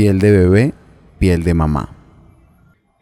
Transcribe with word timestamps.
Piel 0.00 0.18
de 0.18 0.30
bebé, 0.30 0.72
piel 1.18 1.44
de 1.44 1.52
mamá. 1.52 1.94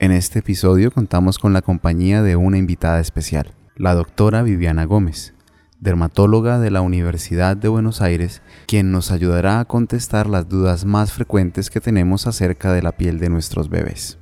En 0.01 0.11
este 0.11 0.41
episodio 0.41 0.91
contamos 0.91 1.39
con 1.39 1.53
la 1.53 1.63
compañía 1.63 2.25
de 2.25 2.35
una 2.35 2.59
invitada 2.59 2.99
especial, 2.99 3.55
la 3.77 3.95
doctora 3.95 4.43
Viviana 4.43 4.85
Gómez, 4.85 5.33
dermatóloga 5.79 6.59
de 6.59 6.73
la 6.73 6.81
Universidad 6.81 7.57
de 7.57 7.69
Buenos 7.69 8.01
Aires, 8.03 8.43
quien 8.67 8.91
nos 8.91 9.13
ayudará 9.13 9.61
a 9.61 9.65
contestar 9.67 10.29
las 10.29 10.49
dudas 10.49 10.85
más 10.85 11.13
frecuentes 11.13 11.71
que 11.71 11.81
tenemos 11.81 12.27
acerca 12.27 12.73
de 12.73 12.83
la 12.83 12.91
piel 12.91 13.21
de 13.21 13.29
nuestros 13.29 13.69
bebés. 13.69 14.19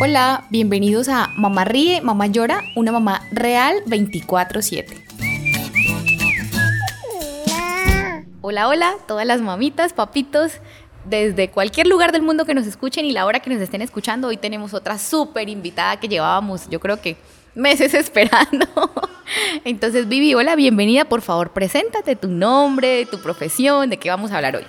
Hola, 0.00 0.46
bienvenidos 0.48 1.10
a 1.10 1.28
Mamá 1.36 1.66
Ríe, 1.66 2.00
Mamá 2.00 2.28
Llora, 2.28 2.62
una 2.76 2.92
mamá 2.92 3.20
real 3.30 3.74
24/7. 3.84 5.03
Hola, 8.46 8.68
hola, 8.68 8.96
todas 9.08 9.26
las 9.26 9.40
mamitas, 9.40 9.94
papitos, 9.94 10.60
desde 11.06 11.48
cualquier 11.48 11.86
lugar 11.86 12.12
del 12.12 12.20
mundo 12.20 12.44
que 12.44 12.52
nos 12.52 12.66
escuchen 12.66 13.06
y 13.06 13.12
la 13.12 13.24
hora 13.24 13.40
que 13.40 13.48
nos 13.48 13.58
estén 13.58 13.80
escuchando, 13.80 14.28
hoy 14.28 14.36
tenemos 14.36 14.74
otra 14.74 14.98
súper 14.98 15.48
invitada 15.48 15.98
que 15.98 16.08
llevábamos, 16.08 16.68
yo 16.68 16.78
creo 16.78 17.00
que 17.00 17.16
meses 17.54 17.94
esperando. 17.94 18.66
Entonces, 19.64 20.08
Vivi, 20.08 20.34
hola, 20.34 20.56
bienvenida, 20.56 21.06
por 21.06 21.22
favor, 21.22 21.52
preséntate 21.52 22.16
tu 22.16 22.28
nombre, 22.28 23.06
tu 23.06 23.18
profesión, 23.18 23.88
de 23.88 23.96
qué 23.96 24.10
vamos 24.10 24.30
a 24.30 24.36
hablar 24.36 24.56
hoy. 24.56 24.66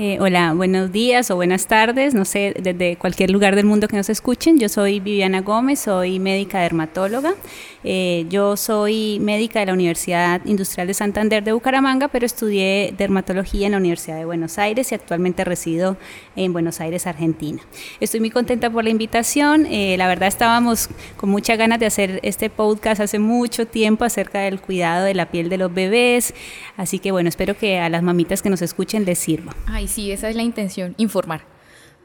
Eh, 0.00 0.16
hola, 0.20 0.52
buenos 0.54 0.92
días 0.92 1.28
o 1.32 1.34
buenas 1.34 1.66
tardes, 1.66 2.14
no 2.14 2.24
sé, 2.24 2.54
desde 2.62 2.94
cualquier 2.94 3.32
lugar 3.32 3.56
del 3.56 3.66
mundo 3.66 3.88
que 3.88 3.96
nos 3.96 4.08
escuchen. 4.08 4.56
Yo 4.60 4.68
soy 4.68 5.00
Viviana 5.00 5.40
Gómez, 5.40 5.80
soy 5.80 6.20
médica 6.20 6.60
dermatóloga. 6.60 7.34
Eh, 7.82 8.24
yo 8.28 8.56
soy 8.56 9.18
médica 9.20 9.58
de 9.58 9.66
la 9.66 9.72
Universidad 9.72 10.40
Industrial 10.44 10.86
de 10.86 10.94
Santander 10.94 11.42
de 11.42 11.50
Bucaramanga, 11.50 12.06
pero 12.06 12.26
estudié 12.26 12.94
dermatología 12.96 13.66
en 13.66 13.72
la 13.72 13.78
Universidad 13.78 14.18
de 14.18 14.24
Buenos 14.24 14.58
Aires 14.58 14.92
y 14.92 14.94
actualmente 14.94 15.44
resido 15.44 15.96
en 16.36 16.52
Buenos 16.52 16.80
Aires, 16.80 17.08
Argentina. 17.08 17.60
Estoy 17.98 18.20
muy 18.20 18.30
contenta 18.30 18.70
por 18.70 18.84
la 18.84 18.90
invitación. 18.90 19.66
Eh, 19.66 19.96
la 19.98 20.06
verdad 20.06 20.28
estábamos 20.28 20.90
con 21.16 21.28
muchas 21.28 21.58
ganas 21.58 21.80
de 21.80 21.86
hacer 21.86 22.20
este 22.22 22.50
podcast 22.50 23.00
hace 23.00 23.18
mucho 23.18 23.66
tiempo 23.66 24.04
acerca 24.04 24.42
del 24.42 24.60
cuidado 24.60 25.06
de 25.06 25.14
la 25.14 25.26
piel 25.26 25.48
de 25.48 25.58
los 25.58 25.74
bebés. 25.74 26.34
Así 26.76 27.00
que 27.00 27.10
bueno, 27.10 27.28
espero 27.28 27.56
que 27.56 27.80
a 27.80 27.88
las 27.88 28.04
mamitas 28.04 28.42
que 28.42 28.50
nos 28.50 28.62
escuchen 28.62 29.04
les 29.04 29.18
sirva. 29.18 29.56
Ay, 29.66 29.87
sí, 29.88 30.12
esa 30.12 30.28
es 30.28 30.36
la 30.36 30.42
intención, 30.42 30.94
informar. 30.98 31.42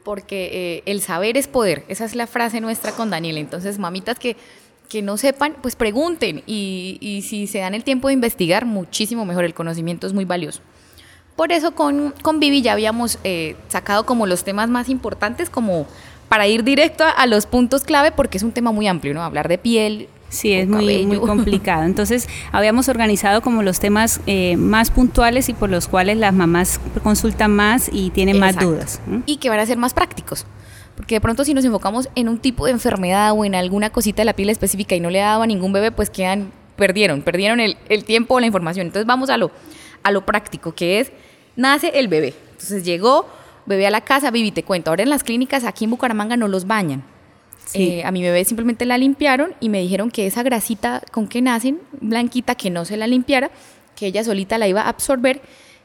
Porque 0.04 0.50
eh, 0.52 0.82
el 0.86 1.00
saber 1.00 1.36
es 1.36 1.48
poder. 1.48 1.84
Esa 1.88 2.04
es 2.04 2.14
la 2.14 2.26
frase 2.26 2.60
nuestra 2.60 2.92
con 2.92 3.10
Daniel. 3.10 3.38
Entonces, 3.38 3.78
mamitas 3.78 4.18
que, 4.18 4.36
que 4.88 5.00
no 5.00 5.16
sepan, 5.16 5.56
pues 5.62 5.76
pregunten. 5.76 6.42
Y, 6.46 6.98
y 7.00 7.22
si 7.22 7.46
se 7.46 7.58
dan 7.58 7.74
el 7.74 7.84
tiempo 7.84 8.08
de 8.08 8.14
investigar, 8.14 8.66
muchísimo 8.66 9.24
mejor. 9.24 9.44
El 9.44 9.54
conocimiento 9.54 10.06
es 10.06 10.12
muy 10.12 10.26
valioso. 10.26 10.60
Por 11.36 11.52
eso 11.52 11.74
con, 11.74 12.14
con 12.22 12.38
Vivi 12.38 12.62
ya 12.62 12.72
habíamos 12.72 13.18
eh, 13.24 13.56
sacado 13.68 14.06
como 14.06 14.26
los 14.26 14.44
temas 14.44 14.68
más 14.68 14.88
importantes, 14.88 15.50
como 15.50 15.86
para 16.28 16.46
ir 16.46 16.64
directo 16.64 17.04
a, 17.04 17.10
a, 17.10 17.26
los 17.26 17.46
puntos 17.46 17.82
clave, 17.82 18.12
porque 18.12 18.38
es 18.38 18.44
un 18.44 18.52
tema 18.52 18.72
muy 18.72 18.86
amplio, 18.86 19.14
¿no? 19.14 19.22
Hablar 19.22 19.48
de 19.48 19.58
piel, 19.58 20.08
Sí, 20.34 20.52
es 20.52 20.68
muy, 20.68 21.06
muy, 21.06 21.18
complicado. 21.20 21.84
Entonces, 21.84 22.28
habíamos 22.50 22.88
organizado 22.88 23.40
como 23.40 23.62
los 23.62 23.78
temas 23.78 24.20
eh, 24.26 24.56
más 24.56 24.90
puntuales 24.90 25.48
y 25.48 25.54
por 25.54 25.70
los 25.70 25.86
cuales 25.86 26.16
las 26.18 26.34
mamás 26.34 26.80
consultan 27.04 27.52
más 27.54 27.88
y 27.92 28.10
tienen 28.10 28.36
Exacto. 28.36 28.56
más 28.56 28.64
dudas. 28.64 29.00
Y 29.26 29.36
que 29.36 29.48
van 29.48 29.60
a 29.60 29.66
ser 29.66 29.78
más 29.78 29.94
prácticos. 29.94 30.44
Porque 30.96 31.14
de 31.14 31.20
pronto 31.20 31.44
si 31.44 31.54
nos 31.54 31.64
enfocamos 31.64 32.08
en 32.16 32.28
un 32.28 32.38
tipo 32.38 32.66
de 32.66 32.72
enfermedad 32.72 33.32
o 33.32 33.44
en 33.44 33.54
alguna 33.54 33.90
cosita 33.90 34.22
de 34.22 34.26
la 34.26 34.32
piel 34.32 34.50
específica 34.50 34.96
y 34.96 35.00
no 35.00 35.10
le 35.10 35.20
daba 35.20 35.44
a 35.44 35.46
ningún 35.46 35.72
bebé, 35.72 35.92
pues 35.92 36.10
quedan, 36.10 36.50
perdieron, 36.76 37.22
perdieron 37.22 37.60
el, 37.60 37.76
el 37.88 38.04
tiempo 38.04 38.34
o 38.34 38.40
la 38.40 38.46
información. 38.46 38.86
Entonces 38.88 39.06
vamos 39.06 39.30
a 39.30 39.36
lo, 39.36 39.52
a 40.02 40.10
lo 40.10 40.26
práctico, 40.26 40.74
que 40.74 40.98
es, 40.98 41.12
nace 41.54 41.92
el 41.94 42.08
bebé. 42.08 42.34
Entonces 42.52 42.84
llegó, 42.84 43.28
bebé 43.66 43.86
a 43.86 43.90
la 43.90 44.00
casa, 44.00 44.32
Vivi, 44.32 44.50
te 44.50 44.64
cuento, 44.64 44.90
ahora 44.90 45.04
en 45.04 45.10
las 45.10 45.22
clínicas 45.22 45.64
aquí 45.64 45.84
en 45.84 45.92
Bucaramanga 45.92 46.36
no 46.36 46.48
los 46.48 46.66
bañan 46.66 47.04
Sí. 47.66 47.90
Eh, 47.90 48.04
a 48.04 48.10
mi 48.10 48.22
bebé 48.22 48.44
simplemente 48.44 48.84
la 48.84 48.98
limpiaron 48.98 49.54
y 49.60 49.68
me 49.68 49.80
dijeron 49.80 50.10
que 50.10 50.26
esa 50.26 50.42
grasita 50.42 51.02
con 51.10 51.28
que 51.28 51.42
nacen, 51.42 51.80
blanquita, 52.00 52.54
que 52.54 52.70
no 52.70 52.84
se 52.84 52.96
la 52.96 53.06
limpiara, 53.06 53.50
que 53.96 54.06
ella 54.06 54.22
solita 54.24 54.58
la 54.58 54.68
iba 54.68 54.82
a 54.82 54.88
absorber 54.88 55.40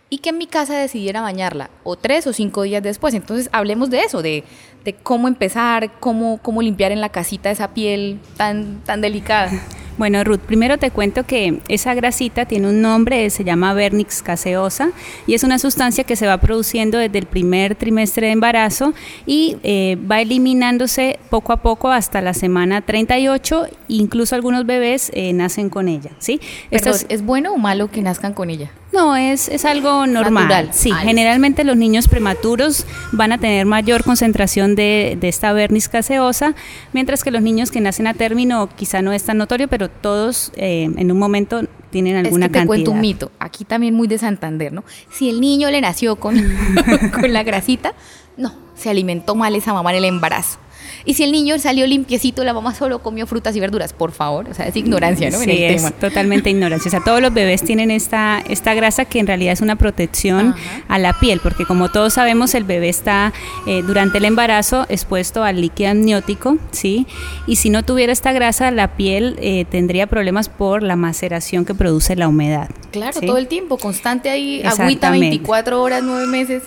y 0.10 0.20
que 0.20 0.30
en 0.30 0.38
mi 0.38 0.48
casa 0.48 0.78
decidiera 0.78 1.22
bañarla, 1.22 1.70
o 1.84 1.96
tres 1.96 2.26
o 2.28 2.34
cinco 2.34 2.64
días 2.64 2.82
después. 2.82 3.14
Entonces 3.14 3.50
hablemos 3.52 3.90
de 3.90 4.02
eso, 4.02 4.22
de, 4.22 4.44
de 4.84 4.94
cómo 4.94 5.28
empezar, 5.28 6.00
cómo, 6.00 6.40
cómo 6.42 6.62
limpiar 6.62 6.92
en 6.92 7.02
la 7.02 7.10
casita 7.10 7.52
esa 7.52 7.74
piel 7.74 8.20
tan, 8.36 8.82
tan 8.86 9.02
delicada. 9.02 9.52
Bueno, 10.00 10.24
Ruth, 10.24 10.40
primero 10.40 10.78
te 10.78 10.92
cuento 10.92 11.26
que 11.26 11.60
esa 11.68 11.94
grasita 11.94 12.46
tiene 12.46 12.70
un 12.70 12.82
nombre, 12.82 13.30
se 13.30 13.44
llama 13.44 13.74
vernix 13.74 14.22
caseosa 14.22 14.92
y 15.28 15.34
es 15.34 15.44
una 15.44 15.60
sustancia 15.60 16.06
que 16.06 16.16
se 16.16 16.26
va 16.26 16.38
produciendo 16.38 16.98
desde 16.98 17.20
el 17.20 17.26
primer 17.26 17.76
trimestre 17.76 18.28
de 18.28 18.32
embarazo 18.32 18.94
y 19.26 19.58
eh, 19.64 19.98
va 20.10 20.22
eliminándose 20.22 21.20
poco 21.30 21.52
a 21.52 21.58
poco 21.58 21.90
hasta 21.90 22.22
la 22.22 22.34
semana 22.34 22.80
38, 22.80 23.68
incluso 23.90 24.36
algunos 24.36 24.66
bebés 24.66 25.12
eh, 25.14 25.34
nacen 25.34 25.70
con 25.70 25.90
ella, 25.90 26.12
¿sí? 26.20 26.40
¿Es 26.72 27.26
bueno 27.26 27.52
o 27.52 27.58
malo 27.58 27.92
que 27.92 28.02
nazcan 28.02 28.34
con 28.34 28.50
ella? 28.50 28.72
No, 28.92 29.16
es, 29.16 29.50
es 29.50 29.66
algo 29.66 30.08
normal. 30.08 30.48
Natural. 30.48 30.70
Sí, 30.74 30.92
Ay. 30.94 31.06
generalmente 31.08 31.64
los 31.64 31.78
niños 31.78 32.08
prematuros 32.08 32.86
van 33.12 33.32
a 33.32 33.38
tener 33.38 33.66
mayor 33.66 34.04
concentración 34.04 34.76
de, 34.76 35.16
de 35.20 35.30
esta 35.30 35.54
vernis 35.54 35.88
caseosa, 35.90 36.56
mientras 36.92 37.24
que 37.24 37.30
los 37.30 37.42
niños 37.42 37.70
que 37.70 37.82
nacen 37.82 38.08
a 38.08 38.14
término 38.16 38.68
quizá 38.76 39.02
no 39.02 39.14
es 39.14 39.24
tan 39.24 39.38
notorio, 39.38 39.68
pero 39.68 39.90
todos 39.90 40.52
eh, 40.56 40.90
en 40.96 41.12
un 41.12 41.20
momento 41.20 41.62
tienen 41.92 42.16
alguna 42.16 42.46
es 42.46 42.50
que 42.50 42.54
te 42.54 42.60
cantidad. 42.60 42.68
cuento 42.68 42.92
un 42.92 43.02
mito, 43.02 43.32
aquí 43.40 43.64
también 43.64 43.94
muy 43.94 44.08
de 44.08 44.18
Santander, 44.18 44.74
¿no? 44.74 44.84
Si 45.12 45.30
el 45.30 45.40
niño 45.40 45.70
le 45.70 45.82
nació 45.82 46.16
con, 46.16 46.36
con 47.14 47.32
la 47.32 47.44
grasita, 47.44 47.94
no, 48.38 48.54
se 48.76 48.90
alimentó 48.90 49.36
mal 49.36 49.56
esa 49.56 49.74
mamá 49.74 49.92
en 49.92 49.98
el 49.98 50.06
embarazo. 50.06 50.58
Y 51.06 51.14
si 51.14 51.24
el 51.24 51.32
niño 51.32 51.58
salió 51.60 51.88
limpiecito, 51.88 52.44
la 52.44 52.54
mamá 52.54 52.74
solo 52.74 53.00
comió 53.00 53.26
frutas 53.28 53.56
y 53.56 53.60
verduras, 53.60 53.94
por 53.94 54.12
favor. 54.12 54.50
O 54.50 54.54
sea, 54.54 54.68
es 54.68 54.76
ignorancia, 54.76 55.30
¿no? 55.30 55.38
Sí, 55.40 55.44
en 55.44 55.50
el 55.50 55.76
es 55.76 55.84
tema. 55.84 55.92
totalmente 55.92 56.50
ignorancia. 56.50 56.90
O 56.90 56.92
sea, 56.92 57.04
todos 57.04 57.22
los 57.22 57.34
bebés 57.34 57.64
tienen 57.64 57.92
esta, 57.92 58.42
esta 58.50 58.74
grasa 58.74 59.06
que 59.06 59.20
en 59.20 59.28
realidad 59.28 59.54
es 59.54 59.62
una 59.62 59.76
protección 59.76 60.50
Ajá. 60.50 60.84
a 60.88 61.00
la 61.00 61.20
piel, 61.20 61.40
porque 61.42 61.66
como 61.66 61.90
todos 61.90 62.14
sabemos, 62.14 62.54
el 62.56 62.64
bebé 62.64 62.90
está 62.90 63.34
eh, 63.68 63.82
durante 63.86 64.18
el 64.18 64.26
embarazo 64.26 64.86
expuesto 64.90 65.44
al 65.44 65.62
líquido 65.62 65.92
amniótico, 65.92 66.58
¿sí? 66.72 67.08
Y 67.48 67.56
si 67.58 67.70
no 67.70 67.84
tuviera 67.84 68.12
esta 68.12 68.32
grasa, 68.32 68.72
la 68.72 68.96
piel 68.96 69.38
eh, 69.42 69.66
tendría 69.70 70.08
problemas 70.08 70.50
por 70.50 70.84
la 70.84 70.96
maceración 70.96 71.66
que 71.66 71.74
produce 71.74 72.16
la 72.16 72.28
humedad. 72.28 72.70
Claro, 72.92 73.20
¿sí? 73.20 73.26
todo 73.26 73.38
el 73.38 73.48
tiempo, 73.48 73.78
constante 73.78 74.30
ahí, 74.30 74.62
agüita 74.64 75.12
24 75.12 75.82
horas, 75.82 76.04
9 76.04 76.28
meses. 76.28 76.64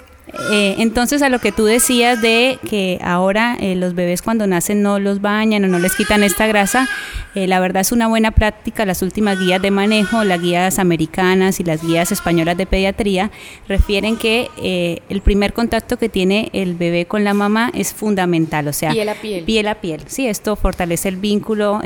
Eh, 0.50 0.76
entonces 0.78 1.20
a 1.22 1.28
lo 1.28 1.40
que 1.40 1.52
tú 1.52 1.64
decías 1.64 2.20
de 2.22 2.58
que 2.68 2.98
ahora 3.02 3.56
eh, 3.60 3.74
los 3.74 3.94
bebés 3.94 4.22
cuando 4.22 4.46
nacen 4.46 4.82
no 4.82 4.98
los 4.98 5.20
bañan 5.20 5.64
o 5.64 5.68
no 5.68 5.78
les 5.78 5.94
quitan 5.94 6.22
esta 6.22 6.46
grasa, 6.46 6.88
eh, 7.34 7.46
la 7.46 7.60
verdad 7.60 7.82
es 7.82 7.92
una 7.92 8.08
buena 8.08 8.30
práctica. 8.30 8.86
Las 8.86 9.02
últimas 9.02 9.38
guías 9.38 9.60
de 9.60 9.70
manejo, 9.70 10.24
las 10.24 10.40
guías 10.40 10.78
americanas 10.78 11.60
y 11.60 11.64
las 11.64 11.82
guías 11.82 12.12
españolas 12.12 12.56
de 12.56 12.66
pediatría, 12.66 13.30
refieren 13.68 14.16
que 14.16 14.48
eh, 14.56 15.00
el 15.08 15.20
primer 15.20 15.52
contacto 15.52 15.98
que 15.98 16.08
tiene 16.08 16.50
el 16.52 16.74
bebé 16.74 17.06
con 17.06 17.24
la 17.24 17.34
mamá 17.34 17.70
es 17.74 17.92
fundamental, 17.92 18.68
o 18.68 18.72
sea, 18.72 18.92
piel 18.92 19.08
a 19.08 19.14
piel. 19.14 19.44
Piel 19.44 19.68
a 19.68 19.74
piel. 19.76 20.00
Sí, 20.06 20.26
esto 20.26 20.56
fortalece 20.56 21.08
el 21.08 21.16
vínculo, 21.16 21.80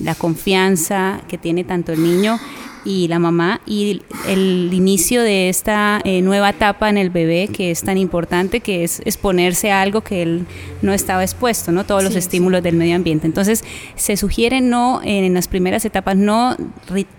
la 0.00 0.14
confianza 0.14 1.20
que 1.28 1.38
tiene 1.38 1.64
tanto 1.64 1.92
el 1.92 2.02
niño 2.02 2.38
y 2.84 3.08
la 3.08 3.18
mamá 3.18 3.60
y 3.66 4.02
el 4.26 4.70
inicio 4.72 5.22
de 5.22 5.48
esta 5.48 6.00
eh, 6.04 6.22
nueva 6.22 6.50
etapa 6.50 6.88
en 6.88 6.96
el 6.96 7.10
bebé 7.10 7.48
que 7.48 7.70
es 7.70 7.82
tan 7.82 7.98
importante 7.98 8.60
que 8.60 8.84
es 8.84 9.00
exponerse 9.04 9.70
a 9.70 9.80
algo 9.82 10.00
que 10.00 10.22
él 10.22 10.46
no 10.82 10.92
estaba 10.92 11.22
expuesto, 11.22 11.72
¿no? 11.72 11.84
Todos 11.84 12.02
sí, 12.02 12.08
los 12.08 12.16
estímulos 12.16 12.60
sí. 12.60 12.64
del 12.64 12.76
medio 12.76 12.96
ambiente. 12.96 13.26
Entonces, 13.26 13.64
se 13.96 14.16
sugiere 14.16 14.60
no 14.60 15.00
en 15.04 15.32
las 15.34 15.48
primeras 15.48 15.84
etapas 15.84 16.16
no 16.16 16.56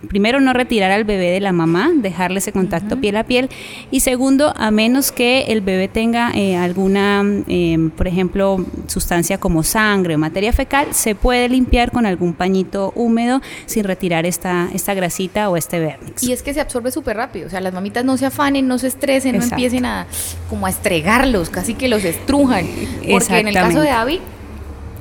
primero 0.08 0.42
no 0.42 0.54
retirar 0.54 0.92
al 0.92 1.04
bebé 1.04 1.32
de 1.32 1.40
la 1.40 1.52
mamá, 1.52 1.92
dejarle 1.96 2.40
ese 2.40 2.52
contacto 2.52 2.96
uh 2.96 2.98
-huh. 2.98 3.02
piel 3.02 3.18
a 3.18 3.24
piel 3.24 3.50
y 3.92 4.00
segundo, 4.00 4.54
a 4.58 4.72
menos 4.72 5.12
que 5.12 5.44
el 5.50 5.62
bebé 5.62 5.88
tenga 5.88 6.32
eh, 6.34 6.56
alguna 6.56 7.24
eh, 7.48 7.78
por 7.96 8.08
ejemplo, 8.08 8.66
sustancia 8.88 9.38
como 9.38 9.64
sangre 9.64 10.16
o 10.16 10.18
materia 10.18 10.54
fecal, 10.54 10.88
se 10.92 11.16
puede 11.16 11.50
limpiar 11.50 11.92
con 11.92 12.06
algún 12.06 12.34
pañito 12.34 12.92
húmedo 12.96 13.42
sin 13.66 13.84
retirar 13.84 14.26
esta 14.26 14.70
esta 14.74 14.94
grasita 14.94 15.51
o 15.52 15.58
este 15.58 15.80
vernix. 15.80 16.24
Y 16.24 16.32
es 16.32 16.42
que 16.44 16.54
se 16.54 16.62
absorbe 16.62 16.92
súper 16.92 17.18
rápido, 17.18 17.48
o 17.48 17.50
sea, 17.50 17.62
las 17.62 17.74
mamitas 17.74 18.04
no 18.06 18.18
se 18.18 18.26
afanen, 18.26 18.68
no 18.68 18.78
se 18.78 18.88
estresen, 18.88 19.36
Exacto. 19.36 19.56
no 19.56 19.58
empiecen 19.58 19.86
a 19.86 20.08
como 20.50 20.66
a 20.66 20.70
estregarlos, 20.70 21.50
casi 21.50 21.74
que 21.74 21.88
los 21.88 22.04
estrujan. 22.04 22.66
Porque 23.10 23.40
en 23.40 23.48
el 23.48 23.54
caso 23.54 23.82
de 23.82 23.90
Abby, 23.90 24.20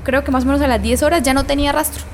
creo 0.05 0.25
que 0.25 0.31
más 0.31 0.45
o 0.45 0.47
menos 0.47 0.61
a 0.63 0.67
las 0.67 0.83
10 0.83 1.03
horas 1.03 1.23
ya 1.23 1.35
no 1.35 1.45
tenía 1.45 1.73
rastro. 1.73 2.05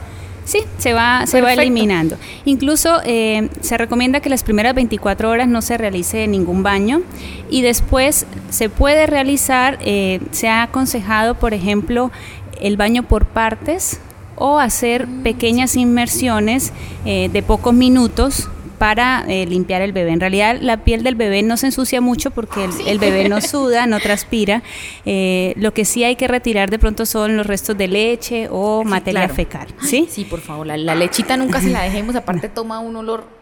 Sí, 0.44 0.60
se 0.78 0.92
va, 0.92 1.26
se 1.26 1.40
va 1.40 1.52
eliminando. 1.52 2.16
Incluso 2.44 3.00
eh, 3.04 3.48
se 3.60 3.76
recomienda 3.76 4.20
que 4.20 4.28
las 4.28 4.44
primeras 4.44 4.76
24 4.76 5.28
horas 5.28 5.48
no 5.48 5.60
se 5.60 5.76
realice 5.76 6.28
ningún 6.28 6.62
baño 6.62 7.02
y 7.50 7.62
después 7.62 8.26
se 8.50 8.68
puede 8.68 9.06
realizar, 9.06 9.76
eh, 9.80 10.20
se 10.30 10.48
ha 10.48 10.62
aconsejado, 10.62 11.34
por 11.34 11.52
ejemplo, 11.52 12.12
el 12.60 12.76
baño 12.76 13.02
por 13.02 13.26
partes 13.26 14.00
o 14.36 14.58
hacer 14.58 15.06
pequeñas 15.22 15.76
inmersiones 15.76 16.72
eh, 17.04 17.28
de 17.32 17.42
pocos 17.42 17.74
minutos 17.74 18.48
para 18.78 19.24
eh, 19.28 19.46
limpiar 19.46 19.82
el 19.82 19.92
bebé. 19.92 20.12
En 20.12 20.20
realidad 20.20 20.58
la 20.60 20.84
piel 20.84 21.02
del 21.02 21.14
bebé 21.14 21.42
no 21.42 21.56
se 21.56 21.66
ensucia 21.66 22.00
mucho 22.00 22.30
porque 22.30 22.64
el, 22.64 22.70
el 22.86 22.98
bebé 22.98 23.28
no 23.28 23.40
suda, 23.40 23.86
no 23.86 24.00
transpira. 24.00 24.62
Eh, 25.04 25.54
lo 25.56 25.72
que 25.72 25.84
sí 25.84 26.04
hay 26.04 26.16
que 26.16 26.28
retirar 26.28 26.70
de 26.70 26.78
pronto 26.78 27.06
son 27.06 27.36
los 27.36 27.46
restos 27.46 27.76
de 27.76 27.88
leche 27.88 28.48
o 28.50 28.84
materia 28.84 29.28
fecal. 29.28 29.68
¿sí? 29.82 30.06
sí, 30.10 30.24
por 30.24 30.40
favor, 30.40 30.66
la, 30.66 30.76
la 30.76 30.94
lechita 30.94 31.36
nunca 31.36 31.60
se 31.60 31.70
la 31.70 31.82
dejemos, 31.82 32.14
aparte 32.16 32.48
toma 32.48 32.80
un 32.80 32.96
olor 32.96 33.35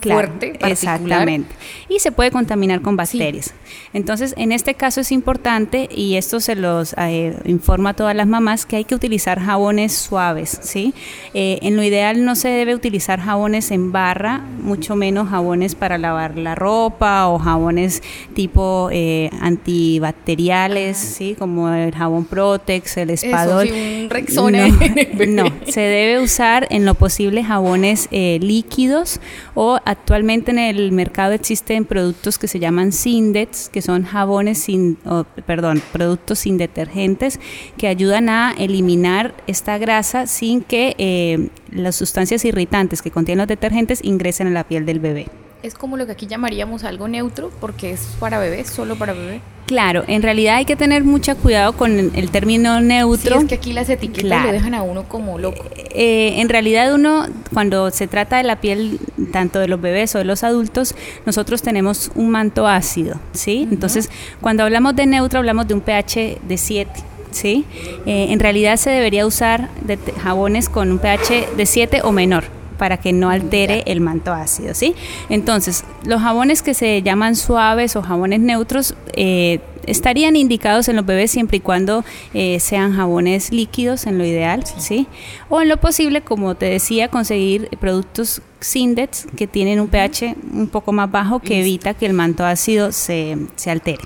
fuerte. 0.00 0.58
Exactamente. 0.62 1.54
Y 1.88 1.98
se 2.00 2.12
puede 2.12 2.30
contaminar 2.30 2.80
con 2.80 2.96
bacterias. 2.96 3.54
Entonces, 3.92 4.34
en 4.36 4.52
este 4.52 4.74
caso 4.74 5.00
es 5.00 5.12
importante, 5.12 5.88
y 5.94 6.16
esto 6.16 6.40
se 6.40 6.54
los 6.54 6.94
eh, 6.96 7.36
informa 7.44 7.90
a 7.90 7.94
todas 7.94 8.14
las 8.14 8.26
mamás, 8.26 8.66
que 8.66 8.76
hay 8.76 8.84
que 8.84 8.94
utilizar 8.94 9.40
jabones 9.40 9.92
suaves. 9.92 10.58
¿sí? 10.62 10.94
Eh, 11.34 11.58
en 11.62 11.76
lo 11.76 11.82
ideal 11.82 12.24
no 12.24 12.36
se 12.36 12.48
debe 12.48 12.74
utilizar 12.74 13.20
jabones 13.20 13.70
en 13.70 13.92
barra, 13.92 14.42
mucho 14.62 14.96
menos 14.96 15.28
jabones 15.28 15.74
para 15.74 15.98
lavar 15.98 16.38
la 16.38 16.54
ropa 16.54 17.28
o 17.28 17.38
jabones 17.38 18.02
tipo 18.34 18.88
eh, 18.92 19.30
antibacteriales, 19.40 20.96
¿sí? 20.96 21.34
como 21.38 21.68
el 21.70 21.94
jabón 21.94 22.24
Protex, 22.24 22.96
el 22.98 23.10
Espadol. 23.10 23.68
un 23.68 24.50
no, 25.34 25.44
se 25.66 25.80
debe 25.80 26.20
usar 26.20 26.66
en 26.70 26.84
lo 26.84 26.94
posible 26.94 27.44
jabones 27.44 28.08
líquidos 28.10 29.20
o 29.54 29.78
actualmente 29.84 30.50
en 30.50 30.58
el 30.58 30.92
mercado 30.92 31.32
existen 31.32 31.84
productos 31.84 32.38
que 32.38 32.48
se 32.48 32.58
llaman 32.58 32.92
Sindets, 32.92 33.68
que 33.68 33.82
son 33.82 34.04
jabones 34.04 34.58
sin, 34.58 34.98
perdón, 35.46 35.82
productos 35.92 36.40
sin 36.40 36.58
detergentes 36.58 37.40
que 37.76 37.88
ayudan 37.88 38.28
a 38.28 38.52
eliminar 38.56 39.34
esta 39.46 39.78
grasa 39.78 40.26
sin 40.26 40.62
que 40.62 40.94
eh, 40.98 41.48
las 41.70 41.96
sustancias 41.96 42.44
irritantes 42.44 43.02
que 43.02 43.10
contienen 43.10 43.38
los 43.38 43.48
detergentes 43.48 44.00
ingresen 44.02 44.48
a 44.48 44.50
la 44.50 44.64
piel 44.64 44.86
del 44.86 45.00
bebé 45.00 45.28
es 45.62 45.74
como 45.74 45.96
lo 45.96 46.06
que 46.06 46.12
aquí 46.12 46.26
llamaríamos 46.26 46.84
algo 46.84 47.08
neutro 47.08 47.50
porque 47.60 47.90
es 47.90 48.00
para 48.18 48.38
bebés, 48.38 48.68
solo 48.68 48.96
para 48.96 49.12
bebé. 49.12 49.40
Claro, 49.66 50.02
en 50.08 50.22
realidad 50.22 50.56
hay 50.56 50.64
que 50.64 50.74
tener 50.74 51.04
mucho 51.04 51.36
cuidado 51.36 51.74
con 51.74 51.92
el 52.16 52.30
término 52.32 52.80
neutro. 52.80 53.36
Sí, 53.36 53.42
es 53.42 53.48
que 53.48 53.54
aquí 53.54 53.72
las 53.72 53.88
etiquetas 53.88 54.44
lo 54.44 54.52
dejan 54.52 54.74
a 54.74 54.82
uno 54.82 55.04
como 55.04 55.38
loco. 55.38 55.64
Eh, 55.94 56.40
en 56.40 56.48
realidad 56.48 56.92
uno, 56.92 57.26
cuando 57.54 57.92
se 57.92 58.08
trata 58.08 58.38
de 58.38 58.42
la 58.42 58.60
piel 58.60 58.98
tanto 59.32 59.60
de 59.60 59.68
los 59.68 59.80
bebés 59.80 60.12
o 60.16 60.18
de 60.18 60.24
los 60.24 60.42
adultos, 60.42 60.96
nosotros 61.24 61.62
tenemos 61.62 62.10
un 62.16 62.30
manto 62.30 62.66
ácido, 62.66 63.20
¿sí? 63.32 63.68
Entonces, 63.70 64.10
cuando 64.40 64.64
hablamos 64.64 64.96
de 64.96 65.06
neutro, 65.06 65.38
hablamos 65.38 65.68
de 65.68 65.74
un 65.74 65.82
pH 65.82 66.38
de 66.42 66.56
7. 66.56 66.90
¿Sí? 67.30 67.64
Eh, 68.06 68.26
en 68.30 68.40
realidad 68.40 68.74
se 68.74 68.90
debería 68.90 69.24
usar 69.24 69.70
de 69.82 69.96
jabones 70.20 70.68
con 70.68 70.90
un 70.90 70.98
pH 70.98 71.46
de 71.56 71.64
7 71.64 72.00
o 72.02 72.10
menor 72.10 72.59
para 72.80 72.96
que 72.96 73.12
no 73.12 73.28
altere 73.28 73.82
el 73.84 74.00
manto 74.00 74.32
ácido, 74.32 74.74
¿sí? 74.74 74.94
Entonces, 75.28 75.84
los 76.06 76.22
jabones 76.22 76.62
que 76.62 76.72
se 76.72 77.02
llaman 77.02 77.36
suaves 77.36 77.94
o 77.94 78.00
jabones 78.00 78.40
neutros 78.40 78.94
eh, 79.12 79.60
estarían 79.84 80.34
indicados 80.34 80.88
en 80.88 80.96
los 80.96 81.04
bebés 81.04 81.30
siempre 81.30 81.58
y 81.58 81.60
cuando 81.60 82.06
eh, 82.32 82.58
sean 82.58 82.96
jabones 82.96 83.52
líquidos 83.52 84.06
en 84.06 84.16
lo 84.16 84.24
ideal, 84.24 84.64
sí. 84.78 85.06
O 85.50 85.60
en 85.60 85.68
lo 85.68 85.76
posible, 85.76 86.22
como 86.22 86.54
te 86.54 86.64
decía, 86.64 87.08
conseguir 87.08 87.68
productos 87.80 88.40
Sindets 88.60 89.26
que 89.36 89.46
tienen 89.46 89.78
un 89.78 89.88
pH 89.88 90.34
un 90.50 90.68
poco 90.68 90.92
más 90.92 91.10
bajo 91.10 91.40
que 91.40 91.60
evita 91.60 91.92
que 91.92 92.06
el 92.06 92.14
manto 92.14 92.46
ácido 92.46 92.92
se, 92.92 93.36
se 93.56 93.70
altere. 93.70 94.04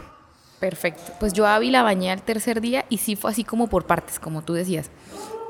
Perfecto. 0.59 1.12
Pues 1.20 1.32
yo 1.32 1.47
a 1.47 1.61
la 1.61 1.82
bañé 1.85 2.11
al 2.11 2.23
tercer 2.23 2.61
día 2.61 2.87
y 2.88 2.99
sí 2.99 3.15
fue 3.15 3.31
así 3.31 3.44
como 3.44 3.69
por 3.69 3.87
partes, 3.87 4.19
como 4.19 4.43
tú 4.43 4.53
decías 4.53 4.91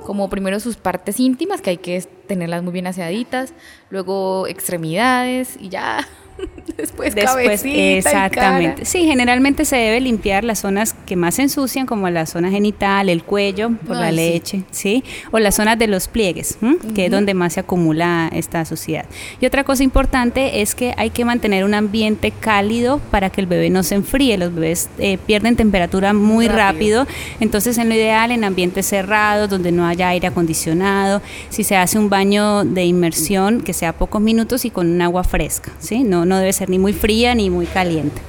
como 0.05 0.29
primero 0.29 0.61
sus 0.61 0.77
partes 0.77 1.19
íntimas, 1.19 1.61
que 1.61 1.71
hay 1.71 1.79
que 1.79 2.01
tenerlas 2.27 2.63
muy 2.63 2.73
bien 2.73 2.87
aseaditas, 2.87 3.55
luego 3.91 4.47
extremidades 4.47 5.57
y 5.59 5.71
ya 5.71 6.07
Después, 6.77 7.15
Después 7.15 7.63
exactamente. 7.65 8.85
Sí, 8.85 9.05
generalmente 9.05 9.65
se 9.65 9.77
debe 9.77 10.01
limpiar 10.01 10.45
las 10.45 10.61
zonas 10.61 10.95
que 11.07 11.15
más 11.15 11.37
se 11.37 11.43
ensucian, 11.43 11.87
como 11.87 12.09
la 12.11 12.27
zona 12.27 12.51
genital, 12.51 13.09
el 13.09 13.23
cuello, 13.23 13.71
por 13.87 13.97
la 13.97 14.11
leche, 14.11 14.65
sí. 14.71 15.05
O 15.31 15.39
las 15.39 15.55
zonas 15.55 15.79
de 15.79 15.87
los 15.87 16.09
pliegues, 16.09 16.59
que 16.95 17.07
es 17.07 17.11
donde 17.11 17.35
más 17.35 17.55
se 17.55 17.61
acumula 17.61 18.29
esta 18.33 18.65
suciedad. 18.65 19.07
Y 19.41 19.47
otra 19.47 19.65
cosa 19.65 19.85
importante 19.85 20.63
es 20.63 20.75
que 20.75 20.95
hay 20.97 21.11
que 21.11 21.25
mantener 21.25 21.65
un 21.65 21.75
ambiente 21.75 22.33
cálido 22.33 23.01
para 23.11 23.31
que 23.31 23.41
el 23.41 23.47
bebé 23.47 23.71
no 23.71 23.83
se 23.83 23.95
enfríe. 23.95 24.37
Los 24.37 24.55
bebés 24.55 24.89
eh, 24.99 25.19
pierden 25.19 25.57
temperatura 25.57 26.13
muy 26.13 26.49
rápido. 26.49 27.07
entonces 27.41 27.79
en 27.79 27.89
lo 27.89 27.95
ideal 27.95 28.31
en 28.31 28.45
ambientes 28.45 28.87
cerrados, 28.87 29.49
donde 29.49 29.71
no 29.71 29.87
haya 29.87 30.09
aire 30.09 30.29
acondicionado, 30.29 31.23
si 31.51 31.63
se 31.63 31.77
hace 31.77 31.99
un 31.99 32.09
baño 32.09 32.65
de 32.65 32.85
inmersión, 32.85 33.61
que 33.61 33.73
sea 33.73 33.93
pocos 33.93 34.21
minutos 34.21 34.65
y 34.65 34.71
con 34.71 34.91
un 34.91 35.03
agua 35.03 35.25
fresca, 35.25 35.73
¿sí? 35.79 36.03
No 36.03 36.24
no, 36.25 36.39
debe 36.39 36.53
ser 36.53 36.71
ni 36.71 36.79
muy 36.79 36.93
fría 36.93 37.35
ni 37.35 37.51
muy 37.51 37.67
caliente. 37.67 38.21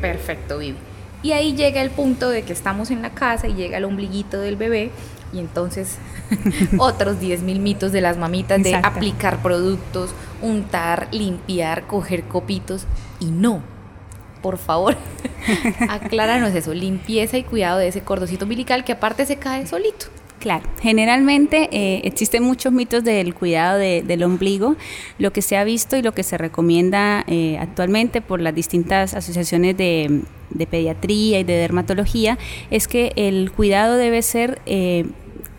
Perfecto, 0.00 0.58
Vivi. 0.58 0.78
Y 1.22 1.32
ahí 1.32 1.54
llega 1.54 1.82
el 1.82 1.90
punto 1.90 2.30
de 2.30 2.42
que 2.42 2.52
estamos 2.52 2.90
en 2.90 3.02
la 3.02 3.10
casa 3.10 3.46
y 3.46 3.54
llega 3.54 3.76
el 3.76 3.84
ombliguito 3.84 4.40
del 4.40 4.56
bebé 4.56 4.90
y 5.32 5.38
entonces 5.38 5.98
otros 6.78 7.20
10 7.20 7.42
mil 7.42 7.60
mitos 7.60 7.92
de 7.92 8.00
las 8.00 8.16
mamitas 8.16 8.62
de 8.62 8.74
aplicar 8.74 9.42
productos, 9.42 10.14
untar, 10.40 11.08
limpiar, 11.12 11.86
coger 11.86 12.24
copitos 12.24 12.86
y 13.20 13.26
no. 13.26 13.62
Por 14.40 14.56
favor, 14.56 14.96
acláranos 15.90 16.54
eso, 16.54 16.72
limpieza 16.72 17.36
y 17.36 17.44
cuidado 17.44 17.78
de 17.78 17.88
ese 17.88 18.00
cordocito 18.00 18.46
umbilical 18.46 18.84
que 18.84 18.92
aparte 18.92 19.26
se 19.26 19.36
cae 19.36 19.66
solito. 19.66 20.06
Claro, 20.40 20.66
generalmente 20.80 21.68
eh, 21.70 22.00
existen 22.04 22.42
muchos 22.42 22.72
mitos 22.72 23.04
del 23.04 23.34
cuidado 23.34 23.78
del 23.78 24.22
ombligo. 24.22 24.74
Lo 25.18 25.34
que 25.34 25.42
se 25.42 25.58
ha 25.58 25.64
visto 25.64 25.98
y 25.98 26.02
lo 26.02 26.12
que 26.12 26.22
se 26.22 26.38
recomienda 26.38 27.24
eh, 27.26 27.58
actualmente 27.58 28.22
por 28.22 28.40
las 28.40 28.54
distintas 28.54 29.12
asociaciones 29.12 29.76
de, 29.76 30.22
pediatría 30.70 31.40
y 31.40 31.44
de 31.44 31.52
dermatología 31.52 32.38
es 32.70 32.88
que 32.88 33.12
el 33.16 33.52
cuidado 33.52 33.96
debe 33.96 34.22
ser 34.22 34.62
eh, 34.64 35.04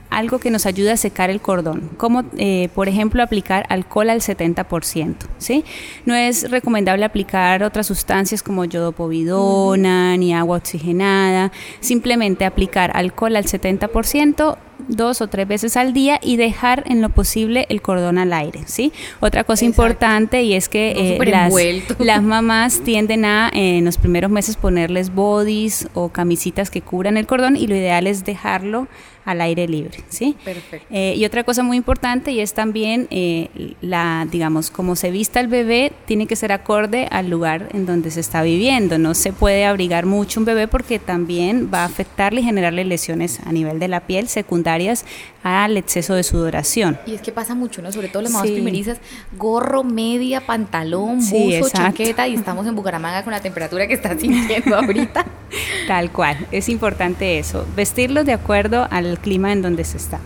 algo 0.09 0.39
que 0.39 0.49
nos 0.49 0.65
ayude 0.65 0.91
a 0.91 0.97
secar 0.97 1.29
el 1.29 1.41
cordón, 1.41 1.91
como 1.97 2.25
por 2.73 2.89
ejemplo 2.89 3.23
aplicar 3.23 3.65
alcohol 3.69 4.09
al 4.09 4.19
70%. 4.19 5.15
¿sí? 5.37 5.63
No 6.05 6.15
es 6.15 6.49
recomendable 6.49 7.05
aplicar 7.05 7.63
otras 7.63 7.85
sustancias 7.87 8.43
como 8.43 8.65
yodopovidona 8.65 10.17
ni 10.17 10.33
agua 10.33 10.57
oxigenada, 10.57 11.51
simplemente 11.79 12.45
aplicar 12.45 12.91
alcohol 12.93 13.37
al 13.37 13.45
70% 13.45 14.57
dos 14.87 15.21
o 15.21 15.27
tres 15.27 15.47
veces 15.47 15.77
al 15.77 15.93
día 15.93 16.19
y 16.21 16.37
dejar 16.37 16.83
en 16.87 17.01
lo 17.01 17.09
posible 17.09 17.65
el 17.69 17.81
cordón 17.81 18.17
al 18.17 18.33
aire, 18.33 18.61
¿sí? 18.65 18.91
Otra 19.19 19.43
cosa 19.43 19.65
importante 19.65 20.43
y 20.43 20.53
es 20.53 20.69
que 20.69 21.15
eh, 21.15 21.25
las, 21.25 21.53
las, 21.99 22.23
mamás 22.23 22.81
tienden 22.81 23.25
a 23.25 23.49
en 23.53 23.85
los 23.85 23.97
primeros 23.97 24.31
meses 24.31 24.55
ponerles 24.55 25.13
bodies 25.13 25.87
o 25.93 26.09
camisitas 26.09 26.69
que 26.69 26.81
cubran 26.81 27.17
el 27.17 27.27
cordón 27.27 27.55
y 27.55 27.67
lo 27.67 27.75
ideal 27.75 28.07
es 28.07 28.23
dejarlo 28.23 28.87
al 29.25 29.41
aire 29.41 29.67
libre, 29.67 30.03
¿sí? 30.09 30.35
Perfecto. 30.43 30.87
Eh, 30.89 31.15
y 31.15 31.25
otra 31.25 31.43
cosa 31.43 31.63
muy 31.63 31.77
importante 31.77 32.31
y 32.31 32.39
es 32.39 32.53
también 32.53 33.07
eh, 33.11 33.75
la, 33.81 34.27
digamos, 34.29 34.71
como 34.71 34.95
se 34.95 35.11
vista 35.11 35.39
el 35.39 35.47
bebé, 35.47 35.91
tiene 36.05 36.27
que 36.27 36.35
ser 36.35 36.51
acorde 36.51 37.07
al 37.11 37.29
lugar 37.29 37.69
en 37.73 37.85
donde 37.85 38.11
se 38.11 38.19
está 38.19 38.41
viviendo. 38.43 38.97
No 38.97 39.13
se 39.13 39.33
puede 39.33 39.65
abrigar 39.65 40.05
mucho 40.05 40.39
un 40.39 40.45
bebé 40.45 40.67
porque 40.67 40.99
también 40.99 41.69
va 41.73 41.81
a 41.81 41.85
afectarle 41.85 42.41
y 42.41 42.43
generarle 42.43 42.83
lesiones 42.85 43.39
a 43.45 43.51
nivel 43.51 43.79
de 43.79 43.87
la 43.87 44.01
piel 44.01 44.27
secundarias 44.27 45.05
al 45.43 45.77
exceso 45.77 46.13
de 46.13 46.23
sudoración. 46.23 46.99
Y 47.05 47.15
es 47.15 47.21
que 47.21 47.31
pasa 47.31 47.55
mucho, 47.55 47.81
¿no? 47.81 47.91
Sobre 47.91 48.09
todo 48.09 48.21
las 48.21 48.31
mamás 48.31 48.51
primerizas, 48.51 48.99
gorro, 49.37 49.83
media, 49.83 50.41
pantalón, 50.41 51.19
buzo, 51.19 51.69
chaqueta 51.69 52.27
y 52.27 52.35
estamos 52.35 52.67
en 52.67 52.75
Bucaramanga 52.75 53.23
con 53.23 53.31
la 53.31 53.41
temperatura 53.41 53.87
que 53.87 53.93
está 53.93 54.17
sintiendo 54.17 54.75
ahorita. 54.75 55.25
Tal 55.87 56.11
cual, 56.11 56.47
es 56.51 56.69
importante 56.69 57.39
eso, 57.39 57.65
vestirlos 57.75 58.25
de 58.25 58.33
acuerdo 58.33 58.87
al 58.89 59.10
clima 59.19 59.51
en 59.51 59.61
donde 59.61 59.83
se 59.83 59.97
está. 59.97 60.19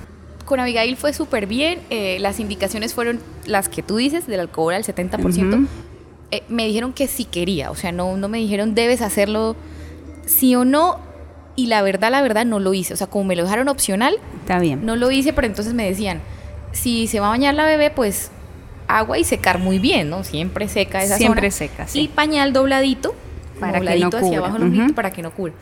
Con 0.45 0.59
Abigail 0.59 0.95
fue 0.95 1.13
súper 1.13 1.47
bien, 1.47 1.79
eh, 1.89 2.17
las 2.19 2.39
indicaciones 2.39 2.93
fueron 2.93 3.19
las 3.45 3.67
que 3.67 3.81
tú 3.81 3.97
dices, 3.97 4.27
del 4.27 4.39
alcohol 4.39 4.73
al 4.73 4.83
70%. 4.83 5.67
Eh, 6.31 6.43
me 6.49 6.65
dijeron 6.67 6.93
que 6.93 7.07
si 7.07 7.25
quería, 7.25 7.71
o 7.71 7.75
sea, 7.75 7.91
no, 7.91 8.17
no 8.17 8.29
me 8.29 8.37
dijeron 8.37 8.75
debes 8.75 9.01
hacerlo 9.01 9.55
sí 10.25 10.55
o 10.55 10.65
no, 10.65 10.99
y 11.55 11.67
la 11.67 11.81
verdad, 11.81 12.11
la 12.11 12.21
verdad, 12.21 12.45
no 12.45 12.59
lo 12.59 12.73
hice. 12.73 12.93
O 12.93 12.97
sea, 12.97 13.07
como 13.07 13.25
me 13.25 13.35
lo 13.35 13.43
dejaron 13.43 13.69
opcional, 13.69 14.17
está 14.41 14.59
bien. 14.59 14.85
No 14.85 14.95
lo 14.95 15.09
hice, 15.11 15.33
pero 15.33 15.47
entonces 15.47 15.73
me 15.73 15.87
decían, 15.87 16.21
si 16.73 17.07
se 17.07 17.19
va 17.19 17.27
a 17.27 17.29
bañar 17.29 17.53
la 17.55 17.65
bebé, 17.65 17.91
pues 17.91 18.31
agua 18.87 19.17
y 19.17 19.23
secar 19.23 19.59
muy 19.59 19.79
bien, 19.79 20.09
¿no? 20.09 20.23
Siempre 20.23 20.67
seca 20.67 21.01
esa 21.03 21.17
Siempre 21.17 21.49
seca, 21.51 21.87
sí. 21.87 22.01
Y 22.01 22.07
pañal 22.09 22.53
dobladito, 22.53 23.15
para 23.59 23.79
que 23.79 23.99
no 23.99 24.09
hacia 24.09 24.37
abajo 24.37 24.57
para 24.93 25.11
que 25.11 25.21
no 25.21 25.31
cubra 25.31 25.53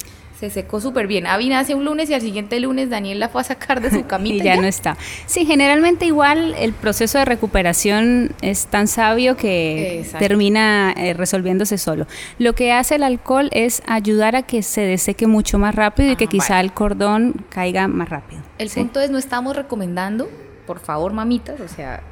se 0.43 0.61
secó 0.61 0.81
súper 0.81 1.07
bien. 1.07 1.25
Avi 1.25 1.47
nace 1.47 1.73
un 1.73 1.85
lunes 1.85 2.09
y 2.09 2.13
al 2.13 2.19
siguiente 2.19 2.59
lunes 2.59 2.89
Daniel 2.89 3.17
la 3.19 3.29
fue 3.29 3.39
a 3.39 3.43
sacar 3.45 3.79
de 3.79 3.89
su 3.89 4.05
camita. 4.07 4.43
y 4.43 4.45
ya, 4.45 4.57
no 4.57 4.67
está. 4.67 4.97
Sí, 5.25 5.45
generalmente 5.45 6.05
igual 6.05 6.53
el 6.57 6.73
proceso 6.73 7.17
de 7.17 7.23
recuperación 7.23 8.35
es 8.41 8.67
tan 8.67 8.87
sabio 8.87 9.37
que 9.37 10.05
termina 10.19 10.93
eh, 10.97 11.13
resolviéndose 11.13 11.77
solo. 11.77 12.07
Lo 12.39 12.53
que 12.53 12.73
hace 12.73 12.95
el 12.95 13.03
alcohol 13.03 13.49
es 13.53 13.83
ayudar 13.87 14.35
a 14.35 14.41
que 14.41 14.63
se 14.63 14.81
deseque 14.81 15.27
mucho 15.27 15.57
más 15.59 15.75
rápido 15.75 16.11
y 16.11 16.15
que 16.17 16.27
quizá 16.27 16.59
el 16.59 16.73
cordón 16.73 17.45
caiga 17.47 17.87
más 17.87 18.09
rápido. 18.09 18.41
El 18.57 18.69
punto 18.69 18.99
es, 18.99 19.11
no 19.11 19.17
estamos 19.17 19.55
recomendando, 19.55 20.29
por 20.67 20.79
favor, 20.79 21.13
mamitas, 21.13 21.61
o 21.61 21.69
sea, 21.69 22.03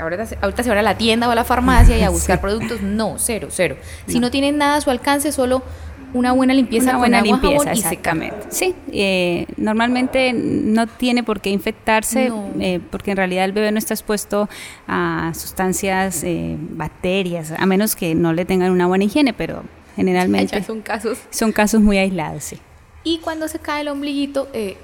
ahora, 0.00 0.26
ahorita 0.40 0.62
se 0.62 0.70
va 0.70 0.78
a 0.78 0.82
la 0.82 0.96
tienda 0.96 1.28
o 1.28 1.30
a 1.30 1.34
la 1.34 1.44
farmacia 1.44 1.98
y 1.98 2.02
a 2.02 2.08
buscar 2.18 2.40
productos. 2.40 2.80
No, 2.80 3.16
cero, 3.18 3.48
cero. 3.50 3.76
Si 4.06 4.20
no 4.20 4.30
tienen 4.30 4.56
nada 4.56 4.76
a 4.76 4.80
su 4.80 4.90
alcance, 4.90 5.32
solo 5.32 5.62
una 6.14 6.32
buena 6.32 6.54
limpieza 6.54 6.90
una 6.90 6.98
buena 6.98 7.18
con 7.20 7.28
agua, 7.28 7.40
limpieza, 7.42 7.90
jabón 8.02 8.22
y. 8.24 8.30
Sí, 8.48 8.74
eh, 8.92 9.46
normalmente 9.56 10.32
no 10.32 10.86
tiene 10.86 11.22
por 11.22 11.40
qué 11.40 11.50
infectarse 11.50 12.28
No. 12.30 12.48
eh, 12.60 12.80
porque 12.90 13.10
en 13.10 13.16
realidad 13.18 13.44
el 13.44 13.52
bebé 13.52 13.70
no 13.72 13.78
está 13.78 13.92
expuesto 13.94 14.48
a 14.88 15.32
sustancias, 15.34 16.22
eh, 16.24 16.56
bacterias, 16.58 17.52
a 17.56 17.66
menos 17.66 17.94
que 17.96 18.14
no 18.14 18.32
le 18.32 18.44
tengan 18.44 18.70
una 18.70 18.86
buena 18.86 19.04
higiene, 19.04 19.32
pero 19.34 19.62
generalmente 19.96 20.62
son 20.62 20.80
casos. 20.80 21.18
son 21.30 21.52
casos 21.52 21.80
muy 21.80 21.98
aislados, 21.98 22.44
sí. 22.44 22.58
Y 23.02 23.18
cuando 23.18 23.48
se 23.48 23.58
cae 23.58 23.82
el 23.82 23.88
ombliguito, 23.88 24.48
eh, 24.54 24.76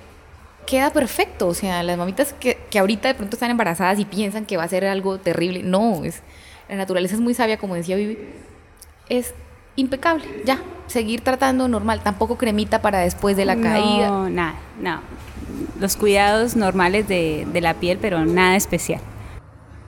queda 0.67 0.93
perfecto. 0.93 1.49
O 1.49 1.55
sea, 1.55 1.83
las 1.83 1.97
mamitas 1.97 2.35
que, 2.35 2.59
que 2.71 2.79
ahorita 2.79 3.09
de 3.09 3.15
pronto 3.15 3.37
están 3.37 3.51
embarazadas 3.51 3.99
y 3.99 4.05
piensan 4.05 4.45
que 4.45 4.57
va 4.57 4.65
a 4.65 4.69
ser 4.69 4.85
algo 4.85 5.19
terrible. 5.19 5.63
No, 5.63 6.05
es, 6.05 6.23
la 6.69 6.77
naturaleza 6.77 7.15
es 7.15 7.21
muy 7.21 7.35
sabia, 7.35 7.57
como 7.57 7.75
decía 7.77 7.97
Vivi. 7.97 8.19
Es 9.09 9.33
impecable, 9.77 10.25
ya. 10.45 10.61
Seguir 10.87 11.21
tratando 11.21 11.69
normal. 11.69 12.01
Tampoco 12.03 12.37
cremita 12.37 12.83
para 12.83 12.99
después 12.99 13.37
de 13.37 13.45
la 13.45 13.55
caída. 13.55 14.09
No, 14.09 14.29
nada, 14.29 14.55
no. 14.81 15.01
Los 15.79 15.97
cuidados 15.97 16.57
normales 16.57 17.07
de, 17.07 17.47
de 17.53 17.61
la 17.61 17.75
piel, 17.75 17.99
pero 18.01 18.25
nada 18.25 18.57
especial. 18.57 19.01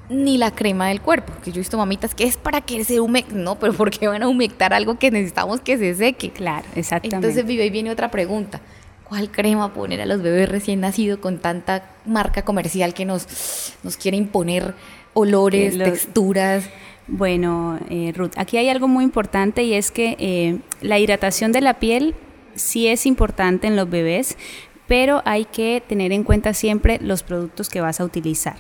Ni 0.09 0.39
la 0.39 0.53
crema 0.53 0.89
del 0.89 1.01
cuerpo. 1.01 1.33
Que 1.43 1.51
yo 1.51 1.57
he 1.57 1.59
visto 1.59 1.77
mamitas 1.77 2.15
que 2.15 2.25
es 2.25 2.37
para 2.37 2.61
que 2.61 2.85
se 2.85 3.01
humecte. 3.01 3.35
No, 3.35 3.59
pero 3.59 3.73
¿por 3.73 3.91
qué 3.91 4.07
van 4.07 4.23
a 4.23 4.29
humectar 4.29 4.73
algo 4.73 4.99
que 4.99 5.11
necesitamos 5.11 5.61
que 5.61 5.77
se 5.77 5.95
seque? 5.95 6.31
Claro, 6.31 6.67
exactamente. 6.77 7.17
Entonces, 7.17 7.45
Vivi, 7.47 7.63
ahí 7.63 7.71
viene 7.71 7.91
otra 7.91 8.11
pregunta. 8.11 8.61
¿Cuál 9.05 9.31
crema 9.31 9.75
poner 9.75 10.01
a 10.01 10.07
los 10.07 10.23
bebés 10.23 10.49
recién 10.49 10.81
nacidos 10.81 11.19
con 11.19 11.39
tanta 11.39 11.91
marca 12.07 12.43
comercial 12.43 12.95
que 12.95 13.05
nos, 13.05 13.75
nos 13.83 13.97
quiere 13.97 14.17
imponer 14.17 14.75
olores, 15.15 15.77
texturas? 15.77 16.65
Bueno, 17.09 17.79
eh, 17.91 18.13
Ruth, 18.15 18.33
aquí 18.37 18.57
hay 18.57 18.69
algo 18.69 18.89
muy 18.89 19.05
importante 19.05 19.65
y 19.65 19.75
es 19.75 19.91
que 19.91 20.17
eh, 20.19 20.59
la 20.81 20.99
hidratación 20.99 21.53
de 21.53 21.61
la 21.61 21.79
piel 21.81 22.15
sí 22.55 22.87
es 22.87 23.07
importante 23.07 23.67
en 23.67 23.77
los 23.77 23.91
bebés, 23.91 24.37
pero 24.87 25.23
hay 25.25 25.47
que 25.47 25.83
tener 25.87 26.13
en 26.13 26.23
cuenta 26.23 26.55
siempre 26.55 26.99
los 27.01 27.23
productos 27.23 27.69
que 27.71 27.81
vas 27.81 28.01
a 28.01 28.05
utilizar. 28.05 28.57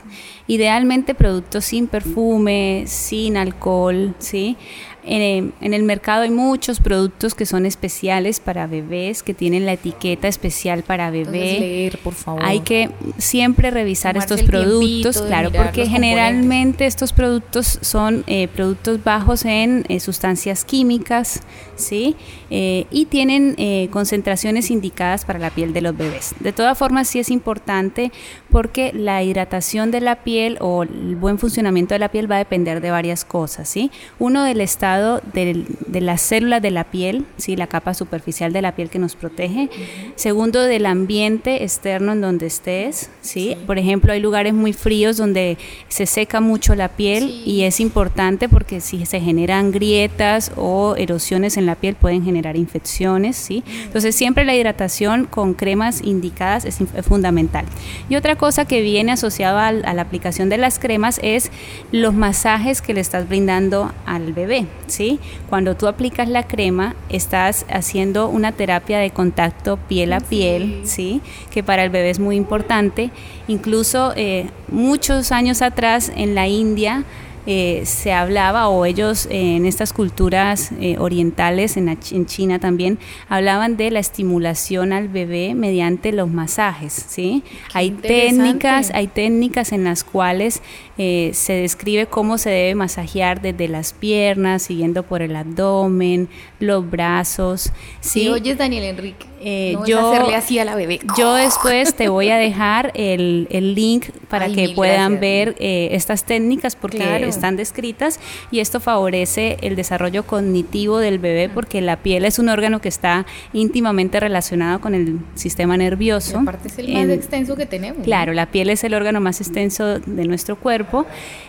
Idealmente 0.46 1.14
productos 1.14 1.66
sin 1.66 1.86
perfume, 1.86 2.84
sin 2.86 3.36
alcohol, 3.36 4.14
¿sí? 4.18 4.56
En, 5.04 5.52
en 5.60 5.74
el 5.74 5.82
mercado 5.82 6.22
hay 6.22 6.30
muchos 6.30 6.80
productos 6.80 7.34
que 7.34 7.46
son 7.46 7.66
especiales 7.66 8.40
para 8.40 8.66
bebés, 8.66 9.22
que 9.22 9.34
tienen 9.34 9.66
la 9.66 9.72
etiqueta 9.72 10.28
especial 10.28 10.82
para 10.82 11.08
Entonces, 11.08 11.32
bebé. 11.32 11.60
leer, 11.60 11.98
por 11.98 12.14
favor. 12.14 12.42
Hay 12.44 12.60
que 12.60 12.90
siempre 13.18 13.70
revisar 13.70 14.14
Tomarse 14.14 14.34
estos 14.34 14.48
productos, 14.48 15.22
claro, 15.22 15.50
porque 15.50 15.86
generalmente 15.86 16.86
estos 16.86 17.12
productos 17.12 17.78
son 17.80 18.24
eh, 18.26 18.48
productos 18.48 19.02
bajos 19.02 19.44
en 19.44 19.84
eh, 19.88 20.00
sustancias 20.00 20.64
químicas, 20.64 21.40
¿sí? 21.76 22.16
Eh, 22.50 22.86
y 22.90 23.06
tienen 23.06 23.54
eh, 23.58 23.88
concentraciones 23.90 24.70
indicadas 24.70 25.24
para 25.24 25.38
la 25.38 25.50
piel 25.50 25.72
de 25.72 25.80
los 25.80 25.96
bebés. 25.96 26.34
De 26.40 26.52
todas 26.52 26.76
formas, 26.78 27.08
sí 27.08 27.18
es 27.18 27.30
importante 27.30 28.12
porque 28.50 28.92
la 28.94 29.22
hidratación 29.22 29.90
de 29.90 30.00
la 30.00 30.16
piel 30.24 30.58
o 30.60 30.82
el 30.82 31.16
buen 31.16 31.38
funcionamiento 31.38 31.94
de 31.94 31.98
la 31.98 32.10
piel 32.10 32.30
va 32.30 32.36
a 32.36 32.38
depender 32.38 32.80
de 32.80 32.90
varias 32.90 33.24
cosas, 33.24 33.68
¿sí? 33.68 33.90
Uno, 34.18 34.44
del 34.44 34.60
estado 34.60 35.22
del- 35.32 35.66
de 35.86 36.00
las 36.00 36.20
células 36.20 36.60
de 36.62 36.70
la 36.70 36.84
piel, 36.84 37.24
¿sí? 37.36 37.56
La 37.56 37.66
capa 37.66 37.94
superficial 37.94 38.52
de 38.52 38.62
la 38.62 38.74
piel 38.74 38.90
que 38.90 38.98
nos 38.98 39.16
protege. 39.16 39.70
Segundo, 40.16 40.60
del 40.62 40.86
ambiente 40.86 41.62
externo 41.64 42.12
en 42.12 42.20
donde 42.20 42.46
estés, 42.46 43.10
¿sí? 43.22 43.56
Por 43.66 43.78
ejemplo, 43.78 44.12
hay 44.12 44.20
lugares 44.20 44.52
muy 44.54 44.72
fríos 44.72 45.16
donde 45.16 45.56
se 45.88 46.06
seca 46.06 46.40
mucho 46.40 46.74
la 46.74 46.88
piel 46.88 47.22
Sí. 47.28 47.42
y 47.46 47.62
es 47.62 47.80
importante 47.80 48.48
porque 48.48 48.80
si 48.80 49.06
se 49.06 49.20
generan 49.20 49.70
grietas 49.70 50.52
o 50.56 50.94
erosiones 50.96 51.56
en 51.56 51.66
la 51.66 51.71
piel 51.74 51.94
pueden 51.94 52.24
generar 52.24 52.56
infecciones, 52.56 53.36
¿sí? 53.36 53.62
Entonces 53.84 54.14
siempre 54.14 54.44
la 54.44 54.54
hidratación 54.54 55.26
con 55.26 55.54
cremas 55.54 56.02
indicadas 56.02 56.64
es, 56.64 56.78
fundamental. 57.02 57.64
Y 58.08 58.16
otra 58.16 58.36
cosa 58.36 58.64
que 58.64 58.82
viene 58.82 59.12
asociada 59.12 59.68
a 59.68 59.94
la 59.94 60.02
aplicación 60.02 60.48
de 60.48 60.58
las 60.58 60.78
cremas 60.78 61.20
es 61.22 61.50
los 61.90 62.14
masajes 62.14 62.82
que 62.82 62.94
le 62.94 63.00
estás 63.00 63.28
brindando 63.28 63.92
al 64.06 64.32
bebé, 64.32 64.66
¿sí? 64.86 65.18
Cuando 65.48 65.76
tú 65.76 65.86
aplicas 65.86 66.28
la 66.28 66.46
crema 66.46 66.94
estás 67.08 67.66
haciendo 67.68 68.28
una 68.28 68.52
terapia 68.52 68.98
de 68.98 69.10
contacto 69.10 69.76
piel 69.76 70.12
a 70.12 70.20
piel, 70.20 70.82
¿sí? 70.84 71.20
Que 71.50 71.62
para 71.62 71.84
el 71.84 71.90
bebé 71.90 72.10
es 72.10 72.18
muy 72.18 72.36
importante. 72.36 73.10
Incluso 73.48 74.12
eh, 74.16 74.48
muchos 74.68 75.32
años 75.32 75.62
atrás 75.62 76.12
en 76.14 76.34
la 76.34 76.48
India 76.48 77.04
eh, 77.46 77.82
se 77.84 78.12
hablaba, 78.12 78.68
o 78.68 78.84
ellos 78.84 79.26
eh, 79.26 79.56
en 79.56 79.66
estas 79.66 79.92
culturas 79.92 80.70
eh, 80.80 80.96
orientales, 80.98 81.76
en, 81.76 81.86
la 81.86 81.96
en 82.10 82.26
China 82.26 82.58
también, 82.58 82.98
hablaban 83.28 83.76
de 83.76 83.90
la 83.90 83.98
estimulación 83.98 84.92
al 84.92 85.08
bebé 85.08 85.54
mediante 85.54 86.12
los 86.12 86.30
masajes, 86.30 86.92
¿sí? 86.92 87.42
Hay 87.72 87.90
técnicas, 87.90 88.90
hay 88.94 89.08
técnicas 89.08 89.72
en 89.72 89.84
las 89.84 90.04
cuales 90.04 90.62
eh, 90.98 91.30
se 91.34 91.54
describe 91.54 92.06
cómo 92.06 92.38
se 92.38 92.50
debe 92.50 92.74
masajear 92.74 93.40
desde 93.40 93.66
las 93.66 93.92
piernas, 93.92 94.62
siguiendo 94.62 95.02
por 95.02 95.22
el 95.22 95.34
abdomen, 95.34 96.28
los 96.60 96.88
brazos, 96.88 97.72
¿sí? 98.00 98.20
Si 98.20 98.28
oyes, 98.28 98.58
Daniel 98.58 98.84
Enrique, 98.84 99.26
Eh, 99.44 99.72
no 99.74 99.86
yo- 99.86 100.10
hacerle 100.12 100.36
así 100.36 100.58
a 100.58 100.64
la 100.64 100.74
bebé. 100.74 101.00
Yo 101.18 101.34
después 101.34 101.94
te 101.94 102.08
voy 102.08 102.30
a 102.30 102.36
dejar 102.36 102.92
el, 102.94 103.48
el 103.50 103.74
link 103.74 104.06
para 104.28 104.46
Ay, 104.46 104.54
que 104.54 104.68
puedan 104.70 105.12
gracias. 105.16 105.20
ver 105.20 105.56
eh, 105.58 105.88
estas 105.92 106.24
técnicas 106.24 106.76
porque 106.76 106.98
Claro. 106.98 107.26
están 107.26 107.56
descritas 107.56 108.20
y 108.50 108.60
esto 108.60 108.78
favorece 108.80 109.56
el 109.62 109.74
desarrollo 109.76 110.24
cognitivo 110.24 110.98
del 110.98 111.18
bebé 111.18 111.48
porque 111.48 111.80
la 111.80 111.96
piel 111.96 112.24
es 112.24 112.38
un 112.38 112.48
órgano 112.48 112.80
que 112.80 112.88
está 112.88 113.26
íntimamente 113.52 114.20
relacionado 114.20 114.80
con 114.80 114.94
el 114.94 115.18
sistema 115.34 115.74
Y 115.74 115.78
nervioso. 115.78 116.38
aparte 116.38 116.68
es 116.68 116.78
el 116.78 116.92
más 116.92 117.02
En- 117.02 117.10
extenso 117.10 117.56
que 117.56 117.66
tenemos. 117.66 118.04
Claro, 118.04 118.32
la 118.32 118.46
piel 118.46 118.70
es 118.70 118.84
el 118.84 118.94
órgano 118.94 119.20
más 119.20 119.40
extenso 119.40 119.98
de 119.98 120.24
nuestro 120.24 120.56
cuerpo, 120.56 121.04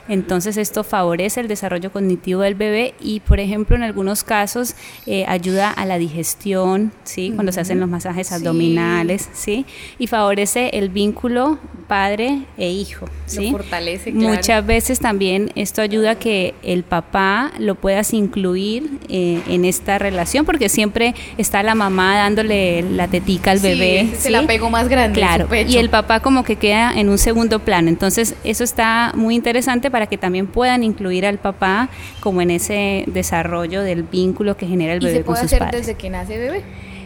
entonces 0.09 0.57
esto 0.57 0.83
favorece 0.83 1.39
el 1.41 1.47
desarrollo 1.47 1.91
cognitivo 1.91 2.41
del 2.41 2.55
bebé 2.55 2.93
y, 3.00 3.19
por 3.21 3.39
ejemplo, 3.39 3.75
en 3.75 3.83
algunos 3.83 4.23
casos 4.23 4.75
eh, 5.05 5.25
ayuda 5.27 5.69
a 5.69 5.85
la 5.85 5.97
digestión, 5.97 6.91
¿sí? 7.03 7.31
Cuando 7.35 7.51
se 7.51 7.62
hacen 7.62 7.83
los 7.84 7.92
masajes 7.92 8.28
Sí. 8.28 8.34
abdominales, 8.36 9.30
¿sí? 9.34 9.66
Y 10.00 10.08
favorece 10.08 10.70
el 10.74 10.90
vínculo 10.90 11.60
padre 11.88 12.40
e 12.58 12.70
hijo, 12.72 13.06
¿sí? 13.25 13.46
Lo 13.52 13.58
fortalece, 13.58 14.12
claro. 14.12 14.30
Muchas 14.34 14.66
veces 14.66 15.00
también 15.00 15.52
esto 15.56 15.82
ayuda 15.82 16.12
a 16.12 16.16
que 16.16 16.54
el 16.63 16.84
papá 16.84 17.52
lo 17.60 17.75
puedas 17.75 18.13
incluir 18.13 18.90
eh, 19.10 19.42
en 19.48 19.66
esta 19.66 20.00
relación, 20.00 20.46
porque 20.46 20.70
siempre 20.70 21.13
está 21.38 21.62
la 21.62 21.75
mamá 21.75 22.16
dándole 22.16 22.82
la 22.84 23.08
tetica 23.08 23.52
al 23.52 23.60
Sí, 23.60 23.68
bebé. 23.68 24.00
el 24.02 24.16
¿sí? 24.18 24.34
apego 24.34 24.70
más 24.70 24.88
grande 24.88 25.20
en 25.20 25.28
Claro, 25.28 25.44
su 25.44 25.50
pecho. 25.50 25.72
y 25.72 25.78
el 25.78 25.90
papá 25.90 26.22
como 26.22 26.44
que 26.44 26.56
queda 26.56 26.94
en 26.98 27.10
un 27.10 27.18
segundo 27.18 27.60
plano. 27.60 27.90
Entonces, 27.90 28.36
eso 28.44 28.63
está 28.63 29.12
muy 29.16 29.36
interesante 29.36 29.92
para 29.92 30.08
que 30.08 30.18
también 30.18 30.48
puedan 30.48 30.84
incluir 30.84 31.25
al 31.25 31.38
papá 31.38 31.90
como 32.22 32.42
en 32.42 32.50
ese 32.52 33.04
desarrollo 33.08 33.82
del 33.84 34.04
vínculo 34.04 34.56
que 34.58 34.66
genera 34.68 34.94
el 34.94 35.04
y 35.04 35.06
bebé 35.06 35.18
se 35.20 35.24
con 35.25 35.34
puede 35.34 35.42
sus 35.44 35.48
hacer 35.54 35.60
padres. 35.60 35.82
desde 35.86 35.96
que 35.98 36.10
nace 36.10 36.38
bebé. 36.38 36.63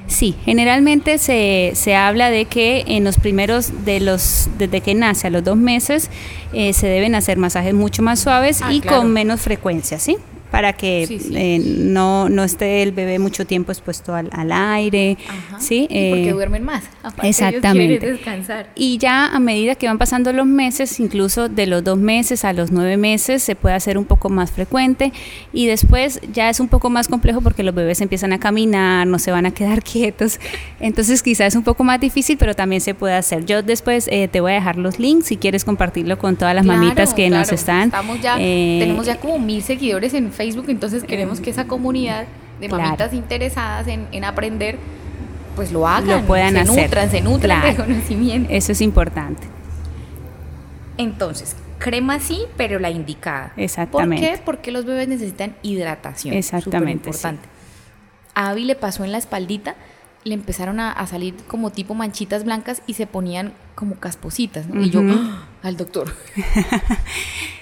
Sí, 0.07 0.35
generalmente 0.45 1.17
se, 1.17 1.73
se 1.75 1.95
habla 1.95 2.29
de 2.29 2.45
que 2.45 2.83
en 2.87 3.03
los 3.03 3.17
primeros, 3.17 3.85
de 3.85 3.99
los, 3.99 4.49
desde 4.57 4.79
que 4.81 4.95
nace 4.95 5.27
a 5.27 5.29
los 5.29 5.43
dos 5.43 5.57
meses, 5.57 6.09
eh, 6.53 6.71
se 6.73 6.87
deben 6.87 7.13
hacer 7.13 7.37
masajes 7.37 7.73
mucho 7.73 8.01
más 8.01 8.19
suaves 8.19 8.61
Ah, 8.61 8.71
y 8.73 8.79
claro. 8.79 8.99
con 8.99 9.11
menos 9.11 9.41
frecuencia, 9.41 9.99
¿sí? 9.99 10.17
Para 10.51 10.73
que 10.73 11.05
Sí, 11.07 11.19
sí. 11.19 11.33
eh, 11.35 11.59
no, 11.79 12.29
no 12.29 12.43
esté 12.43 12.81
el 12.83 12.91
bebé 12.93 13.19
mucho 13.19 13.45
tiempo 13.45 13.71
expuesto 13.71 14.15
al, 14.15 14.29
al 14.31 14.51
aire, 14.51 15.17
Ajá. 15.27 15.59
¿sí? 15.59 15.87
Y 15.89 16.09
porque 16.09 16.29
Eh, 16.29 16.33
duermen 16.33 16.63
más. 16.63 16.83
Aparte, 17.03 17.27
ellos 17.27 17.41
exactamente. 17.41 17.97
quieren 17.99 18.15
descansar. 18.17 18.69
y 18.75 18.97
ya 18.97 19.27
a 19.27 19.39
medida 19.39 19.75
que 19.75 19.87
van 19.87 19.97
pasando 19.97 20.31
los 20.33 20.45
meses, 20.45 20.99
incluso 20.99 21.49
de 21.49 21.67
los 21.67 21.83
dos 21.83 21.97
meses 21.97 22.45
a 22.45 22.53
los 22.53 22.71
nueve 22.71 22.97
meses, 22.97 23.43
se 23.43 23.55
puede 23.55 23.75
hacer 23.75 23.97
un 23.97 24.05
poco 24.05 24.29
más 24.29 24.51
frecuente 24.51 25.11
y 25.53 25.65
después 25.67 26.19
ya 26.33 26.49
es 26.49 26.59
un 26.59 26.67
poco 26.69 26.89
más 26.89 27.07
complejo 27.07 27.41
porque 27.41 27.63
los 27.63 27.75
bebés 27.75 27.99
empiezan 28.01 28.31
a 28.33 28.39
caminar, 28.39 29.05
no 29.07 29.19
se 29.19 29.31
van 29.31 29.45
a 29.45 29.51
quedar 29.51 29.83
quietos. 29.91 30.39
Entonces 30.79 31.23
quizás 31.23 31.47
es 31.47 31.55
un 31.55 31.63
poco 31.63 31.83
más 31.83 31.99
difícil, 31.99 32.37
pero 32.37 32.53
también 32.55 32.81
se 32.81 32.93
puede 32.93 33.15
hacer. 33.15 33.45
Yo 33.45 33.63
después 33.63 34.07
eh, 34.11 34.27
te 34.27 34.39
voy 34.41 34.51
a 34.53 34.55
dejar 34.55 34.77
los 34.77 34.99
links 34.99 35.27
si 35.27 35.37
quieres 35.37 35.65
compartirlo 35.65 36.17
con 36.17 36.35
todas 36.35 36.55
las 36.55 36.63
Claro, 36.65 36.79
mamitas 36.81 37.13
que 37.13 37.29
nos 37.29 37.43
claro. 37.49 37.55
están. 37.55 37.83
Estamos 37.89 38.21
ya, 38.21 38.37
eh, 38.39 38.77
tenemos 38.79 39.05
ya 39.05 39.17
como 39.17 39.39
mil 39.39 39.61
seguidores 39.61 40.13
en 40.13 40.31
Facebook, 40.37 40.65
entonces 40.69 41.03
queremos 41.03 41.41
que 41.41 41.49
esa 41.49 41.65
comunidad 41.67 42.25
de 42.61 42.67
Claro. 42.69 42.83
mamitas 42.83 43.13
interesadas 43.13 43.87
en, 43.87 44.07
en 44.11 44.23
aprender, 44.23 44.77
pues 45.55 45.71
lo 45.71 45.87
hagan. 45.87 46.21
Lo 46.21 46.27
puedan 46.27 46.53
se 46.53 46.59
hacer. 46.61 46.83
nutran, 46.83 47.11
se 47.11 47.21
nutran 47.21 47.61
de 47.63 47.75
conocimiento. 47.75 48.49
Eso 48.53 48.71
es 48.71 48.81
importante. 48.81 49.43
Entonces, 50.97 51.55
crema 51.79 52.19
sí, 52.19 52.41
pero 52.55 52.79
la 52.79 52.89
indicada. 52.89 53.53
Exactamente. 53.57 54.25
¿Por 54.27 54.37
qué? 54.37 54.41
Porque 54.43 54.71
los 54.71 54.85
bebés 54.85 55.07
necesitan 55.07 55.55
hidratación. 55.61 56.33
Exactamente, 56.35 57.09
importante. 57.09 57.47
A 58.33 58.49
Abby 58.49 58.65
le 58.65 58.75
pasó 58.75 59.03
en 59.03 59.11
la 59.11 59.17
espaldita, 59.17 59.75
le 60.23 60.33
empezaron 60.33 60.79
a, 60.79 60.91
a 60.91 61.07
salir 61.07 61.35
como 61.47 61.71
tipo 61.71 61.93
manchitas 61.93 62.43
blancas 62.43 62.81
y 62.87 62.93
se 62.93 63.07
ponían 63.07 63.53
como 63.75 63.95
caspositas, 63.95 64.67
¿no? 64.67 64.81
Y 64.81 64.89
yo, 64.89 65.01
Ujú. 65.01 65.17
Al 65.61 65.77
doctor. 65.77 66.13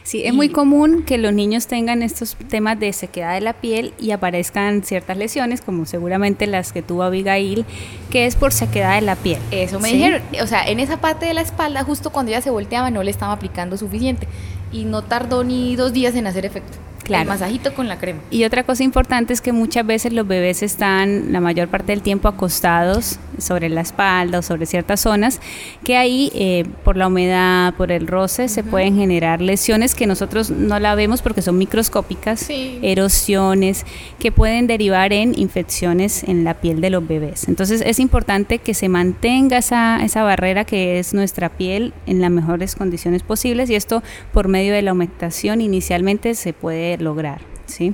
Sí, 0.06 0.22
es 0.24 0.36
muy 0.36 0.50
común 0.50 1.02
que 1.02 1.18
los 1.18 1.34
niños 1.34 1.66
tengan 1.66 2.04
estos 2.04 2.36
temas 2.48 2.80
de 2.80 2.94
sequedad 2.94 3.34
de 3.34 3.42
la 3.42 3.54
piel 3.54 3.92
y 3.98 4.12
aparezcan 4.12 4.84
ciertas 4.84 5.18
lesiones, 5.18 5.62
como 5.62 5.88
seguramente 5.88 6.46
las 6.46 6.72
que 6.72 6.84
tuvo 6.84 7.02
Abigail, 7.02 7.66
que 8.12 8.28
es 8.28 8.36
por 8.36 8.54
sequedad 8.54 8.94
de 8.94 9.02
la 9.02 9.16
piel. 9.16 9.40
Eso 9.50 9.80
me 9.80 9.92
dijeron, 9.92 10.22
o 10.44 10.46
sea, 10.46 10.64
en 10.68 10.80
esa 10.80 11.02
parte 11.02 11.26
de 11.26 11.34
la 11.34 11.42
espalda, 11.42 11.84
justo 11.84 12.12
cuando 12.12 12.32
ella 12.32 12.42
se 12.42 12.52
volteaba, 12.52 12.92
no 12.92 13.02
le 13.02 13.10
estaba 13.10 13.34
aplicando 13.34 13.78
suficiente 13.78 14.28
y 14.72 14.86
no 14.86 15.02
tardó 15.02 15.44
ni 15.44 15.76
dos 15.76 15.92
días 15.92 16.14
en 16.14 16.28
hacer 16.28 16.46
efecto. 16.46 16.78
Claro. 17.06 17.22
El 17.24 17.30
masajito 17.30 17.74
con 17.74 17.88
la 17.88 17.98
crema. 17.98 18.20
Y 18.32 18.44
otra 18.44 18.64
cosa 18.64 18.84
importante 18.84 19.32
es 19.32 19.40
que 19.40 19.54
muchas 19.54 19.86
veces 19.86 20.12
los 20.12 20.28
bebés 20.28 20.64
están 20.64 21.32
la 21.32 21.40
mayor 21.40 21.68
parte 21.70 21.92
del 21.92 22.02
tiempo 22.02 22.28
acostados 22.28 23.20
sobre 23.38 23.70
la 23.70 23.82
espalda 23.82 24.40
o 24.40 24.42
sobre 24.42 24.66
ciertas 24.66 25.02
zonas, 25.02 25.40
que 25.84 25.98
ahí 25.98 26.32
eh, 26.34 26.66
por 26.84 26.98
la 26.98 27.08
humedad, 27.08 27.74
por 27.76 27.92
el 27.92 28.08
roce, 28.08 28.48
se 28.48 28.64
pueden 28.64 28.96
generar 28.98 29.40
lesiones 29.42 29.94
que 29.94 30.08
nosotros 30.08 30.50
no 30.50 30.80
la 30.80 30.96
vemos 30.96 31.22
porque 31.22 31.42
son 31.42 31.58
microscópicas, 31.58 32.40
Sí. 32.40 32.80
erosiones, 32.82 33.86
que 34.20 34.32
pueden 34.32 34.68
derivar 34.68 35.14
en 35.14 35.38
infecciones 35.38 36.24
en 36.24 36.44
la 36.44 36.56
piel 36.56 36.82
de 36.82 36.90
los 36.90 37.08
bebés. 37.08 37.48
Entonces 37.48 37.82
es 37.86 38.00
importante 38.00 38.60
que 38.60 38.74
se 38.74 38.90
mantenga 38.90 39.58
esa, 39.58 40.04
esa 40.04 40.24
barrera 40.24 40.66
que 40.66 40.98
es 41.00 41.14
nuestra 41.14 41.50
piel 41.50 41.94
en 42.08 42.20
las 42.22 42.32
mejores 42.32 42.76
condiciones 42.76 43.22
posibles 43.24 43.70
y 43.70 43.76
esto 43.76 44.02
por 44.34 44.48
medio 44.48 44.74
de 44.74 44.82
la 44.82 44.94
humectación 44.94 45.62
inicialmente 45.62 46.34
se 46.36 46.54
puede 46.54 46.95
lograr, 47.02 47.42
¿sí? 47.66 47.94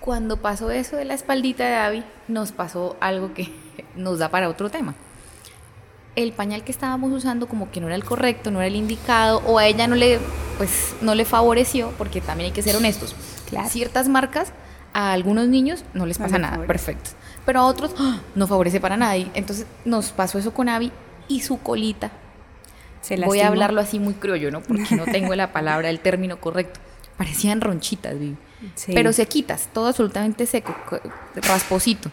Cuando 0.00 0.38
pasó 0.38 0.70
eso 0.70 0.96
de 0.96 1.04
la 1.04 1.14
espaldita 1.14 1.64
de 1.66 1.74
Abby, 1.74 2.04
nos 2.28 2.52
pasó 2.52 2.96
algo 3.00 3.34
que 3.34 3.52
nos 3.96 4.18
da 4.18 4.28
para 4.30 4.48
otro 4.48 4.70
tema. 4.70 4.94
El 6.16 6.32
pañal 6.32 6.64
que 6.64 6.72
estábamos 6.72 7.12
usando 7.12 7.46
como 7.46 7.70
que 7.70 7.80
no 7.80 7.86
era 7.86 7.94
el 7.94 8.04
correcto, 8.04 8.50
no 8.50 8.60
era 8.60 8.66
el 8.66 8.76
indicado, 8.76 9.42
o 9.46 9.58
a 9.58 9.66
ella 9.66 9.86
no 9.86 9.94
le, 9.94 10.18
pues, 10.56 10.96
no 11.00 11.14
le 11.14 11.24
favoreció, 11.24 11.92
porque 11.96 12.20
también 12.20 12.46
hay 12.46 12.52
que 12.52 12.62
ser 12.62 12.74
honestos. 12.76 13.14
Claro. 13.48 13.68
Ciertas 13.68 14.08
marcas 14.08 14.52
a 14.92 15.12
algunos 15.12 15.46
niños 15.46 15.84
no 15.94 16.06
les 16.06 16.18
pasa 16.18 16.38
nada, 16.38 16.54
favorece. 16.54 16.66
perfecto. 16.66 17.10
Pero 17.46 17.60
a 17.60 17.66
otros 17.66 17.94
¡ah! 17.98 18.20
no 18.34 18.46
favorece 18.46 18.80
para 18.80 18.96
nadie. 18.96 19.30
Entonces 19.34 19.66
nos 19.84 20.10
pasó 20.10 20.38
eso 20.38 20.52
con 20.52 20.68
Abby 20.68 20.92
y 21.28 21.40
su 21.40 21.58
colita 21.60 22.10
Se 23.00 23.16
Voy 23.16 23.40
a 23.40 23.48
hablarlo 23.48 23.80
así 23.80 23.98
muy 23.98 24.14
criollo, 24.14 24.50
¿no? 24.50 24.60
Porque 24.60 24.96
no 24.96 25.04
tengo 25.04 25.34
la 25.34 25.52
palabra, 25.52 25.88
el 25.88 26.00
término 26.00 26.40
correcto. 26.40 26.80
Parecían 27.18 27.60
ronchitas, 27.60 28.18
Vivi. 28.18 28.36
Sí. 28.74 28.92
Pero 28.94 29.12
sequitas, 29.12 29.68
todo 29.74 29.88
absolutamente 29.88 30.46
seco, 30.46 30.74
co- 30.88 31.00
rasposito. 31.42 32.10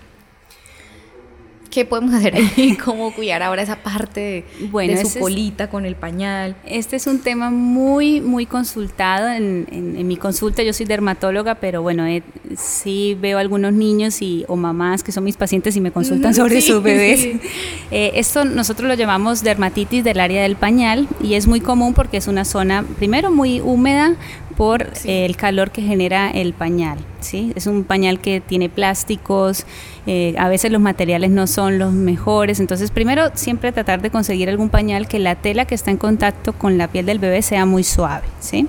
¿Qué 1.71 1.83
podemos 1.83 2.13
hacer 2.13 2.35
ahí? 2.35 2.77
¿Cómo 2.85 3.13
cuidar 3.13 3.43
ahora 3.43 3.61
esa 3.61 3.75
parte 3.75 4.19
de, 4.21 4.67
Bueno, 4.69 4.93
de 4.93 5.01
ese 5.01 5.11
su 5.11 5.17
es- 5.17 5.21
colita 5.21 5.69
con 5.69 5.85
el 5.85 5.95
pañal? 5.95 6.55
Este 6.65 6.95
es 6.95 7.05
un 7.05 7.19
tema 7.19 7.49
muy, 7.49 8.21
muy 8.21 8.45
consultado 8.45 9.27
en, 9.27 9.67
en- 9.69 9.97
en 9.97 10.07
mi 10.07 10.15
consulta. 10.15 10.63
Yo 10.63 10.71
soy 10.71 10.85
dermatóloga, 10.85 11.55
pero 11.55 11.81
bueno, 11.81 12.05
eh, 12.05 12.23
sí 12.55 13.17
veo 13.19 13.39
algunos 13.39 13.73
niños 13.73 14.21
y, 14.21 14.45
o 14.47 14.55
mamás 14.55 15.03
que 15.03 15.11
son 15.11 15.25
mis 15.25 15.35
pacientes 15.35 15.75
y 15.75 15.81
me 15.81 15.91
consultan 15.91 16.33
sobre 16.33 16.61
sí, 16.61 16.67
sus 16.71 16.81
bebés. 16.81 17.21
sí. 17.21 17.41
Eh, 17.91 18.13
esto 18.15 18.45
nosotros 18.45 18.87
lo 18.89 18.95
llamamos 18.95 19.43
dermatitis 19.43 20.03
del 20.03 20.19
área 20.19 20.41
del 20.41 20.55
pañal 20.55 21.07
y 21.21 21.35
es 21.35 21.45
muy 21.45 21.61
común 21.61 21.93
porque 21.93 22.17
es 22.17 22.27
una 22.27 22.43
zona, 22.43 22.83
primero, 22.97 23.29
muy 23.31 23.61
húmeda 23.61 24.15
por 24.57 24.89
Sí. 24.95 25.09
el 25.11 25.35
calor 25.35 25.71
que 25.71 25.81
genera 25.81 26.29
el 26.31 26.53
pañal. 26.53 26.97
¿sí? 27.19 27.51
Es 27.55 27.67
un 27.67 27.83
pañal 27.83 28.19
que 28.19 28.39
tiene 28.41 28.69
plásticos, 28.69 29.65
eh, 30.07 30.35
a 30.37 30.47
veces 30.47 30.71
los 30.71 30.81
materiales 30.81 31.31
no 31.31 31.47
son 31.47 31.79
los 31.79 31.91
mejores, 31.93 32.59
entonces 32.59 32.91
primero 32.91 33.31
siempre 33.33 33.71
tratar 33.71 34.01
de 34.01 34.09
conseguir 34.11 34.49
algún 34.49 34.69
pañal 34.69 35.07
que 35.07 35.19
la 35.19 35.35
tela 35.35 35.65
que 35.65 35.75
está 35.75 35.91
en 35.91 35.97
contacto 35.97 36.53
con 36.53 36.77
la 36.77 36.87
piel 36.87 37.05
del 37.05 37.19
bebé 37.19 37.41
sea 37.41 37.65
muy 37.65 37.83
suave. 37.83 38.25
¿sí? 38.39 38.67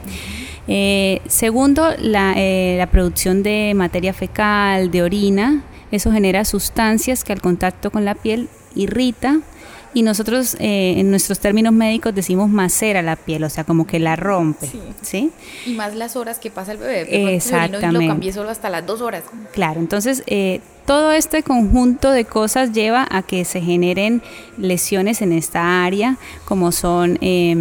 Eh, 0.69 1.21
segundo, 1.29 1.91
la, 1.99 2.35
eh, 2.37 2.77
la 2.79 2.87
producción 2.87 3.43
de 3.43 3.73
materia 3.77 4.13
fecal, 4.13 4.91
de 4.91 5.03
orina, 5.03 5.63
eso 5.93 6.11
genera 6.11 6.45
sustancias 6.45 7.23
que 7.25 7.33
al 7.33 7.41
contacto 7.41 7.91
con 7.91 8.05
la 8.05 8.15
piel 8.15 8.49
irrita 8.75 9.39
y 9.95 10.03
nosotros 10.03 10.57
eh, 10.61 10.95
en 10.99 11.11
nuestros 11.11 11.39
términos 11.41 11.73
médicos 11.73 12.15
decimos 12.15 12.49
macera 12.51 13.03
la 13.03 13.17
piel, 13.17 13.45
o 13.45 13.51
sea, 13.51 13.65
como 13.65 13.87
que 13.87 13.99
la 13.99 14.17
rompe, 14.17 14.67
Sí. 14.67 14.81
¿sí? 15.03 15.31
Y 15.67 15.75
más 15.75 15.95
las 15.95 16.17
horas 16.17 16.39
que 16.39 16.51
pasa 16.51 16.73
el 16.73 16.79
bebé. 16.79 17.03
Orinó 17.03 17.31
Y 17.31 17.35
Exactamente. 17.35 17.93
lo 17.93 18.07
cambié 18.09 18.33
solo 18.33 18.51
hasta 18.51 18.69
las 18.71 18.87
dos 18.87 19.01
horas. 19.01 19.25
Claro, 19.53 19.81
entonces 19.81 20.23
eh, 20.27 20.61
todo 20.87 21.13
este 21.13 21.43
conjunto 21.43 22.11
de 22.13 22.25
cosas 22.25 22.73
lleva 22.73 23.07
a 23.11 23.23
que 23.23 23.45
se 23.45 23.61
generen 23.61 24.23
lesiones 24.57 25.21
en 25.21 25.33
esta 25.33 25.85
área, 25.85 26.17
como 26.47 26.73
son 26.73 27.19
eh, 27.21 27.55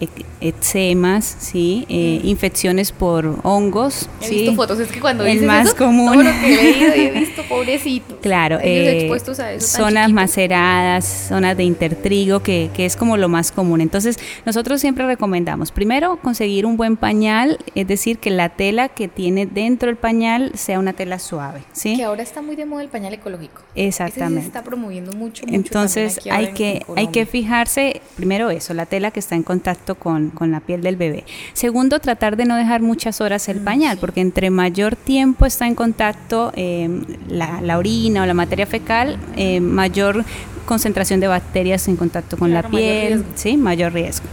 ec- 0.00 0.24
eczemas, 0.40 1.36
¿sí? 1.40 1.84
Eh, 1.88 2.20
infecciones 2.24 2.92
por 2.92 3.38
hongos. 3.42 4.08
He 4.22 4.26
¿sí? 4.26 4.34
visto 4.36 4.54
fotos, 4.54 4.78
es 4.80 4.90
que 4.92 5.00
cuando 5.00 5.24
El 5.24 5.32
dices 5.32 5.46
más 5.46 5.66
eso, 5.68 5.76
común. 5.76 6.12
todo 6.12 6.22
lo 6.22 6.30
que 6.30 6.46
he 6.54 6.62
leído 6.62 6.96
y 6.96 7.00
he 7.00 7.10
visto, 7.20 7.42
pobrecito. 7.48 8.18
Claro, 8.20 8.58
eh, 8.62 8.98
expuestos 9.00 9.40
a 9.40 9.52
eso 9.52 9.66
zonas 9.78 10.10
maceradas, 10.12 11.26
zonas 11.28 11.56
de 11.56 11.64
intertrigo, 11.64 12.40
que, 12.40 12.70
que 12.74 12.86
es 12.86 12.96
como 12.96 13.16
lo 13.16 13.28
más 13.28 13.50
común. 13.52 13.80
Entonces, 13.80 14.18
nosotros 14.46 14.80
siempre 14.80 15.04
recomendamos, 15.06 15.72
primero, 15.72 16.18
conseguir 16.22 16.64
un 16.66 16.76
buen 16.76 16.96
pañal, 16.96 17.58
es 17.74 17.86
decir, 17.88 18.18
que 18.18 18.30
la 18.30 18.50
tela 18.50 18.88
que 18.88 19.08
tiene 19.08 19.46
dentro 19.46 19.86
del 19.88 19.96
pañal 19.96 20.52
sea 20.54 20.78
una 20.78 20.92
tela 20.92 21.18
suave, 21.18 21.62
¿sí? 21.72 21.96
Que 21.96 22.04
ahora 22.04 22.22
está 22.22 22.40
muy 22.42 22.56
de 22.56 22.66
moda 22.68 22.82
el 22.82 22.88
pañal 22.88 23.12
ecológico. 23.14 23.62
Ese 23.74 23.88
Exactamente. 23.88 24.42
se 24.42 24.46
está 24.48 24.62
promoviendo 24.62 25.12
mucho, 25.12 25.44
mucho 25.46 25.56
Entonces 25.56 26.18
aquí 26.18 26.30
hay 26.30 26.46
en- 26.46 26.54
que, 26.54 26.82
hay 26.96 27.08
que 27.08 27.26
fijarse, 27.26 28.00
primero 28.16 28.50
eso, 28.50 28.74
la 28.74 28.86
tela 28.86 29.10
que 29.10 29.18
está 29.20 29.34
en 29.34 29.42
contacto 29.42 29.96
con, 29.96 30.30
con 30.30 30.50
la 30.52 30.60
piel 30.60 30.82
del 30.82 30.96
bebé. 30.96 31.24
Segundo, 31.54 31.98
tratar 31.98 32.36
de 32.36 32.44
no 32.44 32.56
dejar 32.56 32.82
muchas 32.82 33.20
horas 33.20 33.48
Mm, 33.48 33.50
el 33.50 33.60
pañal, 33.60 33.98
porque 33.98 34.20
entre 34.20 34.50
mayor 34.50 34.94
tiempo 34.94 35.46
está 35.46 35.66
en 35.66 35.74
contacto 35.74 36.52
eh, 36.54 36.88
la, 37.28 37.60
la 37.60 37.78
orina 37.78 38.22
o 38.22 38.26
la 38.26 38.34
materia 38.34 38.66
fecal, 38.66 39.18
eh, 39.36 39.60
mayor 39.60 40.24
concentración 40.68 41.18
de 41.18 41.26
bacterias 41.26 41.88
en 41.88 41.96
contacto 41.96 42.36
con 42.36 42.50
Claro, 42.50 42.68
la 42.68 42.72
mayor 42.74 42.90
piel, 42.90 43.12
riesgo. 43.14 43.32
sí, 43.34 43.56
mayor 43.56 43.92
riesgo. 43.94 44.26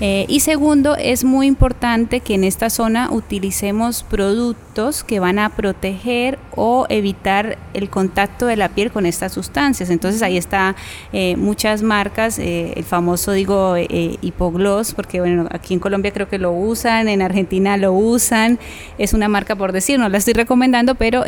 Eh, 0.00 0.26
y 0.28 0.40
segundo, 0.40 0.94
es 0.94 1.24
muy 1.24 1.46
importante 1.48 2.20
que 2.20 2.34
en 2.34 2.44
esta 2.44 2.70
zona 2.70 3.10
utilicemos 3.10 4.04
productos 4.04 5.02
que 5.02 5.18
van 5.18 5.40
a 5.40 5.48
proteger 5.48 6.38
o 6.54 6.86
evitar 6.88 7.58
el 7.74 7.88
contacto 7.88 8.46
de 8.46 8.56
la 8.56 8.68
piel 8.68 8.92
con 8.92 9.06
estas 9.06 9.32
sustancias. 9.32 9.90
Entonces 9.90 10.22
ahí 10.22 10.36
está 10.36 10.76
eh, 11.12 11.34
muchas 11.36 11.82
marcas, 11.82 12.38
eh, 12.38 12.74
el 12.76 12.84
famoso 12.84 13.32
digo 13.32 13.76
hipogloss, 13.78 14.94
porque 14.94 15.20
bueno, 15.20 15.48
aquí 15.50 15.74
en 15.74 15.80
Colombia 15.80 16.12
creo 16.12 16.28
que 16.28 16.38
lo 16.38 16.52
usan, 16.52 17.08
en 17.08 17.22
Argentina 17.22 17.76
lo 17.76 17.92
usan, 17.92 18.58
es 18.98 19.14
una 19.14 19.28
marca 19.28 19.56
por 19.56 19.72
decir, 19.72 19.98
no 19.98 20.08
la 20.08 20.18
estoy 20.18 20.34
recomendando, 20.34 20.94
pero 20.94 21.24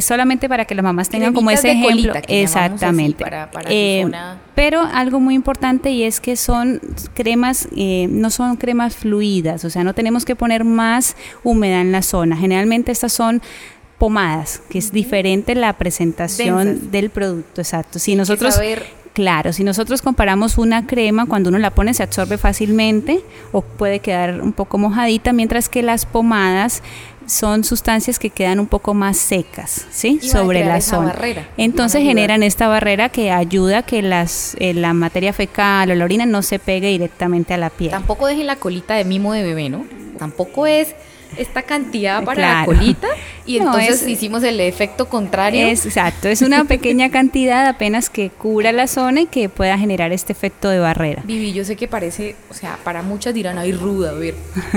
solamente 0.00 0.48
para 0.48 0.64
que 0.64 0.74
las 0.74 0.82
mamás 0.84 1.08
tengan 1.08 1.32
como 1.32 1.50
ese 1.50 1.70
ejemplo. 1.72 2.12
colita, 2.12 2.20
Exactamente. 2.28 3.24
para- 3.24 3.50
Eh, 3.68 4.06
pero 4.54 4.82
algo 4.82 5.18
muy 5.20 5.34
importante 5.34 5.90
y 5.90 6.04
es 6.04 6.20
que 6.20 6.36
son 6.36 6.80
cremas, 7.14 7.68
eh, 7.76 8.06
no 8.10 8.30
son 8.30 8.56
cremas 8.56 8.96
fluidas, 8.96 9.64
o 9.64 9.70
sea, 9.70 9.84
no 9.84 9.94
tenemos 9.94 10.24
que 10.24 10.36
poner 10.36 10.64
más 10.64 11.16
humedad 11.42 11.80
en 11.80 11.92
la 11.92 12.02
zona. 12.02 12.36
Generalmente 12.36 12.92
estas 12.92 13.12
son 13.12 13.40
pomadas, 13.98 14.62
que 14.70 14.78
es 14.78 14.92
diferente 14.92 15.54
la 15.56 15.72
presentación 15.72 16.64
Densas. 16.66 16.92
del 16.92 17.10
producto, 17.10 17.60
exacto. 17.60 17.98
Si 17.98 18.14
nosotros 18.14 18.54
saber- 18.54 18.86
Claro, 19.18 19.52
si 19.52 19.64
nosotros 19.64 20.00
comparamos 20.00 20.58
una 20.58 20.86
crema, 20.86 21.26
cuando 21.26 21.48
uno 21.48 21.58
la 21.58 21.72
pone 21.72 21.92
se 21.92 22.04
absorbe 22.04 22.38
fácilmente 22.38 23.18
o 23.50 23.62
puede 23.62 23.98
quedar 23.98 24.40
un 24.40 24.52
poco 24.52 24.78
mojadita, 24.78 25.32
mientras 25.32 25.68
que 25.68 25.82
las 25.82 26.06
pomadas 26.06 26.84
son 27.26 27.64
sustancias 27.64 28.20
que 28.20 28.30
quedan 28.30 28.60
un 28.60 28.68
poco 28.68 28.94
más 28.94 29.16
secas, 29.16 29.86
¿sí? 29.90 30.20
Y 30.22 30.28
Sobre 30.28 30.64
la 30.64 30.80
zona. 30.80 31.08
barrera. 31.08 31.48
Entonces 31.56 32.04
generan 32.04 32.44
esta 32.44 32.68
barrera 32.68 33.08
que 33.08 33.32
ayuda 33.32 33.78
a 33.78 33.82
que 33.82 34.02
las, 34.02 34.54
eh, 34.60 34.72
la 34.72 34.92
materia 34.92 35.32
fecal 35.32 35.90
o 35.90 35.96
la 35.96 36.04
orina 36.04 36.24
no 36.24 36.42
se 36.42 36.60
pegue 36.60 36.86
directamente 36.86 37.54
a 37.54 37.56
la 37.56 37.70
piel. 37.70 37.90
Tampoco 37.90 38.28
dejen 38.28 38.46
la 38.46 38.54
colita 38.54 38.94
de 38.94 39.04
mimo 39.04 39.32
de 39.32 39.42
bebé, 39.42 39.68
¿no? 39.68 39.84
Tampoco 40.16 40.68
es 40.68 40.94
esta 41.38 41.62
cantidad 41.62 42.22
para 42.24 42.58
la 42.60 42.64
colita 42.66 43.06
y 43.46 43.58
No, 43.60 43.66
entonces 43.66 44.02
es- 44.02 44.08
hicimos 44.08 44.42
el 44.42 44.60
efecto 44.60 45.08
contrario. 45.08 45.66
Es, 45.66 45.86
exacto, 45.86 46.28
es 46.28 46.42
una 46.42 46.64
pequeña 46.64 47.10
cantidad 47.10 47.66
apenas 47.66 48.10
que 48.10 48.30
cubra 48.30 48.72
la 48.72 48.86
zona 48.86 49.22
y 49.22 49.26
que 49.26 49.48
pueda 49.48 49.78
generar 49.78 50.12
este 50.12 50.32
efecto 50.32 50.68
de 50.68 50.78
barrera. 50.80 51.22
Vivi, 51.24 51.52
yo 51.52 51.64
sé 51.64 51.76
que 51.76 51.88
parece, 51.88 52.36
o 52.50 52.54
sea, 52.54 52.78
para 52.84 53.02
muchas 53.02 53.32
dirán, 53.34 53.56
ay, 53.58 53.72
ruda, 53.72 54.10
a 54.10 54.14
ver, 54.14 54.34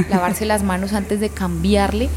lavarse 0.09 0.45
las 0.45 0.63
manos 0.63 0.93
antes 0.93 1.19
de 1.19 1.29
cambiarle, 1.29 2.09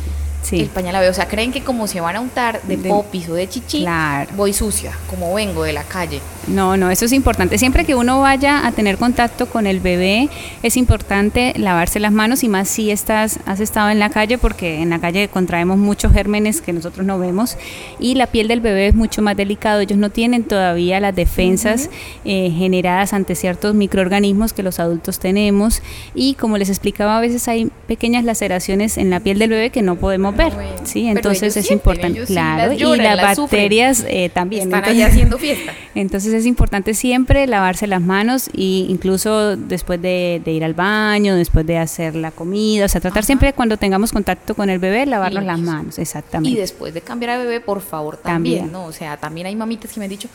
Sí. 0.45 0.61
el 0.61 0.69
pañal 0.69 0.95
a 0.95 1.01
bebé. 1.01 1.11
O 1.11 1.15
sea, 1.15 1.27
creen 1.27 1.51
que 1.53 1.63
como 1.65 1.87
se 1.87 2.01
van 2.01 2.17
a 2.17 2.21
untar 2.21 2.61
de, 2.63 2.77
De- 2.77 2.89
popis 2.89 3.29
o 3.29 3.35
de 3.35 3.49
chichi, 3.49 3.81
Claro. 3.81 4.31
voy 4.37 4.53
sucia, 4.53 4.93
como 5.11 5.35
vengo 5.35 5.65
de 5.65 5.73
la 5.73 5.83
calle. 5.83 6.21
No, 6.47 6.77
no, 6.77 6.91
eso 6.91 7.07
es 7.07 7.13
importante. 7.13 7.57
Siempre 7.57 7.87
que 7.87 7.95
uno 7.95 8.21
vaya 8.21 8.67
a 8.67 8.73
tener 8.73 8.99
contacto 8.99 9.47
con 9.47 9.67
el 9.67 9.81
bebé, 9.81 10.29
es 10.63 10.77
importante 10.77 11.55
lavarse 11.57 11.99
las 11.99 12.13
manos 12.13 12.45
y 12.45 12.49
más 12.49 12.69
si 12.69 12.91
estás, 12.91 13.39
has 13.47 13.61
estado 13.61 13.89
en 13.89 13.99
la 13.99 14.11
calle, 14.11 14.37
porque 14.37 14.83
en 14.83 14.91
la 14.91 14.99
calle 14.99 15.29
contraemos 15.29 15.79
muchos 15.79 16.13
gérmenes 16.13 16.61
que 16.61 16.75
nosotros 16.75 17.07
no 17.07 17.19
vemos 17.19 17.57
y 17.99 18.15
la 18.15 18.27
piel 18.27 18.47
del 18.49 18.61
bebé 18.61 18.89
es 18.89 18.95
mucho 18.95 19.23
más 19.23 19.37
delicado. 19.39 19.81
Ellos 19.81 19.97
no 19.99 20.11
tienen 20.11 20.45
todavía 20.45 21.01
las 21.01 21.17
defensas 21.17 21.89
eh, 22.27 22.51
generadas 22.55 23.15
ante 23.15 23.35
ciertos 23.35 23.75
microorganismos 23.75 24.53
que 24.53 24.63
los 24.63 24.79
adultos 24.81 25.19
tenemos 25.19 25.81
y 26.15 26.35
como 26.35 26.59
les 26.59 26.69
explicaba, 26.69 27.17
a 27.17 27.21
veces 27.21 27.49
hay 27.49 27.71
pequeñas 27.87 28.25
laceraciones 28.25 28.99
en 28.99 29.09
la 29.09 29.21
piel 29.21 29.39
del 29.39 29.49
bebé 29.51 29.71
que 29.71 29.81
no 29.81 29.97
podemos 29.97 30.34
ver. 30.35 30.53
Sí, 30.85 31.03
pero 31.07 31.17
entonces 31.17 31.57
es 31.57 31.67
sienten, 31.67 31.93
importante, 31.95 32.27
sí 32.27 32.33
claro, 32.35 32.73
lloran, 32.73 33.01
y 33.01 33.03
las 33.03 33.17
las 33.17 33.37
sufren. 33.37 33.63
bacterias 33.63 34.05
eh, 34.09 34.31
también. 34.33 34.63
Están 34.65 34.81
Entonces- 34.81 35.03
allá 35.05 35.13
haciendo 35.13 35.39
fiesta. 35.39 35.73
entonces 35.95 36.33
es 36.35 36.47
importante 36.47 36.95
siempre 36.95 37.47
lavarse 37.47 37.87
las 37.87 38.01
manos 38.03 38.51
y 38.53 38.87
incluso 38.89 39.57
después 39.57 40.01
de, 40.03 40.43
de 40.45 40.53
ir 40.53 40.65
al 40.65 40.75
baño, 40.75 41.37
después 41.37 41.67
de 41.67 41.79
hacer 41.79 42.15
la 42.17 42.31
comida, 42.31 42.85
o 42.85 42.89
sea, 42.89 43.01
tratar 43.01 43.21
Ajá. 43.21 43.27
siempre 43.27 43.53
cuando 43.53 43.77
tengamos 43.77 44.13
contacto 44.13 44.55
con 44.55 44.69
el 44.71 44.79
bebé, 44.79 45.07
lavarnos 45.07 45.45
las 45.45 45.59
manos, 45.59 45.99
Y 45.99 46.03
exactamente. 46.03 46.61
después 46.61 46.93
de 46.95 47.01
cambiar 47.01 47.31
a 47.31 47.39
bebé, 47.39 47.61
por 47.61 47.81
favor, 47.81 48.17
también, 48.17 48.59
También. 48.61 48.73
¿no? 48.73 48.85
O 48.87 48.93
sea, 48.93 49.17
también 49.17 49.47
hay 49.47 49.57
mamitas 49.57 49.93
que 49.93 50.01
me 50.01 50.05
han 50.05 50.11
dicho, 50.11 50.29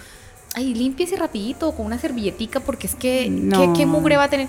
ay, 0.55 0.73
límpiese 0.73 1.15
rapidito 1.15 1.71
con 1.73 1.85
una 1.85 1.99
servilletica 1.99 2.59
porque 2.59 2.87
es 2.87 2.95
que, 2.95 3.31
¿qué, 3.51 3.69
qué 3.75 3.85
mugre 3.85 4.17
va 4.17 4.23
a 4.23 4.29
tener? 4.29 4.47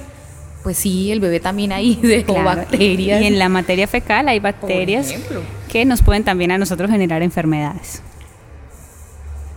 Pues 0.62 0.76
sí, 0.76 1.10
el 1.10 1.20
bebé 1.20 1.40
también 1.40 1.72
ahí 1.72 1.96
dejó 2.02 2.34
Claro, 2.34 2.60
bacterias. 2.60 3.22
Y 3.22 3.26
en 3.26 3.38
la 3.38 3.48
materia 3.48 3.86
fecal 3.86 4.28
hay 4.28 4.40
bacterias 4.40 5.14
que 5.70 5.84
nos 5.84 6.02
pueden 6.02 6.24
también 6.24 6.50
a 6.50 6.58
nosotros 6.58 6.90
generar 6.90 7.22
enfermedades. 7.22 8.02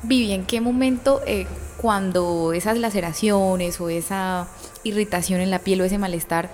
Vivi, 0.04 0.34
¿en 0.34 0.46
qué 0.46 0.62
momento 0.62 1.22
eh, 1.26 1.48
cuando 1.78 2.54
esas 2.54 2.78
laceraciones 2.78 3.80
o 3.80 3.90
esa 3.90 4.48
irritación 4.84 5.42
en 5.42 5.50
la 5.50 5.60
piel 5.60 5.82
o 5.82 5.86
ese 5.86 5.98
malestar, 5.98 6.50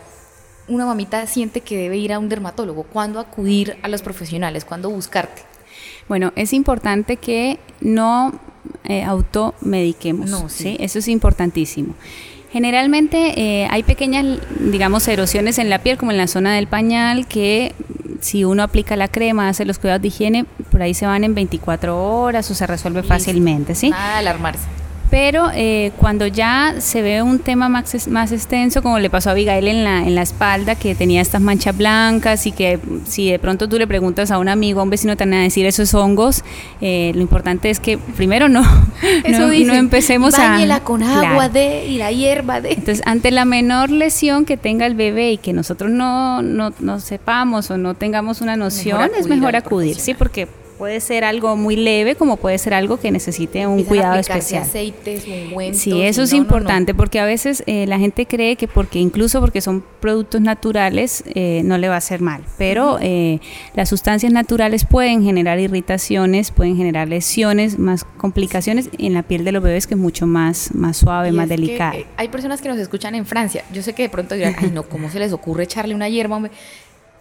una 0.67 0.85
mamita 0.85 1.25
siente 1.25 1.61
que 1.61 1.75
debe 1.75 1.97
ir 1.97 2.13
a 2.13 2.19
un 2.19 2.29
dermatólogo? 2.29 2.83
¿Cuándo 2.83 3.19
acudir 3.19 3.77
a 3.81 3.87
los 3.87 4.01
profesionales? 4.01 4.65
¿Cuándo 4.65 4.89
buscarte? 4.89 5.41
Bueno, 6.07 6.31
es 6.35 6.53
importante 6.53 7.17
que 7.17 7.59
no 7.81 8.39
eh, 8.85 9.03
automediquemos. 9.03 10.29
No, 10.29 10.49
sí. 10.49 10.63
sí. 10.63 10.77
Eso 10.79 10.99
es 10.99 11.07
importantísimo. 11.07 11.95
Generalmente 12.51 13.39
eh, 13.39 13.67
hay 13.69 13.83
pequeñas, 13.83 14.25
digamos, 14.59 15.07
erosiones 15.07 15.59
en 15.59 15.69
la 15.69 15.79
piel, 15.79 15.97
como 15.97 16.11
en 16.11 16.17
la 16.17 16.27
zona 16.27 16.55
del 16.55 16.67
pañal, 16.67 17.27
que 17.27 17.73
si 18.21 18.43
uno 18.43 18.63
aplica 18.63 18.95
la 18.95 19.07
crema, 19.07 19.49
hace 19.49 19.65
los 19.65 19.79
cuidados 19.79 20.01
de 20.01 20.07
higiene, 20.07 20.45
por 20.71 20.81
ahí 20.81 20.93
se 20.93 21.05
van 21.05 21.23
en 21.23 21.35
24 21.35 22.21
horas 22.21 22.49
o 22.49 22.55
se 22.55 22.65
resuelve 22.65 23.01
Listo. 23.01 23.13
fácilmente, 23.13 23.75
¿sí? 23.75 23.91
Nada 23.91 24.13
de 24.13 24.19
alarmarse. 24.19 24.78
Pero 25.09 25.49
eh, 25.55 25.91
cuando 25.97 26.27
ya 26.27 26.75
se 26.79 27.01
ve 27.01 27.23
un 27.23 27.39
tema 27.39 27.67
más, 27.67 28.07
más 28.07 28.31
extenso, 28.31 28.83
como 28.83 28.99
le 28.99 29.09
pasó 29.09 29.29
a 29.29 29.31
Abigail 29.31 29.67
en 29.67 29.83
la, 29.83 30.03
en 30.03 30.13
la 30.13 30.21
espalda, 30.21 30.75
que 30.75 30.93
tenía 30.93 31.21
estas 31.21 31.41
manchas 31.41 31.75
blancas 31.75 32.45
y 32.45 32.51
que 32.51 32.79
si 33.07 33.31
de 33.31 33.39
pronto 33.39 33.67
tú 33.67 33.77
le 33.79 33.87
preguntas 33.87 34.29
a 34.29 34.37
un 34.37 34.49
amigo, 34.49 34.81
a 34.81 34.83
un 34.83 34.89
vecino, 34.91 35.17
te 35.17 35.25
van 35.25 35.33
a 35.33 35.41
decir 35.43 35.65
esos 35.65 35.93
hongos, 35.95 36.43
eh, 36.81 37.11
lo 37.15 37.21
importante 37.21 37.69
es 37.69 37.79
que 37.79 37.97
primero 37.97 38.49
no, 38.49 38.61
Eso 39.23 39.47
no, 39.47 39.47
no 39.47 39.73
empecemos 39.73 40.37
a... 40.37 40.49
Báñela 40.49 40.81
con 40.81 41.01
agua 41.01 41.19
Claro. 41.21 41.53
de 41.53 41.85
y 41.87 41.97
la 41.97 42.11
hierba 42.11 42.61
de. 42.61 42.73
Entonces, 42.73 43.01
ante 43.05 43.31
la 43.31 43.45
menor 43.45 43.89
lesión 43.89 44.45
que 44.45 44.57
tenga 44.57 44.85
el 44.85 44.93
bebé 44.95 45.31
y 45.31 45.37
que 45.37 45.53
nosotros 45.53 45.89
no, 45.89 46.41
no, 46.41 46.71
no 46.79 46.99
sepamos 46.99 47.71
o 47.71 47.77
no 47.77 47.95
tengamos 47.95 48.41
una 48.41 48.55
noción, 48.55 49.09
es 49.17 49.27
mejor 49.27 49.55
acudir, 49.55 49.95
sí, 49.95 50.13
porque 50.13 50.47
puede 50.79 50.99
ser 51.01 51.23
algo 51.25 51.55
muy 51.55 51.75
leve 51.75 52.15
como 52.15 52.37
puede 52.37 52.57
ser 52.57 52.73
algo 52.73 52.99
que 52.99 53.11
necesite 53.11 53.67
un 53.67 53.73
Empiezan 53.79 53.87
cuidado 53.89 54.15
especial. 54.19 54.63
aceites, 54.63 55.27
ungüentos, 55.27 55.81
Sí, 55.81 56.01
eso 56.01 56.23
es 56.23 56.31
no, 56.31 56.37
no, 56.37 56.41
no. 56.41 56.47
importante 56.47 56.95
porque 56.95 57.19
a 57.19 57.25
veces 57.25 57.63
eh, 57.67 57.85
la 57.85 57.99
gente 57.99 58.25
cree 58.25 58.55
que 58.55 58.67
porque 58.67 58.97
incluso 58.99 59.41
porque 59.41 59.59
son 59.61 59.83
productos 59.99 60.41
naturales 60.41 61.23
eh, 61.35 61.61
no 61.65 61.77
le 61.77 61.89
va 61.89 61.95
a 61.95 61.97
hacer 61.99 62.21
mal, 62.21 62.41
pero 62.57 62.97
eh, 63.01 63.39
las 63.75 63.89
sustancias 63.89 64.31
naturales 64.31 64.85
pueden 64.85 65.21
generar 65.23 65.59
irritaciones, 65.59 66.51
pueden 66.51 66.77
generar 66.77 67.07
lesiones, 67.09 67.77
más 67.77 68.05
complicaciones 68.17 68.89
en 68.97 69.13
la 69.13 69.23
piel 69.23 69.43
de 69.43 69.51
los 69.51 69.61
bebés 69.61 69.85
que 69.85 69.95
es 69.95 69.99
mucho 69.99 70.25
más, 70.27 70.73
más 70.73 70.95
suave, 70.97 71.29
Y 71.29 71.31
más 71.33 71.47
que, 71.49 71.55
delicada. 71.57 71.95
eh, 71.97 72.05
hay 72.15 72.29
personas 72.29 72.61
que 72.61 72.69
nos 72.69 72.77
escuchan 72.79 73.15
en 73.15 73.25
Francia. 73.25 73.65
Yo 73.73 73.83
sé 73.83 73.93
que 73.93 74.03
de 74.03 74.09
pronto 74.09 74.33
dirán, 74.35 74.55
ay 74.57 74.71
no, 74.73 74.83
¿cómo 74.83 75.09
se 75.09 75.19
les 75.19 75.33
ocurre 75.33 75.63
echarle 75.65 75.93
una 75.93 76.07
hierba? 76.07 76.37
hombre?". 76.37 76.51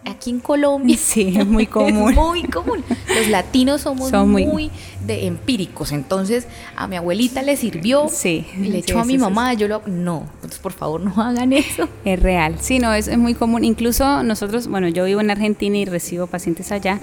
Aquí 0.05 0.29
en 0.31 0.39
Colombia 0.39 0.95
Sí, 0.99 1.33
es 1.37 1.45
muy 1.45 1.65
común. 1.67 2.09
Es 2.09 2.15
muy 2.15 2.43
común. 2.43 2.83
Los 3.15 3.27
latinos 3.27 3.81
somos 3.81 4.09
Son 4.09 4.29
muy- 4.31 4.45
muy, 4.45 4.71
de 5.05 5.27
empíricos. 5.27 5.91
Entonces, 5.91 6.47
a 6.75 6.87
mi 6.87 6.95
abuelita 6.95 7.41
le 7.41 7.55
sirvió. 7.57 8.07
Sí, 8.09 8.45
y 8.57 8.61
le 8.61 8.71
sí, 8.71 8.77
echó 8.77 8.99
a 8.99 9.05
mi 9.05 9.13
sí, 9.13 9.19
mamá. 9.19 9.53
Yo 9.53 9.67
lo. 9.67 9.81
No. 9.85 10.25
Entonces, 10.35 10.59
por 10.59 10.71
favor, 10.73 11.01
no 11.01 11.21
hagan 11.21 11.53
eso. 11.53 11.87
Es 12.05 12.19
real, 12.21 12.55
sí, 12.59 12.79
no, 12.79 12.93
es, 12.93 13.07
es 13.07 13.17
muy 13.17 13.33
común. 13.35 13.63
Incluso 13.63 14.23
nosotros, 14.23 14.67
bueno, 14.67 14.87
yo 14.87 15.03
vivo 15.05 15.21
en 15.21 15.31
Argentina 15.31 15.77
y 15.77 15.85
recibo 15.85 16.27
pacientes 16.27 16.71
allá. 16.71 16.99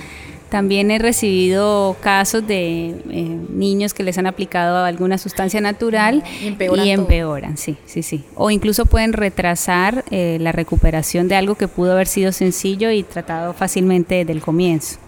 También 0.50 0.92
he 0.92 0.98
recibido 1.00 1.96
casos 2.00 2.46
de 2.46 2.90
eh, 3.11 3.38
niños 3.50 3.94
que 3.94 4.04
les 4.04 4.16
han 4.16 4.26
aplicado 4.28 4.85
alguna 4.85 5.18
sustancia 5.18 5.61
natural 5.61 6.22
Y 6.40 6.46
empeoran 6.46 6.87
y 6.87 6.90
empeoran, 6.90 7.56
sí, 7.56 7.76
sí, 7.87 8.02
sí. 8.04 8.24
O 8.37 8.50
incluso 8.50 8.87
pueden 8.87 9.12
retrasar 9.12 10.04
eh, 10.12 10.38
la 10.40 10.52
recuperación 10.52 11.26
de 11.26 11.35
algo 11.35 11.56
que 11.56 11.66
pudo 11.66 11.92
haber 11.92 12.06
sido 12.06 12.30
sencillo 12.30 12.92
y 12.92 13.02
tratado 13.02 13.54
fácilmente 13.54 14.14
desde 14.16 14.32
el 14.32 14.40
comienzo. 14.40 14.98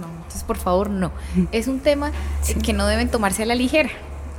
No. 0.00 0.06
Entonces, 0.16 0.42
por 0.42 0.56
favor, 0.56 0.90
no. 0.90 1.12
Es 1.52 1.68
un 1.68 1.78
tema 1.78 2.10
eh, 2.48 2.54
que 2.60 2.72
no 2.72 2.88
deben 2.88 3.08
tomarse 3.08 3.44
a 3.44 3.46
la 3.46 3.54
ligera. 3.54 3.90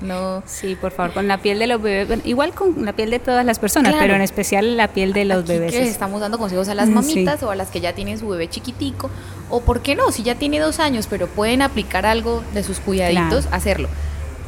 No. 0.01 0.43
Sí, 0.45 0.75
por 0.79 0.91
favor, 0.91 1.13
con 1.13 1.27
la 1.27 1.39
piel 1.39 1.57
de 1.57 1.65
los 1.65 1.81
bebés, 1.81 2.05
bueno, 2.07 2.21
igual 2.25 2.53
con 2.53 2.85
la 2.85 2.93
piel 2.93 3.09
de 3.09 3.17
todas 3.17 3.43
las 3.43 3.57
personas, 3.57 3.93
Claro. 3.93 4.03
pero 4.03 4.15
en 4.15 4.21
especial 4.21 4.77
la 4.77 4.89
piel 4.89 5.11
de 5.13 5.25
los 5.25 5.39
Aquí 5.43 5.53
bebés. 5.53 5.71
que 5.71 5.79
les 5.79 5.87
es- 5.87 5.93
estamos 5.93 6.21
dando 6.21 6.37
consejos 6.37 6.67
a 6.69 6.75
las 6.75 6.85
Sí. 6.89 6.93
mamitas 6.93 7.41
o 7.41 7.49
a 7.49 7.55
las 7.55 7.69
que 7.71 7.79
ya 7.79 7.93
tienen 7.93 8.19
su 8.19 8.27
bebé 8.27 8.47
chiquitico. 8.49 9.09
O 9.49 9.61
por 9.61 9.81
qué 9.81 9.95
no, 9.95 10.11
si 10.11 10.23
ya 10.23 10.35
tiene 10.35 10.59
dos 10.59 10.79
años, 10.79 11.07
pero 11.09 11.27
pueden 11.27 11.61
aplicar 11.61 12.05
algo 12.05 12.43
de 12.53 12.63
sus 12.63 12.79
cuidaditos, 12.79 13.43
Claro. 13.45 13.55
hacerlo. 13.55 13.89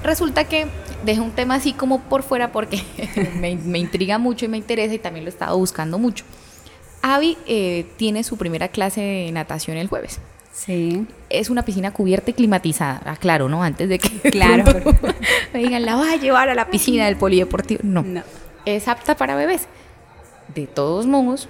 Resulta 0.03 0.43
que 0.45 0.67
dejo 1.05 1.23
un 1.23 1.31
tema 1.31 1.55
así 1.55 1.73
como 1.73 2.01
por 2.01 2.23
fuera 2.23 2.51
porque 2.51 2.81
me, 3.39 3.55
me 3.55 3.79
intriga 3.79 4.17
mucho 4.17 4.45
y 4.45 4.47
me 4.49 4.57
interesa 4.57 4.93
y 4.93 4.99
también 4.99 5.25
lo 5.25 5.29
he 5.29 5.33
estado 5.33 5.57
buscando 5.57 5.97
mucho. 5.99 6.25
Avi 7.01 7.37
eh, 7.47 7.85
tiene 7.97 8.23
su 8.23 8.35
primera 8.37 8.67
clase 8.67 8.99
de 9.01 9.31
natación 9.31 9.77
el 9.77 9.87
jueves. 9.87 10.19
Sí. 10.51 11.05
Es 11.29 11.49
una 11.49 11.63
piscina 11.63 11.91
cubierta 11.93 12.31
y 12.31 12.33
climatizada, 12.33 13.01
aclaro, 13.05 13.47
¿no? 13.47 13.63
Antes 13.63 13.87
de 13.87 13.99
que 13.99 14.09
Claro. 14.31 14.65
me 15.53 15.59
digan, 15.59 15.85
la 15.85 15.95
vas 15.95 16.09
a 16.09 16.15
llevar 16.17 16.49
a 16.49 16.55
la 16.55 16.69
piscina 16.69 17.05
del 17.05 17.15
polideportivo. 17.15 17.79
No 17.83 18.03
No. 18.03 18.23
es 18.65 18.89
apta 18.89 19.15
para 19.15 19.35
bebés. 19.35 19.67
De 20.53 20.67
todos 20.67 21.05
modos, 21.07 21.47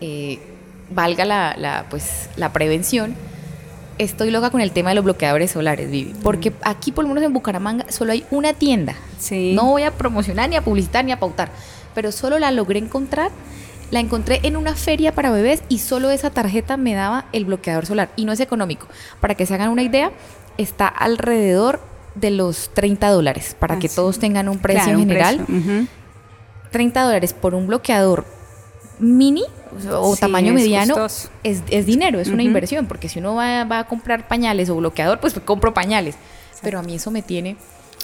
eh, 0.00 0.40
valga 0.90 1.24
la, 1.24 1.54
la, 1.58 1.86
pues, 1.90 2.28
la 2.36 2.52
prevención, 2.52 3.14
estoy 3.98 4.30
loca 4.30 4.50
con 4.50 4.60
el 4.60 4.72
tema 4.72 4.90
de 4.90 4.94
los 4.96 5.04
bloqueadores 5.04 5.50
solares, 5.50 5.90
Vivi. 5.90 6.14
Porque 6.22 6.52
aquí, 6.62 6.92
por 6.92 7.04
lo 7.04 7.08
menos 7.08 7.24
en 7.24 7.32
Bucaramanga, 7.32 7.84
solo 7.90 8.12
hay 8.12 8.24
una 8.30 8.52
tienda. 8.52 8.94
Sí. 9.18 9.52
No 9.54 9.64
voy 9.66 9.82
a 9.82 9.90
promocionar, 9.92 10.48
ni 10.48 10.56
a 10.56 10.62
publicitar, 10.62 11.04
ni 11.04 11.12
a 11.12 11.18
pautar. 11.18 11.50
Pero 11.94 12.12
solo 12.12 12.38
la 12.38 12.50
logré 12.50 12.78
encontrar. 12.78 13.30
La 13.90 14.00
encontré 14.00 14.40
en 14.42 14.56
una 14.58 14.74
feria 14.74 15.12
para 15.14 15.30
bebés 15.30 15.62
y 15.70 15.78
solo 15.78 16.10
esa 16.10 16.28
tarjeta 16.30 16.76
me 16.76 16.92
daba 16.94 17.24
el 17.32 17.46
bloqueador 17.46 17.86
solar. 17.86 18.10
Y 18.16 18.26
no 18.26 18.32
es 18.32 18.40
económico. 18.40 18.86
Para 19.20 19.34
que 19.34 19.46
se 19.46 19.54
hagan 19.54 19.70
una 19.70 19.82
idea, 19.82 20.12
está 20.58 20.86
alrededor 20.88 21.80
de 22.14 22.30
los 22.30 22.70
30 22.74 23.08
dólares. 23.08 23.56
Para 23.58 23.76
Ah, 23.76 23.78
que 23.78 23.88
sí. 23.88 23.96
todos 23.96 24.18
tengan 24.18 24.48
un 24.50 24.58
precio 24.58 24.82
Claro, 24.84 24.98
un 24.98 25.04
general. 25.08 25.36
precio, 25.38 25.56
ujú. 25.80 25.86
30 26.70 27.02
dólares 27.02 27.32
por 27.32 27.54
un 27.54 27.66
bloqueador 27.66 28.26
mini 29.00 29.44
o 29.92 30.14
Sí, 30.14 30.20
tamaño 30.20 30.52
mediano 30.54 31.06
es, 31.44 31.62
es 31.70 31.86
dinero, 31.86 32.20
es 32.20 32.28
una 32.28 32.42
inversión, 32.42 32.86
porque 32.86 33.08
si 33.08 33.18
uno 33.18 33.34
va, 33.34 33.64
va 33.64 33.80
a 33.80 33.84
comprar 33.86 34.26
pañales 34.28 34.68
o 34.70 34.76
bloqueador, 34.76 35.20
pues 35.20 35.34
compro 35.44 35.72
pañales. 35.74 36.16
Pero 36.62 36.78
a 36.78 36.82
mí 36.82 36.94
eso 36.96 37.10
me 37.10 37.22
tiene... 37.22 37.56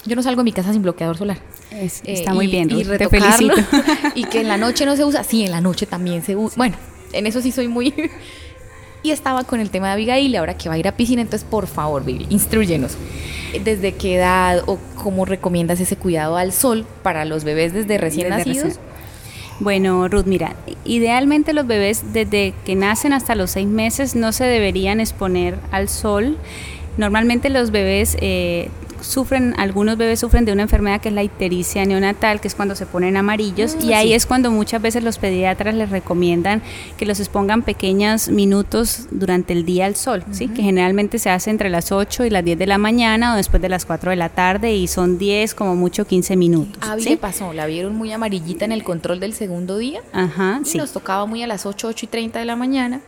Yo 0.05 0.15
no 0.15 0.21
salgo 0.21 0.41
de 0.41 0.45
mi 0.45 0.51
casa 0.51 0.71
sin 0.71 0.83
bloqueador 0.83 1.17
solar. 1.17 1.37
Es- 1.71 2.01
Eh, 2.05 2.13
está 2.13 2.33
muy 2.33 2.45
y- 2.45 2.51
bien, 2.51 2.69
y 2.71 2.83
te 2.83 2.97
retocarlo, 2.97 3.53
felicito. 3.55 3.77
y 4.15 4.23
que 4.25 4.41
en 4.41 4.47
la 4.47 4.57
noche 4.57 4.85
no 4.85 4.95
se 4.95 5.03
usa. 5.03 5.23
Sí, 5.23 5.43
en 5.43 5.51
la 5.51 5.61
noche 5.61 5.87
también 5.87 6.21
se 6.23 6.35
usa. 6.35 6.55
Bueno, 6.55 6.75
en 7.11 7.25
eso 7.27 7.41
sí 7.41 7.51
soy 7.51 7.67
muy... 7.67 7.91
y 9.03 9.11
estaba 9.11 9.43
con 9.43 9.59
el 9.59 9.71
tema 9.71 9.87
de 9.87 9.93
Abigail, 9.93 10.31
y 10.31 10.35
ahora 10.35 10.55
que 10.57 10.69
va 10.69 10.75
a 10.75 10.77
ir 10.77 10.87
a 10.87 10.91
piscina, 10.95 11.21
entonces 11.21 11.47
por 11.49 11.65
favor, 11.67 12.05
Vivi, 12.05 12.27
instruyenos. 12.29 12.97
¿Desde 13.63 13.93
qué 13.93 14.15
edad 14.17 14.63
o 14.67 14.77
cómo 15.01 15.25
recomiendas 15.25 15.79
ese 15.79 15.95
cuidado 15.95 16.37
al 16.37 16.51
sol 16.53 16.85
para 17.03 17.25
los 17.25 17.43
bebés 17.43 17.73
desde 17.73 17.97
recién 17.97 18.29
Desde 18.29 18.37
nacidos? 18.37 18.63
recién- 18.75 18.84
Bueno, 19.59 20.07
Ruth, 20.09 20.25
mira, 20.25 20.53
idealmente 20.83 21.53
los 21.53 21.65
bebés 21.65 22.11
desde 22.11 22.53
que 22.65 22.75
nacen 22.75 23.13
hasta 23.13 23.35
los 23.35 23.51
seis 23.51 23.67
meses 23.67 24.15
no 24.15 24.33
se 24.33 24.43
deberían 24.43 24.99
exponer 24.99 25.57
al 25.71 25.87
sol. 25.87 26.37
Normalmente 26.97 27.49
los 27.49 27.71
bebés 27.71 28.17
eh, 28.19 28.69
sufren, 29.05 29.53
algunos 29.57 29.97
bebés 29.97 30.19
sufren 30.19 30.45
de 30.45 30.51
una 30.51 30.63
enfermedad 30.63 31.01
que 31.01 31.09
es 31.09 31.15
la 31.15 31.23
ictericia 31.23 31.85
neonatal, 31.85 32.41
que 32.41 32.47
es 32.47 32.55
cuando 32.55 32.75
se 32.75 32.85
ponen 32.85 33.17
amarillos, 33.17 33.77
y 33.81 33.93
ahí 33.93 34.13
es 34.13 34.25
cuando 34.25 34.51
muchas 34.51 34.81
veces 34.81 35.03
los 35.03 35.17
pediatras 35.17 35.75
les 35.75 35.89
recomiendan 35.89 36.61
que 36.97 37.05
los 37.05 37.19
expongan 37.19 37.61
pequeños 37.61 38.29
minutos 38.29 39.07
durante 39.11 39.53
el 39.53 39.65
día 39.65 39.85
al 39.85 39.95
sol, 39.95 40.23
¿sí? 40.31 40.47
que 40.47 40.61
generalmente 40.61 41.19
se 41.19 41.29
hace 41.29 41.49
entre 41.49 41.69
las 41.69 41.91
8 41.91 42.25
y 42.25 42.29
las 42.29 42.43
10 42.43 42.57
de 42.57 42.67
la 42.67 42.77
mañana 42.77 43.33
o 43.33 43.37
después 43.37 43.61
de 43.61 43.69
las 43.69 43.85
4 43.85 44.11
de 44.11 44.15
la 44.15 44.29
tarde 44.29 44.75
y 44.75 44.87
son 44.87 45.17
10 45.17 45.55
como 45.55 45.75
mucho 45.75 46.05
15 46.05 46.35
minutos. 46.35 46.77
A 46.81 46.97
¿sí? 46.99 47.15
pasó, 47.15 47.53
la 47.53 47.65
vieron 47.65 47.95
muy 47.95 48.11
amarillita 48.11 48.65
en 48.65 48.71
el 48.71 48.83
control 48.83 49.19
del 49.19 49.33
segundo 49.33 49.77
día. 49.77 50.01
Ajá, 50.13 50.61
y 50.65 50.77
nos 50.77 50.91
tocaba 50.91 51.25
muy 51.25 51.43
a 51.43 51.47
las 51.47 51.65
8, 51.65 51.87
8 51.87 52.05
y 52.05 52.07
30 52.07 52.39
de 52.39 52.45
la 52.45 52.55
mañana 52.55 53.01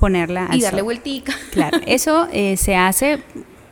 ponerla 0.00 0.48
y 0.52 0.62
darle 0.62 0.82
vueltica. 0.82 1.32
Claro, 1.52 1.78
eso 1.86 2.26
eh, 2.32 2.56
se 2.56 2.74
hace 2.74 3.22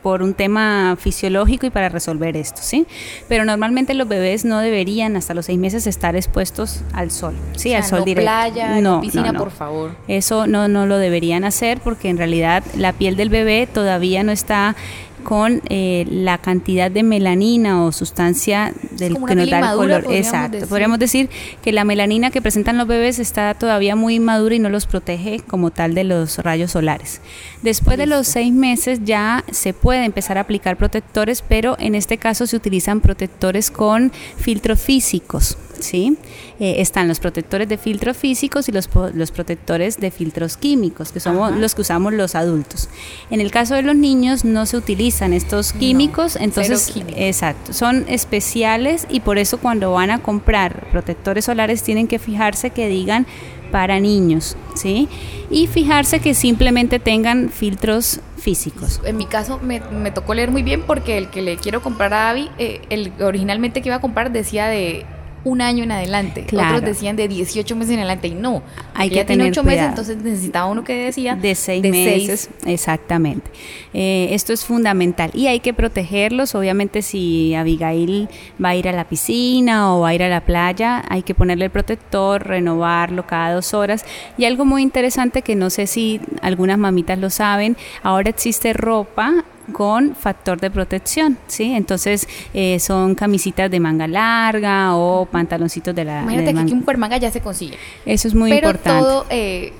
por 0.01 0.21
un 0.21 0.33
tema 0.33 0.95
fisiológico 0.99 1.65
y 1.65 1.69
para 1.69 1.89
resolver 1.89 2.37
esto, 2.37 2.61
¿sí? 2.61 2.85
Pero 3.27 3.45
normalmente 3.45 3.93
los 3.93 4.07
bebés 4.07 4.45
no 4.45 4.59
deberían 4.59 5.15
hasta 5.15 5.33
los 5.33 5.45
seis 5.45 5.59
meses 5.59 5.87
estar 5.87 6.15
expuestos 6.15 6.81
al 6.93 7.11
sol, 7.11 7.35
¿sí? 7.55 7.73
al 7.73 7.83
sol 7.83 7.99
no 7.99 8.05
directo. 8.05 8.25
playa, 8.25 8.81
no, 8.81 9.01
piscina, 9.01 9.33
por 9.33 9.51
favor. 9.51 9.95
Eso 10.07 10.47
no, 10.47 10.67
no 10.67 10.85
lo 10.85 10.97
deberían 10.97 11.43
hacer 11.43 11.79
porque 11.81 12.09
en 12.09 12.17
realidad 12.17 12.63
la 12.75 12.93
piel 12.93 13.15
del 13.15 13.29
bebé 13.29 13.67
todavía 13.71 14.23
no 14.23 14.31
está 14.31 14.75
con 15.19 15.61
eh, 15.69 16.05
la 16.09 16.37
cantidad 16.37 16.89
de 16.89 17.03
melanina 17.03 17.83
o 17.83 17.91
sustancia 17.91 18.73
del 18.91 19.17
que 19.25 19.35
nos 19.35 19.49
da 19.49 19.59
el 19.59 19.77
color. 19.77 20.05
Exacto. 20.09 20.67
Podríamos 20.67 20.99
decir 20.99 21.29
que 21.61 21.71
la 21.71 21.83
melanina 21.83 22.31
que 22.31 22.41
presentan 22.41 22.77
los 22.77 22.87
bebés 22.87 23.19
está 23.19 23.53
todavía 23.53 23.95
muy 23.95 24.19
madura 24.19 24.55
y 24.55 24.59
no 24.59 24.69
los 24.69 24.85
protege 24.85 25.39
como 25.39 25.71
tal 25.71 25.93
de 25.93 26.03
los 26.03 26.39
rayos 26.39 26.71
solares. 26.71 27.21
Después 27.61 27.97
de 27.97 28.05
los 28.05 28.27
seis 28.27 28.53
meses 28.53 29.01
ya 29.03 29.43
se 29.51 29.73
puede 29.73 30.05
empezar 30.05 30.37
a 30.37 30.41
aplicar 30.41 30.77
protectores, 30.77 31.43
pero 31.47 31.75
en 31.79 31.95
este 31.95 32.17
caso 32.17 32.47
se 32.47 32.55
utilizan 32.55 33.01
protectores 33.01 33.71
con 33.71 34.11
filtros 34.37 34.79
físicos. 34.79 35.57
¿Sí? 35.79 36.17
Eh, 36.59 36.75
están 36.79 37.07
los 37.07 37.19
protectores 37.19 37.67
de 37.67 37.77
filtros 37.77 38.17
físicos 38.17 38.69
y 38.69 38.71
los, 38.71 38.89
los 39.13 39.31
protectores 39.31 39.97
de 39.97 40.11
filtros 40.11 40.57
químicos, 40.57 41.11
que 41.11 41.19
somos 41.19 41.55
los 41.55 41.75
que 41.75 41.81
usamos 41.81 42.13
los 42.13 42.35
adultos. 42.35 42.89
En 43.29 43.41
el 43.41 43.51
caso 43.51 43.75
de 43.75 43.81
los 43.81 43.95
niños 43.95 44.45
no 44.45 44.65
se 44.65 44.77
utilizan 44.77 45.33
estos 45.33 45.73
químicos, 45.73 46.35
entonces, 46.35 46.93
exacto, 47.15 47.73
son 47.73 48.05
especiales 48.07 49.07
y 49.09 49.21
por 49.21 49.37
eso 49.37 49.59
cuando 49.59 49.91
van 49.91 50.11
a 50.11 50.19
comprar 50.19 50.87
protectores 50.91 51.45
solares 51.45 51.83
tienen 51.83 52.07
que 52.07 52.19
fijarse 52.19 52.69
que 52.69 52.87
digan 52.87 53.25
para 53.71 53.99
niños, 53.99 54.57
¿sí? 54.75 55.07
Y 55.49 55.67
fijarse 55.67 56.19
que 56.19 56.33
simplemente 56.33 56.99
tengan 56.99 57.49
filtros 57.49 58.19
físicos. 58.37 59.01
En 59.05 59.17
mi 59.17 59.25
caso 59.25 59.59
me, 59.61 59.79
tocó 60.11 60.33
leer 60.33 60.51
muy 60.51 60.63
bien 60.63 60.83
porque 60.83 61.17
el 61.17 61.29
que 61.29 61.41
le 61.41 61.57
quiero 61.57 61.81
comprar 61.81 62.13
a 62.13 62.29
Abby, 62.29 62.49
eh, 62.57 62.81
el 62.89 63.11
originalmente 63.21 63.81
que 63.81 63.89
iba 63.89 63.97
a 63.97 64.01
comprar 64.01 64.31
decía 64.31 64.67
de 64.67 65.05
un 65.43 65.61
año 65.61 65.83
en 65.83 65.91
adelante. 65.91 66.45
Otros 66.51 66.81
decían 66.81 67.15
de 67.15 67.27
18 67.27 67.75
meses 67.75 67.93
en 67.93 67.99
adelante 67.99 68.27
y 68.27 68.31
no. 68.31 68.61
Hay 68.93 69.09
que 69.09 69.25
tener 69.25 69.51
8 69.51 69.63
meses, 69.63 69.85
entonces 69.87 70.17
necesitaba 70.17 70.67
uno 70.67 70.83
que 70.83 71.05
decía 71.05 71.35
de 71.35 71.55
6 71.55 71.83
meses. 71.83 72.49
Exactamente. 72.65 73.49
Eh, 73.93 74.29
esto 74.31 74.53
es 74.53 74.65
fundamental 74.65 75.31
y 75.33 75.47
hay 75.47 75.59
que 75.59 75.73
protegerlos. 75.73 76.55
Obviamente 76.55 77.01
si 77.01 77.55
Abigail 77.55 78.27
va 78.63 78.69
a 78.69 78.75
ir 78.75 78.87
a 78.87 78.91
la 78.91 79.05
piscina 79.05 79.95
o 79.95 80.01
va 80.01 80.09
a 80.09 80.13
ir 80.13 80.23
a 80.23 80.29
la 80.29 80.41
playa, 80.41 81.03
hay 81.09 81.23
que 81.23 81.33
ponerle 81.33 81.65
el 81.65 81.71
protector, 81.71 82.45
renovarlo 82.45 83.25
cada 83.25 83.53
dos 83.53 83.73
horas. 83.73 84.05
Y 84.37 84.45
algo 84.45 84.65
muy 84.65 84.81
interesante 84.81 85.41
que 85.41 85.55
no 85.55 85.69
sé 85.69 85.87
si 85.87 86.19
algunas 86.41 86.77
mamitas 86.77 87.17
lo 87.19 87.29
saben, 87.29 87.77
ahora 88.03 88.29
existe 88.29 88.73
ropa 88.73 89.45
con 89.71 90.15
factor 90.15 90.59
de 90.59 90.71
protección, 90.71 91.37
¿sí? 91.47 91.73
Entonces 91.73 92.27
eh, 92.53 92.79
son 92.79 93.15
camisitas 93.15 93.69
de 93.69 93.79
manga 93.79 94.07
larga 94.07 94.95
o 94.95 95.25
pantaloncitos 95.25 95.95
de 95.95 96.05
la... 96.05 96.21
Imagínate 96.21 96.53
que 96.53 96.59
aquí 96.59 96.73
un 96.73 96.85
manga 96.97 97.17
ya 97.17 97.31
se 97.31 97.41
consigue. 97.41 97.77
Eso 98.05 98.27
es 98.27 98.35
muy 98.35 98.49
Pero 98.49 98.67
importante. 98.67 98.99
todo, 98.99 99.25
eh, 99.29 99.73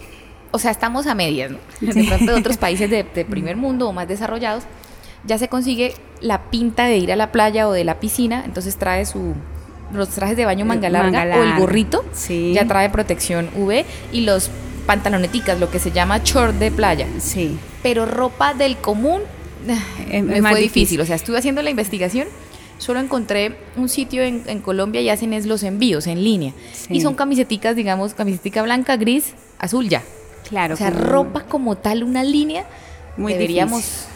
o 0.51 0.59
sea, 0.59 0.71
estamos 0.71 1.07
a 1.07 1.15
medias, 1.15 1.51
¿no? 1.51 1.57
De 1.81 2.03
pronto 2.03 2.31
de 2.31 2.39
otros 2.39 2.57
países 2.57 2.89
de, 2.89 3.03
primer 3.29 3.57
mundo 3.57 3.89
o 3.89 3.93
más 3.93 4.07
desarrollados, 4.07 4.63
ya 5.25 5.37
se 5.37 5.47
consigue 5.47 5.93
la 6.21 6.49
pinta 6.49 6.85
de 6.85 6.97
ir 6.97 7.11
a 7.11 7.15
la 7.15 7.31
playa 7.31 7.67
o 7.67 7.71
de 7.71 7.83
la 7.83 7.99
piscina, 7.99 8.43
entonces 8.45 8.77
trae 8.77 9.05
su 9.05 9.35
los 9.93 10.09
trajes 10.09 10.37
de 10.37 10.45
baño 10.45 10.65
manga 10.65 10.87
larga, 10.87 11.23
o 11.35 11.43
el 11.43 11.57
gorrito, 11.57 12.05
sí. 12.13 12.53
ya 12.53 12.67
trae 12.67 12.91
protección 12.91 13.49
UV 13.55 13.85
y 14.11 14.21
los 14.21 14.51
pantaloneticas, 14.85 15.59
lo 15.59 15.69
que 15.69 15.79
se 15.79 15.91
llama 15.91 16.19
short 16.23 16.55
de 16.55 16.71
playa. 16.71 17.07
Sí. 17.19 17.57
Pero 17.81 18.05
ropa 18.05 18.53
del 18.53 18.77
común 18.77 19.21
es, 20.11 20.23
me 20.23 20.41
fue 20.41 20.61
difícil. 20.61 20.99
O 21.01 21.05
sea, 21.05 21.15
estuve 21.15 21.37
haciendo 21.37 21.61
la 21.61 21.69
investigación, 21.69 22.27
solo 22.77 22.99
encontré 22.99 23.57
un 23.75 23.89
sitio 23.89 24.23
en, 24.23 24.59
Colombia 24.61 25.01
y 25.01 25.09
hacen 25.09 25.33
es 25.33 25.45
los 25.45 25.63
envíos 25.63 26.07
en 26.07 26.23
línea. 26.23 26.53
Y 26.89 27.01
son 27.01 27.15
camiseticas, 27.15 27.75
digamos, 27.75 28.13
camisetica 28.13 28.61
blanca, 28.61 28.97
gris, 28.97 29.33
azul 29.57 29.89
ya. 29.89 30.03
Claro. 30.47 30.73
O 30.73 30.77
sea, 30.77 30.89
ropa 30.89 31.43
como 31.43 31.75
tal, 31.75 32.03
una 32.03 32.23
línea. 32.23 32.65
Muy 33.17 33.33
deberíamos 33.33 34.07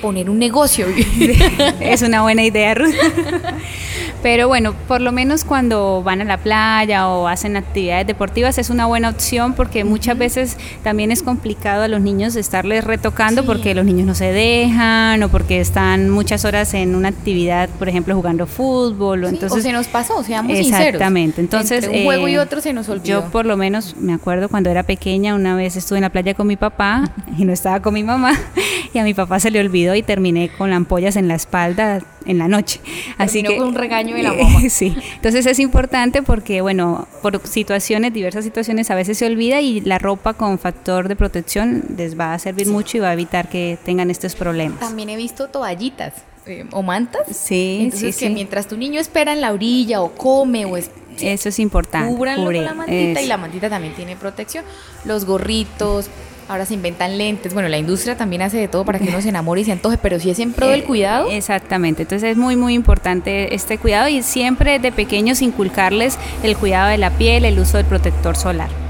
poner 0.00 0.30
un 0.30 0.38
negocio. 0.38 0.86
es 1.80 2.02
una 2.02 2.22
buena 2.22 2.44
idea, 2.44 2.74
Ruth. 2.74 2.94
Pero 4.22 4.48
bueno, 4.48 4.74
por 4.88 5.00
lo 5.00 5.12
menos 5.12 5.44
cuando 5.44 6.02
van 6.02 6.20
a 6.20 6.24
la 6.24 6.38
playa 6.38 7.08
o 7.08 7.28
hacen 7.28 7.56
actividades 7.56 8.06
deportivas 8.06 8.58
es 8.58 8.68
una 8.68 8.86
buena 8.86 9.10
opción 9.10 9.54
porque 9.54 9.84
muchas 9.84 10.18
veces 10.18 10.56
también 10.82 11.12
es 11.12 11.22
complicado 11.22 11.84
a 11.84 11.88
los 11.88 12.00
niños 12.00 12.34
estarles 12.36 12.84
retocando 12.84 13.44
porque 13.44 13.74
los 13.74 13.84
niños 13.84 14.06
no 14.06 14.14
se 14.14 14.32
dejan 14.32 15.22
o 15.22 15.28
porque 15.28 15.60
están 15.60 16.10
muchas 16.10 16.44
horas 16.44 16.74
en 16.74 16.94
una 16.94 17.08
actividad, 17.08 17.68
por 17.78 17.88
ejemplo, 17.88 18.14
jugando 18.14 18.46
fútbol. 18.46 19.24
O, 19.24 19.28
entonces, 19.28 19.62
se 19.62 19.72
nos 19.72 19.86
pasó, 19.86 20.22
seamos 20.22 20.56
Exactamente. 20.56 21.40
Entonces, 21.40 21.88
un 21.88 22.04
juego 22.04 22.28
y 22.28 22.34
eh, 22.34 22.40
otro 22.40 22.60
se 22.60 22.72
nos 22.72 22.88
olvidó. 22.88 23.04
Yo 23.04 23.30
por 23.30 23.46
lo 23.46 23.56
menos 23.56 23.96
me 23.96 24.12
acuerdo 24.12 24.48
cuando 24.48 24.70
era 24.70 24.82
pequeña, 24.82 25.34
una 25.34 25.54
vez 25.54 25.76
estuve 25.76 25.98
en 25.98 26.02
la 26.02 26.10
playa 26.10 26.34
con 26.34 26.46
mi 26.46 26.56
papá 26.56 27.12
y 27.36 27.44
no 27.44 27.52
estaba 27.52 27.80
con 27.80 27.94
mi 27.94 28.02
mamá 28.02 28.32
y 28.92 28.98
a 28.98 29.04
mi 29.04 29.14
papá 29.14 29.38
se 29.38 29.50
le 29.50 29.60
olvidó 29.60 29.94
y 29.94 30.02
terminé 30.02 30.48
con 30.48 30.72
ampollas 30.72 31.16
en 31.16 31.28
la 31.28 31.34
espalda 31.34 32.00
en 32.28 32.38
la 32.38 32.46
noche. 32.46 32.80
Así 33.16 33.42
que 33.42 33.56
con 33.56 33.68
un 33.68 33.74
regaño 33.74 34.07
de 34.16 34.22
la 34.22 34.32
mamá. 34.34 34.60
sí. 34.68 34.96
Entonces 35.14 35.46
es 35.46 35.58
importante 35.58 36.22
porque 36.22 36.60
bueno, 36.60 37.06
por 37.22 37.46
situaciones, 37.46 38.12
diversas 38.12 38.44
situaciones 38.44 38.90
a 38.90 38.94
veces 38.94 39.18
se 39.18 39.26
olvida 39.26 39.60
y 39.60 39.80
la 39.80 39.98
ropa 39.98 40.34
con 40.34 40.58
factor 40.58 41.08
de 41.08 41.16
protección 41.16 41.84
les 41.96 42.18
va 42.18 42.34
a 42.34 42.38
servir 42.38 42.68
mucho 42.68 42.96
y 42.96 43.00
va 43.00 43.10
a 43.10 43.12
evitar 43.12 43.48
que 43.48 43.78
tengan 43.84 44.10
estos 44.10 44.34
problemas. 44.34 44.80
También 44.80 45.08
he 45.10 45.16
visto 45.16 45.48
toallitas 45.48 46.14
eh, 46.46 46.64
o 46.72 46.82
mantas. 46.82 47.22
Sí, 47.30 47.80
Entonces 47.82 48.16
sí, 48.16 48.26
que 48.26 48.30
mientras 48.30 48.66
tu 48.68 48.76
niño 48.76 49.00
espera 49.00 49.32
en 49.32 49.40
la 49.40 49.52
orilla 49.52 50.00
o 50.00 50.12
come 50.12 50.64
o 50.64 50.76
es 50.76 50.90
eso 51.20 51.48
es 51.48 51.58
importante. 51.58 52.14
Cúbranlo 52.14 52.44
con 52.44 52.64
la 52.64 52.74
mantita 52.74 53.20
y 53.20 53.26
la 53.26 53.36
mantita 53.36 53.68
también 53.68 53.94
tiene 53.94 54.16
protección. 54.16 54.64
Los 55.04 55.24
gorritos, 55.24 56.08
Ahora 56.48 56.64
se 56.64 56.74
inventan 56.74 57.18
lentes. 57.18 57.52
Bueno, 57.52 57.68
la 57.68 57.76
industria 57.76 58.16
también 58.16 58.40
hace 58.40 58.56
de 58.56 58.68
todo 58.68 58.84
para 58.84 58.98
que 58.98 59.08
uno 59.08 59.20
se 59.20 59.28
enamore 59.28 59.60
y 59.60 59.64
se 59.64 59.72
antoje, 59.72 59.98
pero 59.98 60.18
si 60.18 60.30
es 60.30 60.38
en 60.38 60.52
pro 60.52 60.68
del 60.68 60.80
eh, 60.80 60.84
cuidado. 60.84 61.30
Exactamente. 61.30 62.02
Entonces 62.02 62.30
es 62.30 62.36
muy, 62.38 62.56
muy 62.56 62.72
importante 62.72 63.54
este 63.54 63.76
cuidado 63.76 64.08
y 64.08 64.22
siempre 64.22 64.78
de 64.78 64.90
pequeños 64.90 65.42
inculcarles 65.42 66.18
el 66.42 66.56
cuidado 66.56 66.88
de 66.88 66.98
la 66.98 67.10
piel, 67.10 67.44
el 67.44 67.58
uso 67.58 67.76
del 67.76 67.86
protector 67.86 68.36
solar. 68.36 68.87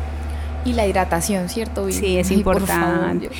Y 0.68 0.74
la 0.74 0.86
hidratación, 0.86 1.48
¿cierto? 1.48 1.90
Sí, 1.90 2.18
es 2.18 2.30
importante. 2.30 3.30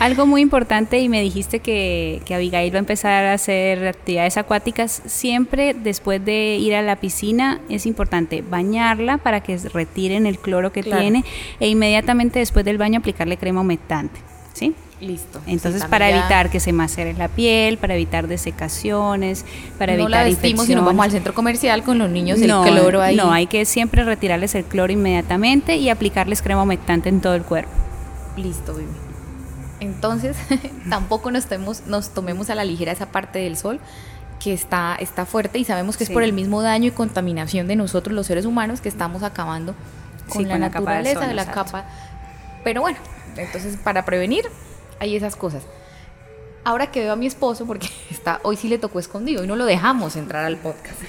Algo 0.00 0.26
muy 0.26 0.40
importante 0.40 0.98
y 1.00 1.08
me 1.08 1.20
dijiste 1.20 1.60
que, 1.60 2.22
que 2.24 2.34
Abigail 2.34 2.72
va 2.72 2.76
a 2.76 2.78
empezar 2.78 3.24
a 3.24 3.34
hacer 3.34 3.86
actividades 3.88 4.38
acuáticas. 4.38 5.02
Siempre 5.04 5.74
después 5.74 6.24
de 6.24 6.56
ir 6.56 6.74
a 6.74 6.82
la 6.82 6.96
piscina 6.96 7.60
es 7.68 7.84
importante 7.84 8.42
bañarla 8.42 9.18
para 9.18 9.42
que 9.42 9.58
retiren 9.58 10.26
el 10.26 10.38
cloro 10.38 10.72
que 10.72 10.82
tiene 10.82 11.24
e 11.60 11.68
inmediatamente 11.68 12.38
después 12.38 12.64
del 12.64 12.78
baño 12.78 13.00
aplicarle 13.00 13.36
crema 13.36 13.60
humectante. 13.60 14.20
¿Sí? 14.54 14.74
Listo. 15.02 15.40
Entonces, 15.48 15.84
para 15.86 16.08
evitar 16.08 16.48
que 16.48 16.60
se 16.60 16.72
macere 16.72 17.12
la 17.14 17.26
piel, 17.26 17.76
para 17.76 17.94
evitar 17.94 18.28
desecaciones, 18.28 19.44
para 19.76 19.94
no 19.94 20.04
evitar 20.04 20.10
la 20.10 20.24
vestimos 20.24 20.68
y 20.68 20.76
nos 20.76 20.84
vamos 20.84 21.04
al 21.04 21.10
centro 21.10 21.34
comercial 21.34 21.82
con 21.82 21.98
los 21.98 22.08
niños 22.08 22.40
el 22.40 22.52
cloro 22.52 23.02
ahí. 23.02 23.16
No, 23.16 23.32
hay 23.32 23.48
que 23.48 23.64
siempre 23.64 24.04
retirarles 24.04 24.54
el 24.54 24.64
cloro 24.64 24.92
inmediatamente 24.92 25.74
y 25.74 25.88
aplicarles 25.88 26.40
crema 26.40 26.62
humectante 26.62 27.08
en 27.08 27.20
todo 27.20 27.34
el 27.34 27.42
cuerpo. 27.42 27.72
Listo, 28.36 28.74
baby. 28.74 28.86
Entonces, 29.80 30.36
tampoco 30.88 31.32
nos 31.32 31.46
tomemos, 31.46 31.82
nos 31.88 32.10
tomemos 32.10 32.48
a 32.50 32.54
la 32.54 32.64
ligera 32.64 32.92
esa 32.92 33.06
parte 33.06 33.40
del 33.40 33.56
sol 33.56 33.80
que 34.38 34.52
está, 34.52 34.94
está 35.00 35.26
fuerte 35.26 35.58
y 35.58 35.64
sabemos 35.64 35.96
que 35.96 36.04
es 36.04 36.10
por 36.10 36.22
el 36.22 36.32
mismo 36.32 36.62
daño 36.62 36.86
y 36.86 36.90
contaminación 36.92 37.66
de 37.66 37.74
nosotros 37.74 38.14
los 38.14 38.28
seres 38.28 38.46
humanos 38.46 38.80
que 38.80 38.88
estamos 38.88 39.24
acabando 39.24 39.74
con 40.28 40.46
la 40.46 40.58
naturaleza 40.58 41.26
de 41.26 41.34
la 41.34 41.46
capa. 41.46 41.86
Pero 42.62 42.82
bueno, 42.82 42.98
entonces 43.36 43.76
para 43.76 44.04
prevenir 44.04 44.44
hay 45.02 45.16
esas 45.16 45.34
cosas. 45.34 45.64
Ahora 46.62 46.92
que 46.92 47.00
veo 47.00 47.12
a 47.12 47.16
mi 47.16 47.26
esposo, 47.26 47.66
porque 47.66 47.88
está, 48.10 48.40
hoy 48.44 48.56
sí 48.56 48.68
le 48.68 48.78
tocó 48.78 49.00
escondido 49.00 49.42
y 49.42 49.48
no 49.48 49.56
lo 49.56 49.66
dejamos 49.66 50.14
entrar 50.16 50.44
al 50.44 50.56
podcast. 50.56 51.00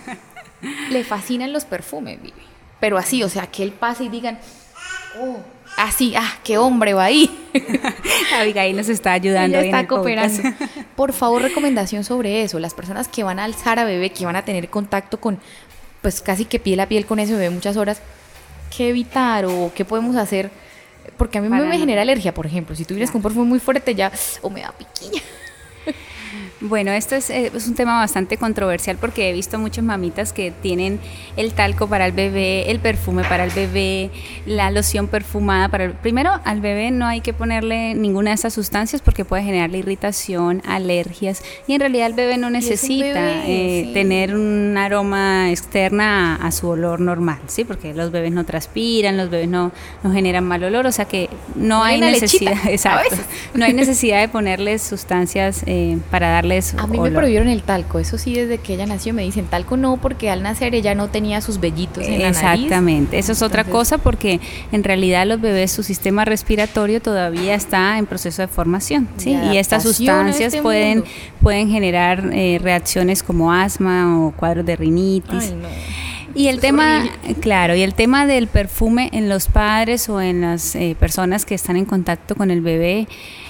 le 0.90 1.04
fascinan 1.04 1.52
los 1.52 1.64
perfumes, 1.64 2.20
Vivi. 2.20 2.34
Pero 2.80 2.98
así, 2.98 3.22
o 3.22 3.28
sea, 3.28 3.46
que 3.46 3.62
él 3.62 3.72
pase 3.72 4.04
y 4.04 4.08
digan, 4.10 4.38
oh, 5.20 5.38
así, 5.78 6.14
ah, 6.16 6.38
qué 6.44 6.58
hombre 6.58 6.92
va 6.92 7.04
ahí. 7.04 7.30
Abigail 8.38 8.76
nos 8.76 8.90
está 8.90 9.12
ayudando. 9.12 9.58
Ella 9.58 9.66
está 9.66 9.88
cooperando. 9.88 10.42
Por 10.94 11.14
favor, 11.14 11.40
recomendación 11.40 12.04
sobre 12.04 12.42
eso. 12.42 12.58
Las 12.58 12.74
personas 12.74 13.08
que 13.08 13.22
van 13.22 13.38
a 13.38 13.44
alzar 13.44 13.78
a 13.78 13.84
bebé, 13.84 14.10
que 14.10 14.26
van 14.26 14.36
a 14.36 14.44
tener 14.44 14.68
contacto 14.68 15.18
con, 15.18 15.38
pues 16.02 16.20
casi 16.20 16.44
que 16.44 16.58
piel 16.58 16.80
a 16.80 16.86
piel 16.86 17.06
con 17.06 17.18
ese 17.18 17.32
bebé 17.32 17.50
muchas 17.50 17.78
horas, 17.78 18.02
¿qué 18.74 18.90
evitar 18.90 19.46
o 19.46 19.72
qué 19.74 19.86
podemos 19.86 20.16
hacer? 20.16 20.50
Porque 21.16 21.38
a 21.38 21.40
mí 21.40 21.48
me, 21.48 21.60
me 21.62 21.78
genera 21.78 22.02
alergia, 22.02 22.32
por 22.34 22.46
ejemplo. 22.46 22.74
Si 22.74 22.84
tú 22.84 22.94
vienes 22.94 23.10
con 23.10 23.18
un 23.18 23.22
perfume 23.22 23.46
muy 23.46 23.58
fuerte, 23.58 23.94
ya, 23.94 24.10
o 24.42 24.50
me 24.50 24.60
da 24.62 24.72
piquiña. 24.72 25.22
Bueno, 26.62 26.92
esto 26.92 27.14
es, 27.16 27.30
eh, 27.30 27.50
es, 27.54 27.66
un 27.68 27.74
tema 27.74 27.98
bastante 27.98 28.36
controversial 28.36 28.98
porque 28.98 29.30
he 29.30 29.32
visto 29.32 29.58
muchas 29.58 29.82
mamitas 29.82 30.34
que 30.34 30.50
tienen 30.50 31.00
el 31.38 31.54
talco 31.54 31.88
para 31.88 32.04
el 32.04 32.12
bebé, 32.12 32.70
el 32.70 32.80
perfume 32.80 33.24
para 33.24 33.44
el 33.44 33.50
bebé, 33.50 34.10
la 34.44 34.70
loción 34.70 35.08
perfumada 35.08 35.68
para 35.70 35.84
el... 35.84 35.92
Primero, 35.92 36.38
al 36.44 36.60
bebé 36.60 36.90
no 36.90 37.06
hay 37.06 37.22
que 37.22 37.32
ponerle 37.32 37.94
ninguna 37.94 38.32
de 38.32 38.34
esas 38.34 38.52
sustancias 38.52 39.00
porque 39.00 39.24
puede 39.24 39.42
generarle 39.42 39.78
irritación, 39.78 40.60
alergias 40.66 41.42
y 41.66 41.72
en 41.72 41.80
realidad 41.80 42.08
el 42.08 42.12
bebé 42.12 42.36
no 42.36 42.50
necesita 42.50 43.46
eh, 43.46 43.90
tener 43.94 44.34
un 44.34 44.76
aroma 44.76 45.50
externa 45.50 46.36
a, 46.36 46.50
su 46.50 46.68
olor 46.68 47.00
normal, 47.00 47.38
¿sí? 47.46 47.64
Porque 47.64 47.94
los 47.94 48.10
bebés 48.10 48.32
no 48.32 48.44
transpiran, 48.44 49.16
los 49.16 49.30
bebés 49.30 49.48
no, 49.48 49.72
no 50.02 50.12
generan 50.12 50.44
mal 50.44 50.62
olor, 50.62 50.84
o 50.86 50.92
sea 50.92 51.06
que 51.06 51.30
no, 51.54 51.82
hay 51.82 51.98
necesidad, 52.00 52.58
exacto, 52.68 53.16
no 53.54 53.64
hay 53.64 53.72
necesidad 53.72 54.20
de 54.20 54.28
ponerles 54.28 54.82
sustancias 54.82 55.62
eh, 55.66 55.96
para 56.10 56.28
darle 56.28 56.49
a 56.76 56.86
mí 56.86 56.98
me 56.98 57.10
prohibieron 57.10 57.48
el 57.48 57.62
talco, 57.62 57.98
eso 57.98 58.18
sí, 58.18 58.34
desde 58.34 58.58
que 58.58 58.74
ella 58.74 58.86
nació 58.86 59.14
me 59.14 59.22
dicen 59.22 59.46
talco 59.46 59.76
no, 59.76 59.96
porque 59.96 60.30
al 60.30 60.42
nacer 60.42 60.74
ella 60.74 60.94
no 60.94 61.08
tenía 61.08 61.40
sus 61.40 61.60
vellitos 61.60 62.04
en 62.04 62.20
Exactamente. 62.20 62.32
la 62.32 62.42
nariz. 62.42 62.64
Exactamente, 62.64 63.18
eso 63.18 63.32
es 63.32 63.42
otra 63.42 63.64
cosa 63.64 63.98
porque 63.98 64.40
en 64.72 64.84
realidad 64.84 65.26
los 65.26 65.40
bebés, 65.40 65.70
su 65.70 65.82
sistema 65.82 66.24
respiratorio 66.24 67.00
todavía 67.00 67.54
está 67.54 67.98
en 67.98 68.06
proceso 68.06 68.42
de 68.42 68.48
formación, 68.48 69.08
¿sí? 69.16 69.36
y 69.52 69.56
estas 69.56 69.82
sustancias 69.82 70.54
este 70.54 70.62
pueden, 70.62 71.04
pueden 71.40 71.70
generar 71.70 72.30
eh, 72.32 72.58
reacciones 72.62 73.22
como 73.22 73.52
asma 73.52 74.20
o 74.20 74.32
cuadros 74.32 74.66
de 74.66 74.76
rinitis. 74.76 75.54
Y 76.34 76.48
el 76.48 76.60
tema, 76.60 77.08
claro, 77.40 77.74
y 77.74 77.82
el 77.82 77.94
tema 77.94 78.26
del 78.26 78.46
perfume 78.46 79.10
en 79.12 79.28
los 79.28 79.48
padres 79.48 80.08
o 80.08 80.20
en 80.20 80.40
las 80.42 80.74
eh, 80.74 80.96
personas 80.98 81.44
que 81.44 81.54
están 81.54 81.76
en 81.76 81.84
contacto 81.84 82.34
con 82.36 82.50
el 82.50 82.60
bebé, 82.60 83.08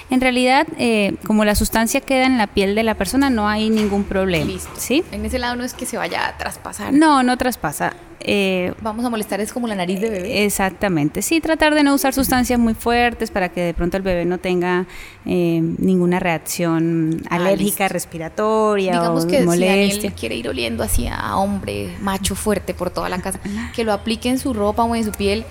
en 0.09 0.19
realidad, 0.19 0.67
eh, 0.77 1.15
como 1.25 1.45
la 1.45 1.55
sustancia 1.55 2.01
queda 2.01 2.25
en 2.25 2.37
la 2.37 2.47
piel 2.47 2.75
de 2.75 2.83
la 2.83 2.95
persona, 2.95 3.29
no 3.29 3.47
hay 3.47 3.69
ningún 3.69 4.03
problema. 4.03 4.51
¿sí? 4.77 5.03
En 5.11 5.25
ese 5.25 5.39
lado 5.39 5.55
no 5.55 5.63
es 5.63 5.73
que 5.73 5.85
se 5.85 5.95
vaya 5.95 6.27
a 6.27 6.37
traspasar. 6.37 6.91
No, 6.91 7.23
no 7.23 7.37
traspasa. 7.37 7.93
Eh, 8.25 8.73
Vamos 8.81 9.05
a 9.05 9.09
molestar 9.09 9.41
es 9.41 9.53
como 9.53 9.67
la 9.67 9.75
nariz 9.75 9.99
de 9.99 10.09
bebé. 10.09 10.45
Exactamente, 10.45 11.21
sí, 11.21 11.41
tratar 11.41 11.75
de 11.75 11.83
no 11.83 11.93
usar 11.93 12.13
sustancias 12.13 12.59
muy 12.59 12.73
fuertes 12.73 13.31
para 13.31 13.49
que 13.49 13.61
de 13.61 13.73
pronto 13.73 13.97
el 13.97 14.03
bebé 14.03 14.25
no 14.25 14.37
tenga 14.37 14.85
eh, 15.25 15.61
ninguna 15.77 16.19
reacción 16.19 17.21
ah, 17.29 17.35
alérgica, 17.35 17.87
respiratoria 17.87 18.93
Digamos 18.93 19.25
o 19.25 19.27
que 19.27 19.41
molestia. 19.43 20.09
Si 20.09 20.15
quiere 20.15 20.35
ir 20.35 20.47
oliendo 20.47 20.83
así 20.83 21.07
a 21.07 21.35
hombre 21.37 21.95
macho 22.01 22.35
fuerte 22.35 22.73
por 22.73 22.89
toda 22.89 23.09
la 23.09 23.21
casa, 23.21 23.39
que 23.75 23.83
lo 23.83 23.93
aplique 23.93 24.29
en 24.29 24.39
su 24.39 24.53
ropa 24.53 24.83
o 24.83 24.95
en 24.95 25.03
su 25.03 25.11
piel 25.11 25.45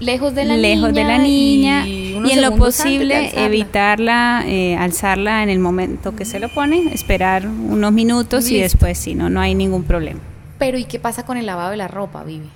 lejos 0.00 0.34
de 0.34 0.44
la 0.44 0.56
lejos 0.56 0.92
niña 0.92 1.02
de 1.02 1.08
la 1.08 1.18
niña 1.18 1.86
y, 1.86 2.14
en 2.14 2.42
lo 2.42 2.56
posible 2.56 3.30
evitarla 3.44 4.42
eh, 4.44 4.76
alzarla 4.76 5.44
en 5.44 5.50
el 5.50 5.60
momento 5.60 6.16
que 6.16 6.24
se 6.24 6.40
lo 6.40 6.48
pone 6.48 6.92
esperar 6.92 7.46
unos 7.46 7.92
minutos 7.92 8.50
y 8.50 8.60
después 8.60 8.98
si 8.98 9.14
no 9.14 9.30
no 9.30 9.40
hay 9.40 9.54
ningún 9.54 9.84
problema 9.84 10.20
pero 10.64 10.78
y 10.78 10.86
qué 10.86 10.98
pasa 10.98 11.26
con 11.26 11.36
el 11.36 11.44
lavado 11.44 11.72
de 11.72 11.76
la 11.76 11.88
ropa 11.88 12.24
Vivi 12.24 12.48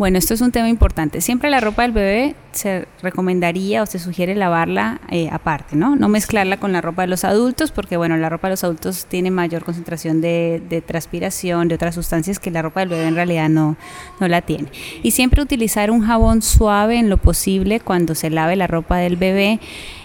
bueno, 0.00 0.16
esto 0.16 0.32
es 0.32 0.40
un 0.40 0.50
tema 0.50 0.70
importante. 0.70 1.20
Siempre 1.20 1.50
la 1.50 1.60
ropa 1.60 1.82
del 1.82 1.92
bebé 1.92 2.34
se 2.52 2.86
recomendaría 3.02 3.82
o 3.82 3.86
se 3.86 3.98
sugiere 3.98 4.34
lavarla 4.34 4.98
eh, 5.10 5.28
aparte, 5.30 5.76
¿no? 5.76 5.94
No 5.94 6.08
mezclarla 6.08 6.56
con 6.56 6.72
la 6.72 6.80
ropa 6.80 7.02
de 7.02 7.08
los 7.08 7.22
adultos, 7.22 7.70
porque 7.70 7.98
bueno, 7.98 8.16
la 8.16 8.30
ropa 8.30 8.48
de 8.48 8.52
los 8.52 8.64
adultos 8.64 9.04
tiene 9.04 9.30
mayor 9.30 9.62
concentración 9.62 10.22
de, 10.22 10.62
de 10.70 10.80
transpiración, 10.80 11.68
de 11.68 11.74
otras 11.74 11.94
sustancias 11.94 12.38
que 12.38 12.50
la 12.50 12.62
ropa 12.62 12.80
del 12.80 12.88
bebé 12.88 13.08
en 13.08 13.14
realidad 13.14 13.50
no, 13.50 13.76
no 14.20 14.26
la 14.26 14.40
tiene. 14.40 14.68
Y 15.02 15.10
siempre 15.10 15.42
utilizar 15.42 15.90
un 15.90 16.00
jabón 16.00 16.40
suave 16.40 16.96
en 16.96 17.10
lo 17.10 17.18
posible 17.18 17.78
cuando 17.78 18.14
se 18.14 18.30
lave 18.30 18.56
la 18.56 18.66
ropa 18.66 18.96
del 18.96 19.16
bebé. 19.16 19.60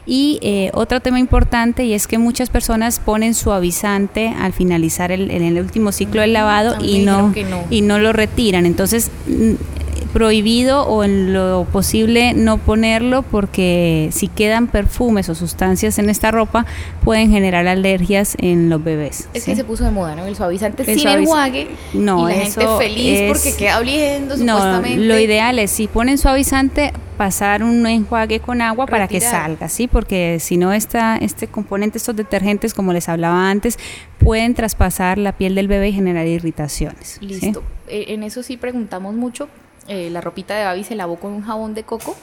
Y 0.05 0.39
eh, 0.43 0.71
otro 0.73 0.99
tema 0.99 1.19
importante 1.19 1.85
y 1.85 1.93
es 1.93 2.05
que 2.05 2.19
muchas 2.19 2.49
personas 2.49 2.99
ponen 2.99 3.33
suavizante 3.33 4.27
al 4.27 4.51
finalizar 4.51 5.11
el, 5.11 5.31
en 5.31 5.41
el 5.41 5.57
último 5.57 5.91
ciclo 5.91 6.21
del 6.21 6.33
lavado 6.33 6.75
y 6.83 6.99
no, 6.99 7.33
y 7.71 7.81
no 7.81 7.97
lo 7.97 8.13
retiran. 8.13 8.67
Entonces 8.67 9.09
prohibido 10.15 10.87
o 10.87 11.03
en 11.03 11.33
lo 11.33 11.67
posible 11.73 12.33
no 12.33 12.57
ponerlo 12.57 13.21
porque 13.21 14.07
si 14.13 14.29
quedan 14.29 14.67
perfumes 14.67 15.27
o 15.27 15.35
sustancias 15.35 15.99
en 15.99 16.09
esta 16.09 16.31
ropa 16.31 16.65
pueden 17.03 17.31
generar 17.31 17.67
alergias 17.67 18.37
en 18.39 18.69
los 18.69 18.81
bebés. 18.81 19.27
Es 19.33 19.43
que 19.43 19.57
se 19.57 19.65
puso 19.65 19.83
de 19.83 19.91
moda, 19.91 20.15
¿no? 20.15 20.25
El 20.25 20.37
suavizante 20.37 20.85
sin 20.85 21.05
enjuague 21.05 21.67
no, 21.93 22.29
y 22.29 22.33
la 22.33 22.39
gente 22.45 22.65
feliz 22.77 23.23
porque 23.27 23.57
queda 23.57 23.79
oliendo 23.79 24.37
supuestamente. 24.37 24.95
No, 24.95 25.03
lo 25.03 25.19
ideal 25.19 25.59
es 25.59 25.71
si 25.71 25.87
ponen 25.87 26.17
suavizante 26.17 26.93
pasar 27.17 27.61
un 27.61 27.85
enjuague 27.85 28.39
con 28.39 28.61
agua 28.61 28.85
para 28.85 29.09
que 29.09 29.19
salga, 29.19 29.67
¿sí? 29.67 29.89
Porque 29.89 30.37
si 30.39 30.55
no 30.55 30.71
esta, 30.71 31.17
este 31.17 31.47
componente, 31.47 31.97
estos 31.97 32.15
detergentes, 32.15 32.73
como 32.73 32.93
les 32.93 33.09
hablaba 33.09 33.49
antes, 33.49 33.77
pueden 34.19 34.53
traspasar 34.53 35.17
la 35.17 35.33
piel 35.33 35.55
del 35.55 35.67
bebé 35.67 35.89
y 35.89 35.91
generar 35.91 36.25
irritaciones. 36.25 37.17
Listo. 37.19 37.63
Eh, 37.89 38.05
en 38.13 38.23
eso 38.23 38.43
sí 38.43 38.55
preguntamos 38.55 39.13
mucho 39.13 39.49
eh, 39.87 40.09
la 40.09 40.21
ropita 40.21 40.55
de 40.55 40.65
Babi 40.65 40.83
se 40.83 40.95
lavó 40.95 41.17
con 41.17 41.31
un 41.31 41.43
jabón 41.43 41.73
de 41.73 41.83
coco 41.83 42.15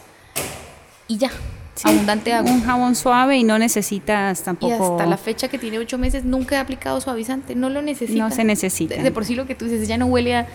y 1.09 1.19
ya. 1.19 1.31
abundante 1.85 2.33
agua. 2.33 2.51
Un 2.51 2.65
jabón 2.65 2.95
suave 2.95 3.37
y 3.37 3.45
no 3.45 3.59
necesitas 3.59 4.43
tampoco. 4.43 4.73
Y 4.73 4.93
hasta 4.93 5.07
la 5.07 5.17
fecha 5.17 5.49
que 5.49 5.59
tiene 5.59 5.79
ocho 5.79 5.99
meses 5.99 6.25
nunca 6.25 6.57
he 6.57 6.59
aplicado 6.59 7.01
suavizante. 7.01 7.55
No 7.55 7.71
lo 7.71 7.83
necesita. 7.83 8.19
No 8.19 8.31
se 8.31 8.45
necesita. 8.45 8.97
De, 8.97 9.11
por 9.11 9.25
sí 9.25 9.35
lo 9.35 9.47
que 9.47 9.55
tú 9.55 9.67
dices, 9.67 9.87
ya 9.89 9.99
no 9.99 10.07
huele 10.07 10.37
a, 10.37 10.47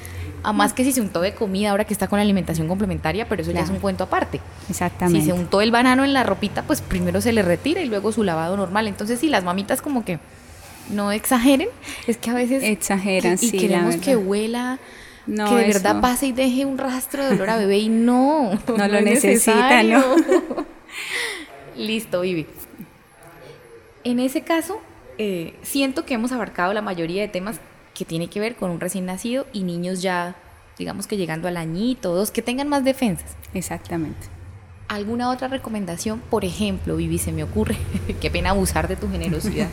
más 0.53 0.73
que 0.73 0.83
si 0.83 0.91
se 0.91 1.01
untó 1.01 1.21
de 1.21 1.33
comida 1.33 1.71
ahora 1.71 1.85
que 1.85 1.93
está 1.93 2.07
con 2.07 2.17
la 2.17 2.23
alimentación 2.23 2.67
complementaria, 2.67 3.27
pero 3.27 3.41
eso 3.41 3.51
ya 3.51 3.61
es 3.61 3.69
un 3.69 3.79
cuento 3.79 4.03
aparte. 4.03 4.39
Exactamente. 4.69 5.21
Si 5.21 5.27
se 5.27 5.33
untó 5.33 5.61
el 5.61 5.71
banano 5.71 6.05
en 6.05 6.13
la 6.13 6.23
ropita, 6.23 6.63
pues 6.63 6.81
primero 6.81 7.21
se 7.21 7.33
le 7.33 7.41
retira 7.41 7.81
y 7.81 7.85
luego 7.85 8.11
su 8.11 8.23
lavado 8.23 8.55
normal. 8.55 8.87
Entonces, 8.87 9.19
si 9.19 9.29
las 9.29 9.43
mamitas 9.43 9.81
como 9.81 10.05
que 10.05 10.19
no 10.89 11.11
exageren, 11.11 11.69
es 12.07 12.17
que 12.17 12.29
a 12.29 12.33
veces 12.33 12.63
exageran, 12.63 13.33
y, 13.33 13.37
sí, 13.37 13.57
queremos 13.57 13.97
que 13.97 14.15
huela 14.15 14.79
que 15.27 15.55
de 15.55 15.67
verdad 15.67 16.01
pase 16.01 16.27
y 16.27 16.31
deje 16.31 16.65
un 16.65 16.77
rastro 16.77 17.25
de 17.25 17.35
olor 17.35 17.49
a 17.49 17.57
bebé 17.57 17.79
y 17.79 17.89
no, 17.89 18.51
no, 18.77 18.87
lo 18.87 19.01
necesita, 19.01 19.83
¿no? 19.83 20.03
Listo, 21.75 22.21
Vivi. 22.21 22.47
En 24.03 24.19
ese 24.19 24.41
caso, 24.41 24.79
eh, 25.17 25.55
siento 25.61 26.05
que 26.05 26.13
hemos 26.13 26.31
abarcado 26.31 26.73
la 26.73 26.81
mayoría 26.81 27.21
de 27.21 27.27
temas 27.27 27.59
que 27.93 28.05
tiene 28.05 28.29
que 28.29 28.39
ver 28.39 28.55
con 28.55 28.71
un 28.71 28.79
recién 28.79 29.05
nacido 29.05 29.45
y 29.53 29.63
niños 29.63 30.01
ya, 30.01 30.35
digamos 30.77 31.07
que 31.07 31.17
llegando 31.17 31.47
al 31.47 31.57
añito, 31.57 32.13
dos, 32.13 32.31
que 32.31 32.41
tengan 32.41 32.69
más 32.69 32.83
defensas. 32.83 33.35
Exactamente. 33.53 34.27
¿Alguna 34.87 35.29
otra 35.29 35.49
recomendación? 35.49 36.21
Por 36.29 36.45
ejemplo, 36.45 36.95
Vivi, 36.95 37.17
se 37.17 37.33
me 37.33 37.43
ocurre, 37.43 37.75
qué 38.21 38.31
pena 38.31 38.51
abusar 38.51 38.87
de 38.87 38.95
tu 38.95 39.09
generosidad. 39.09 39.67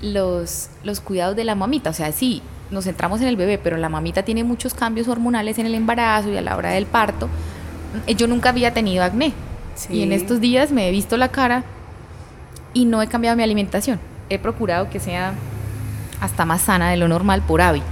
los, 0.00 0.68
los 0.84 1.00
cuidados 1.00 1.34
de 1.34 1.44
la 1.44 1.56
mamita, 1.56 1.90
o 1.90 1.94
sea, 1.94 2.12
sí, 2.12 2.42
nos 2.72 2.84
centramos 2.84 3.20
en 3.20 3.28
el 3.28 3.36
bebé, 3.36 3.58
pero 3.58 3.76
la 3.76 3.88
mamita 3.88 4.22
tiene 4.22 4.42
muchos 4.44 4.74
cambios 4.74 5.06
hormonales 5.06 5.58
en 5.58 5.66
el 5.66 5.74
embarazo 5.74 6.30
y 6.30 6.36
a 6.36 6.40
la 6.40 6.56
hora 6.56 6.70
del 6.70 6.86
parto. 6.86 7.28
Eh, 8.06 8.14
yo 8.14 8.26
nunca 8.26 8.48
había 8.48 8.72
tenido 8.72 9.04
acné. 9.04 9.32
Y 9.88 10.02
en 10.02 10.12
estos 10.12 10.40
días 10.40 10.70
me 10.70 10.88
he 10.88 10.90
visto 10.90 11.16
la 11.16 11.28
cara 11.28 11.64
y 12.74 12.84
no 12.84 13.00
he 13.00 13.06
cambiado 13.06 13.36
mi 13.36 13.42
alimentación. 13.42 13.98
He 14.28 14.38
procurado 14.38 14.90
que 14.90 15.00
sea 15.00 15.34
hasta 16.20 16.44
más 16.44 16.62
sana 16.62 16.90
de 16.90 16.96
lo 16.96 17.08
normal 17.08 17.42
por 17.42 17.60
hábito. 17.62 17.86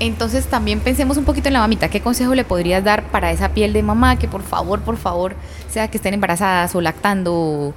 Entonces 0.00 0.46
también 0.46 0.78
pensemos 0.80 1.16
un 1.16 1.24
poquito 1.24 1.48
en 1.48 1.54
la 1.54 1.60
mamita. 1.60 1.88
¿Qué 1.88 2.00
consejo 2.00 2.34
le 2.34 2.44
podrías 2.44 2.84
dar 2.84 3.04
para 3.04 3.32
esa 3.32 3.48
piel 3.50 3.72
de 3.72 3.82
mamá 3.82 4.16
que 4.16 4.28
por 4.28 4.42
favor, 4.42 4.80
por 4.80 4.96
favor, 4.96 5.34
sea 5.68 5.88
que 5.88 5.96
estén 5.96 6.14
embarazadas 6.14 6.74
o 6.76 6.80
lactando, 6.80 7.74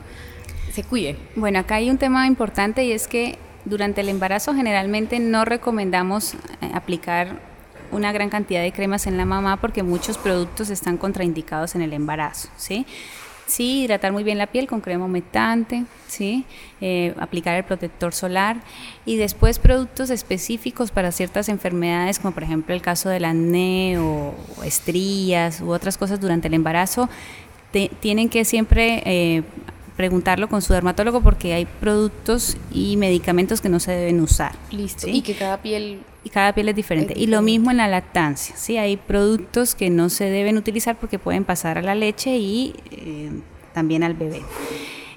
se 0.71 0.83
cuiden? 0.83 1.17
Bueno, 1.35 1.59
acá 1.59 1.75
hay 1.75 1.89
un 1.89 1.97
tema 1.97 2.27
importante 2.27 2.85
y 2.85 2.91
es 2.91 3.07
que 3.07 3.39
durante 3.65 4.01
el 4.01 4.09
embarazo 4.09 4.53
generalmente 4.53 5.19
no 5.19 5.45
recomendamos 5.45 6.33
eh, 6.33 6.37
aplicar 6.73 7.39
una 7.91 8.11
gran 8.11 8.29
cantidad 8.29 8.61
de 8.61 8.71
cremas 8.71 9.05
en 9.07 9.17
la 9.17 9.25
mamá 9.25 9.57
porque 9.57 9.83
muchos 9.83 10.17
productos 10.17 10.69
están 10.69 10.97
contraindicados 10.97 11.75
en 11.75 11.81
el 11.81 11.93
embarazo, 11.93 12.49
¿sí? 12.57 12.85
Sí, 13.47 13.81
hidratar 13.81 14.13
muy 14.13 14.23
bien 14.23 14.37
la 14.37 14.47
piel 14.47 14.65
con 14.65 14.79
crema 14.79 15.03
humectante, 15.03 15.83
¿sí? 16.07 16.45
Eh, 16.79 17.13
aplicar 17.19 17.57
el 17.57 17.65
protector 17.65 18.13
solar 18.13 18.61
y 19.05 19.17
después 19.17 19.59
productos 19.59 20.09
específicos 20.09 20.89
para 20.91 21.11
ciertas 21.11 21.49
enfermedades, 21.49 22.17
como 22.19 22.33
por 22.33 22.43
ejemplo 22.43 22.73
el 22.73 22.81
caso 22.81 23.09
del 23.09 23.25
acné 23.25 23.99
o, 23.99 24.33
estrías 24.63 25.59
u 25.59 25.71
otras 25.71 25.97
cosas 25.97 26.21
durante 26.21 26.47
el 26.47 26.53
embarazo, 26.53 27.09
tienen 27.99 28.29
que 28.29 28.45
siempre 28.45 29.01
eh, 29.05 29.43
preguntarlo 30.01 30.49
con 30.49 30.63
su 30.63 30.73
dermatólogo 30.73 31.21
porque 31.21 31.53
hay 31.53 31.67
productos 31.79 32.57
y 32.71 32.97
medicamentos 32.97 33.61
que 33.61 33.69
no 33.69 33.79
se 33.79 33.91
deben 33.91 34.19
usar. 34.19 34.53
Listo. 34.71 35.05
¿sí? 35.05 35.17
Y 35.17 35.21
que 35.21 35.35
cada 35.35 35.61
piel 35.61 35.99
y 36.23 36.29
cada 36.29 36.55
piel 36.55 36.69
es 36.69 36.75
diferente. 36.75 37.13
Es 37.13 37.19
Y 37.19 37.27
lo 37.27 37.43
mismo 37.43 37.69
en 37.69 37.77
la 37.77 37.87
lactancia, 37.87 38.55
¿sí? 38.57 38.77
Hay 38.77 38.97
productos 38.97 39.75
que 39.75 39.91
no 39.91 40.09
se 40.09 40.25
deben 40.25 40.57
utilizar 40.57 40.95
porque 40.99 41.19
pueden 41.19 41.43
pasar 41.43 41.77
a 41.77 41.83
la 41.83 41.93
leche 41.93 42.35
y 42.37 42.73
eh, 42.89 43.29
también 43.73 44.01
al 44.01 44.15
bebé. 44.15 44.41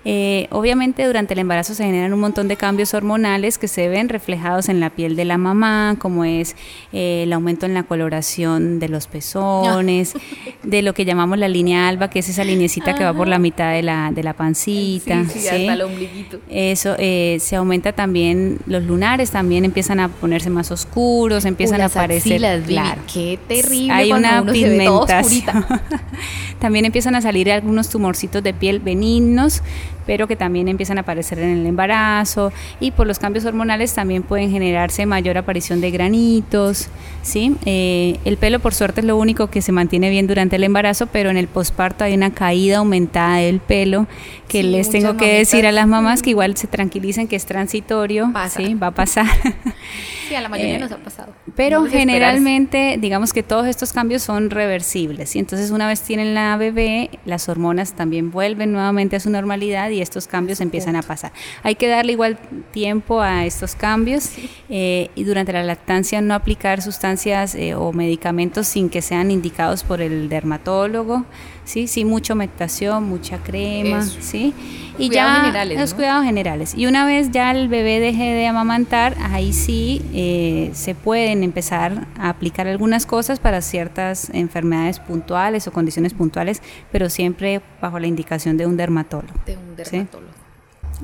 Eh, 0.04 0.48
obviamente 0.50 1.06
durante 1.06 1.32
el 1.32 1.40
embarazo 1.40 1.74
se 1.74 1.84
generan 1.84 2.12
un 2.12 2.20
montón 2.20 2.46
de 2.46 2.56
cambios 2.56 2.92
hormonales 2.92 3.56
que 3.56 3.68
se 3.68 3.88
ven 3.88 4.08
reflejados 4.08 4.68
en 4.68 4.80
la 4.80 4.90
piel 4.90 5.16
de 5.16 5.24
la 5.24 5.38
mamá, 5.38 5.96
como 5.98 6.24
es 6.24 6.56
eh, 6.92 7.22
el 7.22 7.32
aumento 7.32 7.64
en 7.64 7.74
la 7.74 7.84
coloración 7.84 8.80
de 8.80 8.88
los 8.88 9.06
pezones, 9.06 10.14
de 10.62 10.82
lo 10.82 10.92
que 10.92 11.04
llamamos 11.04 11.38
la 11.38 11.48
línea 11.48 11.88
alba, 11.88 12.10
que 12.10 12.18
es 12.18 12.28
esa 12.28 12.44
linecita 12.44 12.94
que 12.94 13.04
va 13.04 13.14
por 13.14 13.28
la 13.28 13.38
mitad 13.38 13.72
de 13.72 13.82
la, 13.82 14.10
de 14.12 14.22
la 14.22 14.34
pancita. 14.34 15.24
Sí, 15.24 15.30
sí, 15.32 15.40
¿sí? 15.40 15.48
hasta 15.48 15.72
el 15.72 15.82
ombliguito. 15.82 16.38
Eso, 16.50 16.96
eh, 16.98 17.38
se 17.40 17.56
aumenta 17.56 17.92
también, 17.92 18.58
los 18.66 18.82
lunares 18.84 19.30
también 19.30 19.64
empiezan 19.64 20.00
a 20.00 20.08
ponerse 20.08 20.50
más 20.50 20.70
oscuros, 20.70 21.44
empiezan 21.44 21.78
Uy, 21.78 21.82
a 21.82 21.86
aparecer. 21.86 22.44
axilas, 22.44 22.62
claro. 22.66 23.00
Qué 23.12 23.38
terrible 23.48 23.92
Hay 23.92 24.12
una 24.12 24.42
uno 24.42 24.52
se 24.52 24.68
ve 24.68 24.84
todo 24.84 25.06
pigmentación. 25.06 25.64
también 26.60 26.84
empiezan 26.84 27.14
a 27.14 27.20
salir 27.20 27.50
algunos 27.50 27.88
tumorcitos 27.88 28.42
de 28.42 28.54
piel 28.54 28.80
benignos, 28.80 29.62
pero 30.06 30.26
que 30.26 30.36
también 30.36 30.68
empiezan 30.68 30.98
a 30.98 31.02
aparecer 31.02 31.38
en 31.38 31.50
el 31.58 31.66
embarazo. 31.66 32.52
Y 32.80 32.90
por 32.90 33.06
los 33.06 33.18
cambios 33.18 33.44
hormonales 33.44 33.94
también 33.94 34.22
pueden 34.22 34.50
generarse 34.50 35.06
mayor 35.06 35.38
aparición 35.38 35.80
de 35.80 35.90
granitos. 35.90 36.88
¿sí? 37.22 37.56
Eh, 37.64 38.18
el 38.24 38.36
pelo, 38.36 38.58
por 38.60 38.74
suerte, 38.74 39.00
es 39.00 39.06
lo 39.06 39.16
único 39.16 39.48
que 39.48 39.62
se 39.62 39.72
mantiene 39.72 40.10
bien 40.10 40.26
durante 40.26 40.56
el 40.56 40.64
embarazo, 40.64 41.06
pero 41.06 41.30
en 41.30 41.36
el 41.36 41.48
posparto 41.48 42.04
hay 42.04 42.14
una 42.14 42.30
caída 42.32 42.78
aumentada 42.78 43.36
del 43.38 43.60
pelo 43.60 44.06
que 44.48 44.62
Sí, 44.62 44.68
les 44.68 44.90
tengo 44.90 45.16
que 45.16 45.38
decir 45.38 45.66
a 45.66 45.72
las 45.72 45.86
mamás 45.86 46.22
que 46.22 46.30
igual 46.30 46.56
se 46.56 46.66
tranquilicen 46.66 47.26
que 47.28 47.36
es 47.36 47.46
transitorio, 47.46 48.30
Pasa. 48.32 48.60
¿sí? 48.60 48.74
va 48.74 48.88
a 48.88 48.90
pasar. 48.92 49.26
Sí, 50.28 50.34
a 50.34 50.40
la 50.40 50.48
mayoría 50.48 50.76
Eh, 50.76 50.78
nos 50.78 50.90
ha 50.90 50.96
pasado. 50.96 51.34
Pero 51.54 51.80
No 51.82 51.86
generalmente, 51.86 52.96
digamos 52.98 53.34
que 53.34 53.42
todos 53.42 53.66
estos 53.66 53.92
cambios 53.92 54.22
son 54.22 54.48
reversibles 54.48 55.36
y 55.36 55.38
entonces 55.38 55.70
una 55.70 55.86
vez 55.86 56.00
tienen 56.00 56.32
la 56.32 56.56
bebé, 56.56 57.10
las 57.26 57.50
hormonas 57.50 57.92
también 57.92 58.30
vuelven 58.30 58.72
nuevamente 58.72 59.16
a 59.16 59.20
su 59.20 59.28
normalidad 59.28 59.90
y 59.94 60.02
estos 60.02 60.26
cambios 60.26 60.60
empiezan 60.60 60.96
a 60.96 61.02
pasar. 61.02 61.32
Hay 61.62 61.76
que 61.76 61.88
darle 61.88 62.12
igual 62.12 62.38
tiempo 62.72 63.20
a 63.20 63.46
estos 63.46 63.74
cambios 63.74 64.30
eh, 64.68 65.10
y 65.14 65.24
durante 65.24 65.52
la 65.52 65.62
lactancia 65.62 66.20
no 66.20 66.34
aplicar 66.34 66.82
sustancias 66.82 67.54
eh, 67.54 67.74
o 67.74 67.92
medicamentos 67.92 68.66
sin 68.66 68.90
que 68.90 69.00
sean 69.00 69.30
indicados 69.30 69.84
por 69.84 70.00
el 70.00 70.28
dermatólogo, 70.28 71.24
sí, 71.64 71.86
sí, 71.86 72.04
mucha 72.04 72.34
humectación, 72.34 73.04
mucha 73.04 73.38
crema, 73.38 74.00
Eso. 74.00 74.16
sí, 74.20 74.54
y 74.98 75.08
Cuidados 75.08 75.32
ya 75.36 75.40
generales, 75.42 75.80
los 75.80 75.90
¿no? 75.90 75.96
cuidados 75.96 76.24
generales. 76.24 76.74
Y 76.76 76.86
una 76.86 77.04
vez 77.06 77.30
ya 77.32 77.50
el 77.50 77.68
bebé 77.68 77.98
deje 78.00 78.32
de 78.32 78.46
amamantar, 78.46 79.16
ahí 79.32 79.52
sí 79.52 80.02
eh, 80.14 80.70
se 80.74 80.94
pueden 80.94 81.42
empezar 81.42 82.06
a 82.18 82.28
aplicar 82.28 82.68
algunas 82.68 83.06
cosas 83.06 83.40
para 83.40 83.60
ciertas 83.60 84.30
enfermedades 84.30 85.00
puntuales 85.00 85.66
o 85.66 85.72
condiciones 85.72 86.14
puntuales, 86.14 86.62
pero 86.92 87.10
siempre 87.10 87.60
bajo 87.80 87.98
la 87.98 88.06
indicación 88.06 88.56
de 88.56 88.66
un 88.66 88.76
dermatólogo. 88.76 89.34
De 89.46 89.56
un 89.56 89.74
Sí. 89.84 89.90
dermatólogo. 89.96 90.32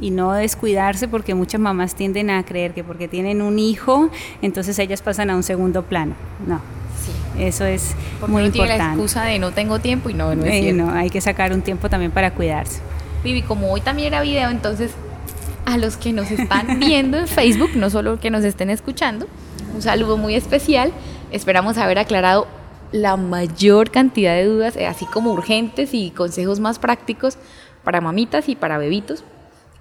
Y 0.01 0.13
no 0.13 0.33
descuidarse 0.33 1.09
porque 1.09 1.35
muchas 1.35 1.61
mamás 1.61 1.97
tienden 1.97 2.31
a 2.31 2.45
creer 2.45 2.73
que 2.75 2.85
porque 2.85 3.09
tienen 3.09 3.43
un 3.43 3.59
hijo, 3.59 4.09
entonces 4.41 4.79
ellas 4.79 5.03
pasan 5.03 5.31
a 5.31 5.37
un 5.37 5.43
segundo 5.43 5.83
plano. 5.83 6.15
No. 6.47 6.61
Eso 7.39 7.65
es 7.65 7.95
Porque 8.19 8.33
muy 8.33 8.43
uno 8.45 8.53
tiene 8.53 8.69
la 8.69 8.75
importante. 8.75 9.01
excusa 9.03 9.23
de 9.25 9.39
no 9.39 9.53
tengo 9.53 9.79
tiempo 9.79 10.11
y 10.11 10.15
no, 10.15 10.35
no 10.35 10.45
es 10.45 10.53
Eh, 10.55 10.61
cierto. 10.63 10.85
no, 10.85 10.93
hay 10.93 11.11
que 11.11 11.21
sacar 11.21 11.53
un 11.53 11.63
tiempo 11.63 11.89
también 11.89 12.11
para 12.11 12.33
cuidarse. 12.35 12.81
Vivi, 13.25 13.43
como 13.43 13.71
hoy 13.73 13.81
también 13.81 14.09
era 14.09 14.23
video, 14.23 14.51
entonces 14.51 14.93
a 15.67 15.77
los 15.79 15.97
que 15.97 16.13
nos 16.13 16.31
están 16.31 16.79
viendo 16.81 17.19
en 17.19 17.29
Facebook, 17.29 17.71
no 17.77 17.91
solo 17.91 18.19
que 18.19 18.31
nos 18.31 18.45
estén 18.45 18.71
escuchando, 18.71 19.27
un 19.75 19.83
saludo 19.83 20.17
muy 20.17 20.35
especial. 20.35 20.93
Esperamos 21.31 21.79
haber 21.79 21.99
aclarado 21.99 22.47
la 22.93 23.17
mayor 23.17 23.91
cantidad 23.91 24.35
de 24.35 24.47
dudas, 24.47 24.77
eh, 24.77 24.87
así 24.87 25.05
como 25.07 25.31
urgentes 25.33 25.95
y 25.95 26.11
consejos 26.11 26.59
más 26.59 26.79
prácticos 26.81 27.39
para 27.85 28.01
mamitas 28.01 28.49
y 28.49 28.57
para 28.57 28.79
bebitos. 28.79 29.23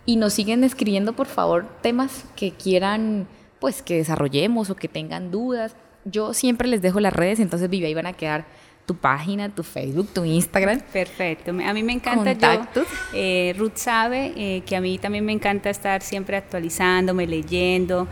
Y 0.05 0.15
nos 0.17 0.33
siguen 0.33 0.63
escribiendo, 0.63 1.13
por 1.13 1.27
favor, 1.27 1.65
temas 1.81 2.23
que 2.35 2.51
quieran, 2.51 3.27
pues, 3.59 3.81
que 3.81 3.95
desarrollemos 3.97 4.69
o 4.69 4.75
que 4.75 4.87
tengan 4.87 5.31
dudas. 5.31 5.75
Yo 6.05 6.33
siempre 6.33 6.67
les 6.67 6.81
dejo 6.81 6.99
las 6.99 7.13
redes, 7.13 7.39
entonces, 7.39 7.69
Vivi, 7.69 7.85
ahí 7.85 7.93
van 7.93 8.05
a 8.07 8.13
quedar 8.13 8.45
tu 8.85 8.95
página, 8.95 9.49
tu 9.49 9.61
Facebook, 9.61 10.07
tu 10.13 10.25
Instagram. 10.25 10.81
Perfecto, 10.91 11.51
a 11.51 11.73
mí 11.73 11.83
me 11.83 11.93
encanta 11.93 12.31
Contactos. 12.31 12.87
yo, 12.87 12.97
eh, 13.13 13.53
Ruth 13.55 13.75
sabe 13.75 14.33
eh, 14.35 14.63
que 14.65 14.75
a 14.75 14.81
mí 14.81 14.97
también 14.97 15.23
me 15.25 15.31
encanta 15.31 15.69
estar 15.69 16.01
siempre 16.01 16.37
actualizándome, 16.37 17.27
leyendo, 17.27 18.07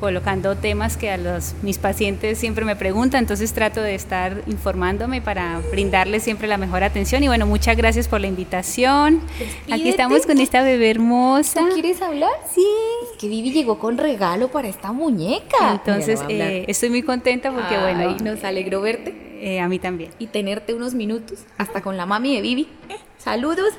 colocando 0.00 0.56
temas 0.56 0.96
que 0.96 1.10
a 1.10 1.18
los 1.18 1.54
mis 1.62 1.78
pacientes 1.78 2.38
siempre 2.38 2.64
me 2.64 2.74
preguntan, 2.74 3.20
entonces 3.20 3.52
trato 3.52 3.82
de 3.82 3.94
estar 3.94 4.42
informándome 4.46 5.20
para 5.20 5.60
brindarles 5.70 6.22
siempre 6.22 6.48
la 6.48 6.56
mejor 6.56 6.82
atención 6.82 7.22
y 7.22 7.28
bueno, 7.28 7.46
muchas 7.46 7.76
gracias 7.76 8.08
por 8.08 8.20
la 8.20 8.26
invitación. 8.26 9.20
Despídete. 9.38 9.74
Aquí 9.74 9.88
estamos 9.90 10.26
con 10.26 10.40
esta 10.40 10.62
bebé 10.62 10.90
hermosa. 10.90 11.60
¿Tú 11.60 11.74
quieres 11.74 12.00
hablar? 12.02 12.30
Sí. 12.52 12.66
Es 13.12 13.18
que 13.18 13.28
Vivi 13.28 13.52
llegó 13.52 13.78
con 13.78 13.98
regalo 13.98 14.48
para 14.48 14.68
esta 14.68 14.92
muñeca. 14.92 15.72
Entonces, 15.72 16.20
no 16.22 16.30
eh, 16.30 16.64
estoy 16.68 16.90
muy 16.90 17.02
contenta 17.02 17.52
porque 17.52 17.76
Ay, 17.76 17.94
bueno, 17.94 18.16
nos 18.22 18.42
alegró 18.44 18.80
verte 18.80 19.14
eh, 19.40 19.60
a 19.60 19.68
mí 19.68 19.78
también. 19.78 20.10
y 20.18 20.28
tenerte 20.28 20.74
unos 20.74 20.94
minutos 20.94 21.40
hasta 21.58 21.82
con 21.82 21.96
la 21.96 22.06
mami 22.06 22.34
de 22.34 22.40
Vivi. 22.40 22.68
Saludos. 23.18 23.72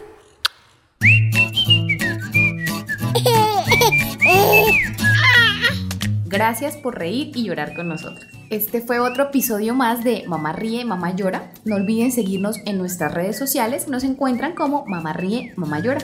Gracias 6.32 6.77
por 6.77 6.97
reír 6.97 7.32
y 7.36 7.43
llorar 7.43 7.73
con 7.73 7.89
nosotros. 7.89 8.25
Este 8.49 8.79
fue 8.79 8.99
otro 8.99 9.25
episodio 9.25 9.75
más 9.75 10.03
de 10.03 10.23
Mamá 10.27 10.53
Ríe, 10.53 10.86
Mamá 10.86 11.13
Llora. 11.13 11.51
No 11.65 11.75
olviden 11.75 12.13
seguirnos 12.13 12.57
en 12.65 12.77
nuestras 12.77 13.13
redes 13.13 13.38
sociales. 13.38 13.89
Nos 13.89 14.05
encuentran 14.05 14.55
como 14.55 14.86
Mamá 14.86 15.11
Ríe, 15.11 15.53
Mamá 15.57 15.82
Llora. 15.82 15.99